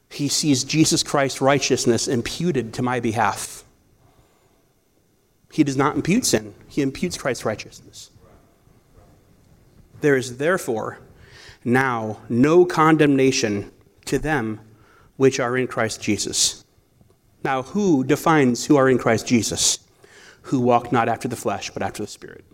He 0.10 0.28
sees 0.28 0.64
Jesus 0.64 1.04
Christ's 1.04 1.42
righteousness 1.42 2.08
imputed 2.08 2.74
to 2.76 2.82
my 2.82 3.00
behalf. 3.00 3.64
He 5.52 5.64
does 5.64 5.78
not 5.78 5.96
impute 5.96 6.26
sin, 6.26 6.54
he 6.68 6.82
imputes 6.82 7.18
Christ's 7.18 7.46
righteousness. 7.46 8.12
There 10.02 10.16
is 10.16 10.38
therefore 10.38 11.00
now 11.64 12.20
no 12.30 12.66
condemnation 12.66 13.72
to 14.06 14.20
them 14.20 14.60
which 15.16 15.40
are 15.40 15.58
in 15.58 15.68
Christ 15.68 16.02
Jesus. 16.02 16.64
Now, 17.44 17.64
who 17.64 18.04
defines 18.04 18.66
who 18.66 18.78
are 18.78 18.90
in 18.90 18.98
Christ 18.98 19.28
Jesus? 19.28 19.80
Who 20.44 20.60
walk 20.60 20.92
not 20.92 21.10
after 21.10 21.28
the 21.28 21.36
flesh, 21.36 21.72
but 21.72 21.84
after 21.84 22.04
the 22.04 22.08
Spirit. 22.08 22.46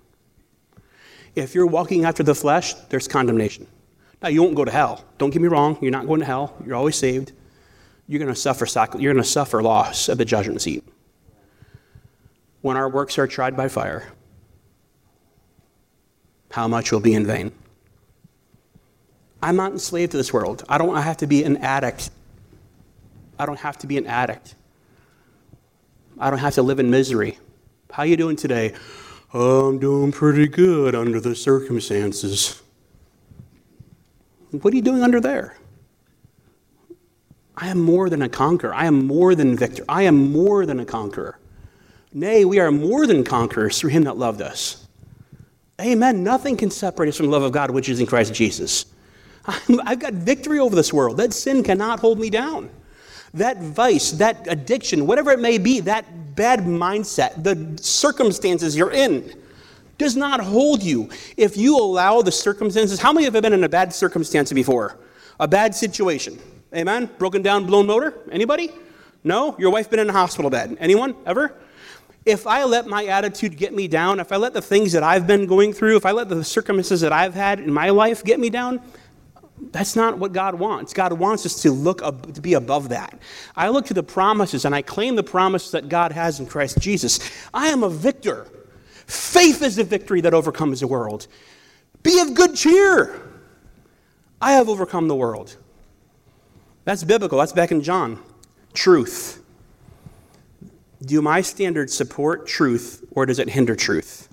If 1.35 1.55
you're 1.55 1.65
walking 1.65 2.05
after 2.05 2.23
the 2.23 2.35
flesh, 2.35 2.73
there's 2.89 3.07
condemnation. 3.07 3.67
Now, 4.21 4.29
you 4.29 4.41
won't 4.41 4.55
go 4.55 4.65
to 4.65 4.71
hell. 4.71 5.03
Don't 5.17 5.31
get 5.31 5.41
me 5.41 5.47
wrong. 5.47 5.77
You're 5.81 5.91
not 5.91 6.07
going 6.07 6.19
to 6.19 6.25
hell. 6.25 6.55
You're 6.65 6.75
always 6.75 6.95
saved. 6.95 7.33
You're 8.07 8.19
going 8.19 8.33
to 8.33 8.39
suffer, 8.39 8.65
you're 8.99 9.13
going 9.13 9.23
to 9.23 9.29
suffer 9.29 9.61
loss 9.61 10.09
of 10.09 10.17
the 10.17 10.25
judgment 10.25 10.61
seat. 10.61 10.83
When 12.63 12.77
our 12.77 12.87
works 12.87 13.17
are 13.19 13.27
tried 13.27 13.57
by 13.57 13.67
fire, 13.67 14.07
how 16.49 16.69
much 16.69 16.93
will 16.93 17.01
be 17.01 17.13
in 17.13 17.27
vain? 17.27 17.51
I'm 19.41 19.57
not 19.57 19.73
enslaved 19.73 20.13
to 20.13 20.17
this 20.17 20.31
world. 20.31 20.63
I 20.69 20.77
don't 20.77 20.95
have 20.95 21.17
to 21.17 21.27
be 21.27 21.43
an 21.43 21.57
addict. 21.57 22.09
I 23.37 23.45
don't 23.45 23.59
have 23.59 23.77
to 23.79 23.87
be 23.87 23.97
an 23.97 24.07
addict. 24.07 24.55
I 26.17 26.29
don't 26.29 26.39
have 26.39 26.53
to 26.53 26.61
live 26.61 26.79
in 26.79 26.89
misery. 26.89 27.37
How 27.91 28.03
you 28.03 28.15
doing 28.15 28.37
today? 28.37 28.73
Oh, 29.33 29.67
I'm 29.67 29.77
doing 29.77 30.13
pretty 30.13 30.47
good 30.47 30.95
under 30.95 31.19
the 31.19 31.35
circumstances. 31.35 32.61
What 34.51 34.73
are 34.73 34.77
you 34.77 34.81
doing 34.81 35.03
under 35.03 35.19
there? 35.19 35.57
I 37.57 37.67
am 37.67 37.81
more 37.81 38.09
than 38.09 38.21
a 38.21 38.29
conqueror. 38.29 38.73
I 38.73 38.85
am 38.85 39.05
more 39.05 39.35
than 39.35 39.57
victor. 39.57 39.83
I 39.89 40.03
am 40.03 40.31
more 40.31 40.65
than 40.65 40.79
a 40.79 40.85
conqueror. 40.85 41.39
Nay, 42.13 42.45
we 42.45 42.59
are 42.59 42.71
more 42.71 43.07
than 43.07 43.23
conquerors 43.23 43.79
through 43.79 43.89
him 43.89 44.03
that 44.03 44.17
loved 44.17 44.41
us. 44.41 44.85
Amen. 45.81 46.23
Nothing 46.23 46.55
can 46.55 46.69
separate 46.69 47.09
us 47.09 47.17
from 47.17 47.25
the 47.25 47.31
love 47.31 47.41
of 47.41 47.51
God, 47.51 47.71
which 47.71 47.89
is 47.89 47.99
in 47.99 48.05
Christ 48.05 48.33
Jesus. 48.33 48.85
I've 49.45 49.99
got 49.99 50.13
victory 50.13 50.59
over 50.59 50.75
this 50.75 50.93
world. 50.93 51.17
That 51.17 51.33
sin 51.33 51.63
cannot 51.63 51.99
hold 51.99 52.19
me 52.19 52.29
down. 52.29 52.69
That 53.33 53.61
vice, 53.61 54.11
that 54.11 54.45
addiction, 54.47 55.07
whatever 55.07 55.31
it 55.31 55.39
may 55.39 55.57
be, 55.57 55.79
that 55.81 56.35
bad 56.35 56.59
mindset, 56.61 57.43
the 57.43 57.81
circumstances 57.81 58.77
you're 58.77 58.91
in, 58.91 59.33
does 59.97 60.15
not 60.15 60.39
hold 60.39 60.83
you. 60.83 61.09
If 61.35 61.57
you 61.57 61.77
allow 61.77 62.21
the 62.21 62.31
circumstances, 62.31 62.99
how 62.99 63.11
many 63.11 63.25
have 63.25 63.33
been 63.33 63.53
in 63.53 63.63
a 63.63 63.69
bad 63.69 63.91
circumstance 63.91 64.53
before? 64.53 64.97
A 65.39 65.47
bad 65.47 65.73
situation. 65.73 66.39
Amen? 66.75 67.09
Broken 67.17 67.41
down, 67.41 67.65
blown 67.65 67.87
motor? 67.87 68.13
Anybody? 68.31 68.71
No? 69.23 69.55
Your 69.57 69.71
wife 69.71 69.89
been 69.89 69.99
in 69.99 70.09
a 70.09 70.13
hospital 70.13 70.51
bed? 70.51 70.77
Anyone? 70.79 71.15
Ever? 71.25 71.55
If 72.25 72.47
I 72.47 72.63
let 72.63 72.87
my 72.87 73.05
attitude 73.05 73.57
get 73.57 73.73
me 73.73 73.87
down, 73.87 74.19
if 74.19 74.31
I 74.31 74.37
let 74.37 74.53
the 74.53 74.61
things 74.61 74.93
that 74.93 75.03
I've 75.03 75.27
been 75.27 75.45
going 75.45 75.73
through, 75.73 75.97
if 75.97 76.05
I 76.05 76.11
let 76.11 76.29
the 76.29 76.43
circumstances 76.43 77.01
that 77.01 77.11
I've 77.11 77.33
had 77.33 77.59
in 77.59 77.73
my 77.73 77.89
life 77.89 78.23
get 78.23 78.39
me 78.39 78.49
down, 78.49 78.81
that's 79.71 79.95
not 79.95 80.17
what 80.17 80.33
God 80.33 80.55
wants. 80.55 80.93
God 80.93 81.13
wants 81.13 81.45
us 81.45 81.61
to 81.61 81.71
look 81.71 81.99
to 81.99 82.41
be 82.41 82.53
above 82.53 82.89
that. 82.89 83.19
I 83.55 83.69
look 83.69 83.85
to 83.87 83.93
the 83.93 84.03
promises 84.03 84.65
and 84.65 84.73
I 84.73 84.81
claim 84.81 85.15
the 85.15 85.23
promise 85.23 85.71
that 85.71 85.89
God 85.89 86.11
has 86.11 86.39
in 86.39 86.45
Christ 86.45 86.79
Jesus. 86.79 87.19
I 87.53 87.67
am 87.67 87.83
a 87.83 87.89
victor. 87.89 88.47
Faith 89.05 89.61
is 89.61 89.75
the 89.75 89.83
victory 89.83 90.21
that 90.21 90.33
overcomes 90.33 90.79
the 90.79 90.87
world. 90.87 91.27
Be 92.03 92.19
of 92.19 92.33
good 92.33 92.55
cheer. 92.55 93.21
I 94.41 94.53
have 94.53 94.69
overcome 94.69 95.07
the 95.07 95.15
world. 95.15 95.55
That's 96.85 97.03
biblical. 97.03 97.39
That's 97.39 97.53
back 97.53 97.71
in 97.71 97.81
John. 97.81 98.19
Truth. 98.73 99.42
Do 101.05 101.21
my 101.21 101.41
standards 101.41 101.93
support 101.93 102.47
truth 102.47 103.05
or 103.11 103.25
does 103.25 103.39
it 103.39 103.49
hinder 103.49 103.75
truth? 103.75 104.29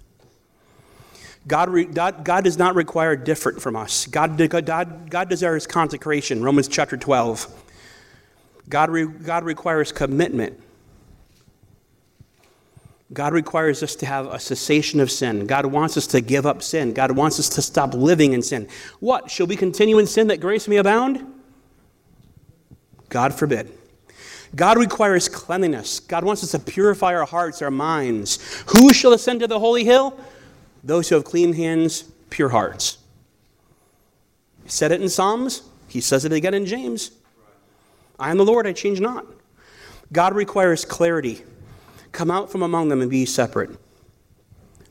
God, 1.46 1.94
God, 1.94 2.24
God, 2.24 2.44
does 2.44 2.58
not 2.58 2.74
require 2.74 3.16
different 3.16 3.60
from 3.62 3.74
us. 3.74 4.06
God, 4.06 4.36
God, 4.66 5.10
God 5.10 5.28
desires 5.28 5.66
consecration, 5.66 6.42
Romans 6.42 6.68
chapter 6.68 6.96
12. 6.96 7.46
God, 8.68 8.90
re, 8.90 9.06
God 9.06 9.44
requires 9.44 9.90
commitment. 9.90 10.60
God 13.12 13.32
requires 13.32 13.82
us 13.82 13.96
to 13.96 14.06
have 14.06 14.26
a 14.26 14.38
cessation 14.38 15.00
of 15.00 15.10
sin. 15.10 15.46
God 15.46 15.66
wants 15.66 15.96
us 15.96 16.06
to 16.08 16.20
give 16.20 16.46
up 16.46 16.62
sin. 16.62 16.92
God 16.92 17.10
wants 17.10 17.40
us 17.40 17.48
to 17.50 17.62
stop 17.62 17.94
living 17.94 18.34
in 18.34 18.42
sin. 18.42 18.68
What? 19.00 19.30
Shall 19.30 19.46
we 19.46 19.56
continue 19.56 19.98
in 19.98 20.06
sin 20.06 20.28
that 20.28 20.40
grace 20.40 20.68
may 20.68 20.76
abound? 20.76 21.26
God 23.08 23.34
forbid. 23.34 23.72
God 24.54 24.78
requires 24.78 25.28
cleanliness. 25.28 26.00
God 26.00 26.24
wants 26.24 26.42
us 26.42 26.50
to 26.52 26.58
purify 26.58 27.14
our 27.14 27.26
hearts, 27.26 27.62
our 27.62 27.70
minds. 27.70 28.38
Who 28.68 28.92
shall 28.92 29.12
ascend 29.12 29.40
to 29.40 29.46
the 29.46 29.58
holy 29.58 29.84
hill? 29.84 30.18
Those 30.82 31.08
who 31.08 31.14
have 31.14 31.24
clean 31.24 31.52
hands, 31.52 32.02
pure 32.30 32.48
hearts. 32.48 32.98
He 34.64 34.70
said 34.70 34.92
it 34.92 35.00
in 35.00 35.08
Psalms. 35.08 35.62
He 35.88 36.00
says 36.00 36.24
it 36.24 36.32
again 36.32 36.54
in 36.54 36.66
James. 36.66 37.12
I 38.18 38.30
am 38.30 38.38
the 38.38 38.44
Lord, 38.44 38.66
I 38.66 38.72
change 38.72 39.00
not. 39.00 39.26
God 40.12 40.34
requires 40.34 40.84
clarity. 40.84 41.42
Come 42.12 42.30
out 42.30 42.50
from 42.50 42.62
among 42.62 42.88
them 42.88 43.00
and 43.00 43.10
be 43.10 43.24
separate. 43.26 43.70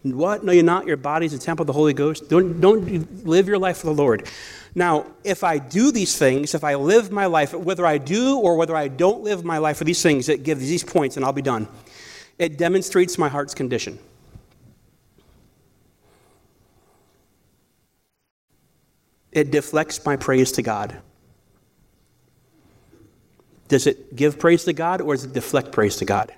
What? 0.03 0.43
No, 0.45 0.53
you're 0.53 0.63
not. 0.63 0.87
Your 0.87 0.97
body's 0.97 1.33
a 1.33 1.39
temple 1.39 1.63
of 1.63 1.67
the 1.67 1.73
Holy 1.73 1.93
Ghost. 1.93 2.29
Don't, 2.29 2.61
don't 2.61 3.25
live 3.25 3.47
your 3.47 3.57
life 3.57 3.79
for 3.79 3.87
the 3.87 3.93
Lord. 3.93 4.29
Now, 4.75 5.07
if 5.23 5.43
I 5.43 5.57
do 5.57 5.91
these 5.91 6.17
things, 6.17 6.53
if 6.53 6.63
I 6.63 6.75
live 6.75 7.11
my 7.11 7.25
life, 7.25 7.53
whether 7.53 7.85
I 7.85 7.97
do 7.97 8.37
or 8.37 8.55
whether 8.55 8.75
I 8.75 8.87
don't 8.87 9.23
live 9.23 9.43
my 9.43 9.57
life 9.57 9.77
for 9.77 9.83
these 9.83 10.01
things, 10.01 10.29
it 10.29 10.43
gives 10.43 10.61
these 10.61 10.83
points 10.83 11.15
and 11.15 11.25
I'll 11.25 11.33
be 11.33 11.41
done. 11.41 11.67
It 12.37 12.57
demonstrates 12.57 13.17
my 13.17 13.29
heart's 13.29 13.53
condition. 13.53 13.99
It 19.31 19.51
deflects 19.51 20.05
my 20.05 20.15
praise 20.15 20.51
to 20.53 20.61
God. 20.61 21.01
Does 23.67 23.85
it 23.85 24.15
give 24.15 24.39
praise 24.39 24.63
to 24.65 24.73
God 24.73 25.01
or 25.01 25.15
does 25.15 25.25
it 25.25 25.33
deflect 25.33 25.71
praise 25.71 25.97
to 25.97 26.05
God? 26.05 26.33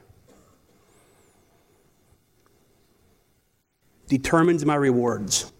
Determines 4.07 4.65
my 4.65 4.75
rewards. 4.75 5.51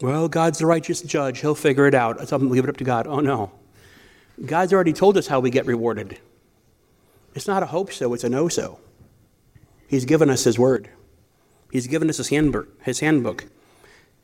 Well, 0.00 0.28
God's 0.28 0.58
the 0.58 0.66
righteous 0.66 1.00
judge. 1.02 1.40
He'll 1.40 1.54
figure 1.54 1.86
it 1.86 1.94
out. 1.94 2.32
I'm 2.32 2.50
leave 2.50 2.64
it 2.64 2.70
up 2.70 2.76
to 2.78 2.84
God. 2.84 3.06
Oh, 3.06 3.20
no. 3.20 3.52
God's 4.44 4.72
already 4.72 4.92
told 4.92 5.16
us 5.16 5.28
how 5.28 5.40
we 5.40 5.50
get 5.50 5.66
rewarded. 5.66 6.18
It's 7.34 7.46
not 7.46 7.62
a 7.62 7.66
hope 7.66 7.92
so, 7.92 8.14
it's 8.14 8.24
a 8.24 8.28
no 8.28 8.48
so. 8.48 8.78
He's 9.88 10.04
given 10.04 10.30
us 10.30 10.44
His 10.44 10.58
word, 10.58 10.90
He's 11.70 11.86
given 11.86 12.08
us 12.08 12.18
His 12.18 12.28
handbook. 12.28 12.68
His 12.82 13.00
handbook. 13.00 13.46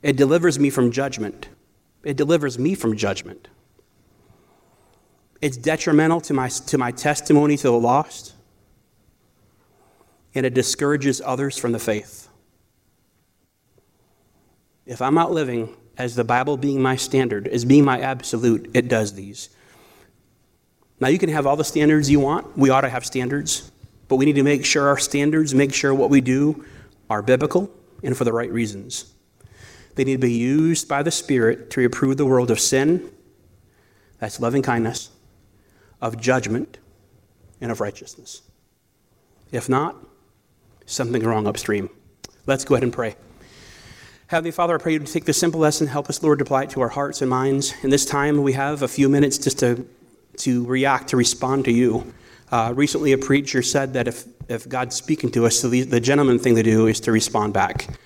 It 0.03 0.17
delivers 0.17 0.59
me 0.59 0.71
from 0.71 0.91
judgment. 0.91 1.49
It 2.03 2.17
delivers 2.17 2.59
me 2.59 2.75
from 2.75 2.97
judgment. 2.97 3.49
It's 5.43 5.59
detrimental 5.59 6.21
to 6.23 6.35
my, 6.35 6.49
to 6.49 6.79
my 6.79 6.91
testimony 6.91 7.57
to 7.59 7.65
the 7.65 7.73
lost, 7.73 8.35
and 10.35 10.47
it 10.47 10.55
discourages 10.55 11.21
others 11.25 11.59
from 11.59 11.73
the 11.73 11.79
faith. 11.79 12.30
If 14.91 15.01
I'm 15.01 15.15
not 15.15 15.31
living 15.31 15.77
as 15.97 16.17
the 16.17 16.25
Bible 16.25 16.57
being 16.57 16.83
my 16.83 16.97
standard, 16.97 17.47
as 17.47 17.65
being 17.65 17.85
my 17.85 18.01
absolute, 18.01 18.73
it 18.75 18.89
does 18.89 19.15
these. 19.15 19.49
Now, 20.99 21.07
you 21.07 21.17
can 21.17 21.29
have 21.29 21.47
all 21.47 21.55
the 21.55 21.63
standards 21.63 22.11
you 22.11 22.19
want. 22.19 22.59
We 22.59 22.71
ought 22.71 22.81
to 22.81 22.89
have 22.89 23.07
standards, 23.07 23.71
but 24.09 24.17
we 24.17 24.25
need 24.25 24.35
to 24.35 24.43
make 24.43 24.65
sure 24.65 24.89
our 24.89 24.99
standards, 24.99 25.55
make 25.55 25.73
sure 25.73 25.95
what 25.95 26.11
we 26.11 26.21
do 26.21 26.65
are 27.09 27.23
biblical 27.23 27.71
and 28.03 28.17
for 28.17 28.25
the 28.25 28.33
right 28.33 28.51
reasons. 28.51 29.15
They 29.95 30.03
need 30.03 30.15
to 30.15 30.27
be 30.27 30.33
used 30.33 30.89
by 30.89 31.05
the 31.05 31.13
Spirit 31.13 31.71
to 31.71 31.81
reprove 31.81 32.17
the 32.17 32.27
world 32.27 32.51
of 32.51 32.59
sin, 32.59 33.13
that's 34.19 34.41
loving 34.41 34.63
kindness, 34.63 35.11
of 36.03 36.21
judgment, 36.21 36.79
and 37.61 37.71
of 37.71 37.81
righteousness. 37.81 38.43
If 39.53 39.69
not, 39.69 39.95
something 40.85 41.23
wrong 41.23 41.47
upstream. 41.47 41.91
Let's 42.45 42.65
go 42.65 42.75
ahead 42.75 42.83
and 42.83 42.93
pray. 42.93 43.15
Heavenly 44.31 44.53
Father, 44.53 44.77
I 44.77 44.79
pray 44.79 44.93
you 44.93 45.01
to 45.01 45.13
take 45.13 45.25
this 45.25 45.39
simple 45.39 45.59
lesson, 45.59 45.89
help 45.89 46.09
us, 46.09 46.23
Lord, 46.23 46.39
to 46.39 46.45
apply 46.45 46.63
it 46.63 46.71
to 46.71 46.83
our 46.83 46.89
hearts 46.89 47.21
and 47.21 47.29
minds. 47.29 47.75
In 47.83 47.91
this 47.91 48.07
time, 48.07 48.45
we 48.45 48.53
have 48.53 48.83
a 48.83 48.87
few 48.87 49.09
minutes 49.09 49.39
just 49.39 49.59
to, 49.59 49.85
to 50.37 50.65
react, 50.67 51.09
to 51.09 51.17
respond 51.17 51.65
to 51.65 51.73
you. 51.73 52.15
Uh, 52.53 52.73
recently, 52.77 53.11
a 53.11 53.19
preacher 53.19 53.61
said 53.61 53.95
that 53.95 54.07
if, 54.07 54.23
if 54.49 54.69
God's 54.69 54.95
speaking 54.95 55.33
to 55.33 55.47
us, 55.47 55.61
the, 55.63 55.83
the 55.83 55.99
gentleman 55.99 56.39
thing 56.39 56.55
to 56.55 56.63
do 56.63 56.87
is 56.87 57.01
to 57.01 57.11
respond 57.11 57.55
back. 57.55 57.99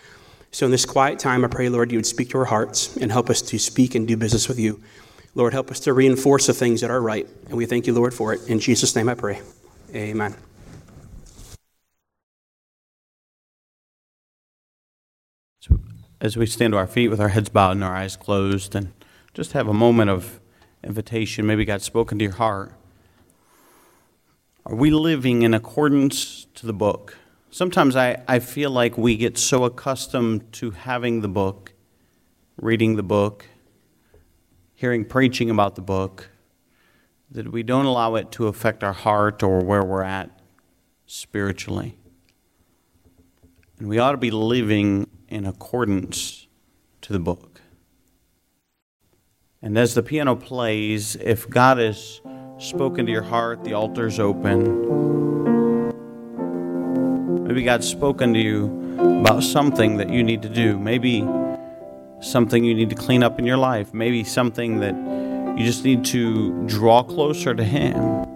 So, 0.51 0.65
in 0.65 0.73
this 0.73 0.87
quiet 0.87 1.19
time, 1.19 1.45
I 1.45 1.49
pray, 1.49 1.69
Lord, 1.69 1.93
you 1.93 1.99
would 1.99 2.07
speak 2.07 2.31
to 2.31 2.39
our 2.39 2.47
hearts 2.47 2.97
and 2.97 3.13
help 3.13 3.29
us 3.29 3.43
to 3.43 3.59
speak 3.59 3.95
and 3.95 4.09
do 4.09 4.17
business 4.17 4.49
with 4.49 4.59
you. 4.59 4.83
Lord, 5.35 5.53
help 5.53 5.71
us 5.71 5.81
to 5.81 5.93
reinforce 5.93 6.47
the 6.47 6.55
things 6.55 6.81
that 6.81 6.91
are 6.91 7.03
right. 7.03 7.29
And 7.49 7.59
we 7.59 7.67
thank 7.67 7.87
you, 7.87 7.93
Lord, 7.93 8.15
for 8.15 8.33
it. 8.33 8.49
In 8.49 8.61
Jesus' 8.61 8.97
name 8.97 9.11
I 9.11 9.15
pray. 9.15 9.43
Amen. 9.95 10.35
As 16.25 16.39
we 16.39 16.47
stand 16.47 16.73
to 16.73 16.79
our 16.79 16.87
feet 16.87 17.09
with 17.09 17.21
our 17.21 17.29
heads 17.29 17.51
bowed 17.51 17.73
and 17.73 17.85
our 17.85 17.95
eyes 17.95 18.17
closed 18.17 18.75
and 18.75 18.91
just 19.35 19.53
have 19.53 19.69
a 19.69 19.75
moment 19.75 20.09
of 20.09 20.41
invitation. 20.83 21.45
Maybe 21.45 21.67
God's 21.67 21.85
spoken 21.85 22.19
to 22.19 22.25
your 22.25 22.33
heart. 22.33 22.73
Are 24.65 24.75
we 24.75 24.91
living 24.91 25.43
in 25.43 25.53
accordance 25.53 26.47
to 26.55 26.67
the 26.67 26.73
book? 26.73 27.19
Sometimes 27.51 27.95
I, 27.95 28.23
I 28.27 28.39
feel 28.39 28.71
like 28.71 28.97
we 28.97 29.19
get 29.19 29.37
so 29.37 29.65
accustomed 29.65 30.51
to 30.55 30.71
having 30.71 31.21
the 31.21 31.29
book, 31.29 31.75
reading 32.57 32.97
the 32.97 33.03
book, 33.03 33.45
hearing 34.73 35.05
preaching 35.05 35.51
about 35.51 35.75
the 35.75 35.83
book, 35.83 36.31
that 37.31 37.53
we 37.53 37.63
don't 37.63 37.85
allow 37.85 38.15
it 38.15 38.33
to 38.33 38.47
affect 38.47 38.83
our 38.83 38.95
heart 38.95 39.43
or 39.43 39.63
where 39.63 39.85
we're 39.85 40.03
at 40.03 40.31
spiritually. 41.05 41.99
And 43.79 43.89
we 43.89 43.99
ought 43.99 44.13
to 44.13 44.17
be 44.17 44.31
living 44.31 45.11
in 45.35 45.45
accordance 45.47 46.47
to 47.01 47.13
the 47.13 47.19
book. 47.19 47.61
And 49.61 49.77
as 49.77 49.95
the 49.95 50.03
piano 50.03 50.37
plays, 50.37 51.17
if 51.17 51.51
God 51.51 51.79
has 51.79 52.21
spoken 52.59 53.05
to 53.07 53.11
your 53.11 53.23
heart, 53.23 53.65
the 53.65 53.75
altar's 53.75 54.21
open. 54.21 54.63
Maybe 57.43 57.65
God's 57.65 57.89
spoken 57.89 58.33
to 58.35 58.39
you 58.39 58.67
about 59.21 59.43
something 59.43 59.97
that 59.97 60.09
you 60.09 60.23
need 60.23 60.41
to 60.43 60.49
do. 60.49 60.79
Maybe 60.79 61.27
something 62.21 62.63
you 62.63 62.75
need 62.75 62.91
to 62.91 62.97
clean 62.97 63.25
up 63.25 63.41
in 63.41 63.45
your 63.45 63.57
life. 63.57 63.93
Maybe 63.93 64.23
something 64.23 64.79
that 64.81 64.95
you 65.59 65.67
just 65.67 65.85
need 65.85 66.05
to 66.07 66.65
draw 66.69 67.03
closer 67.03 67.55
to 67.55 67.65
Him. 67.65 68.34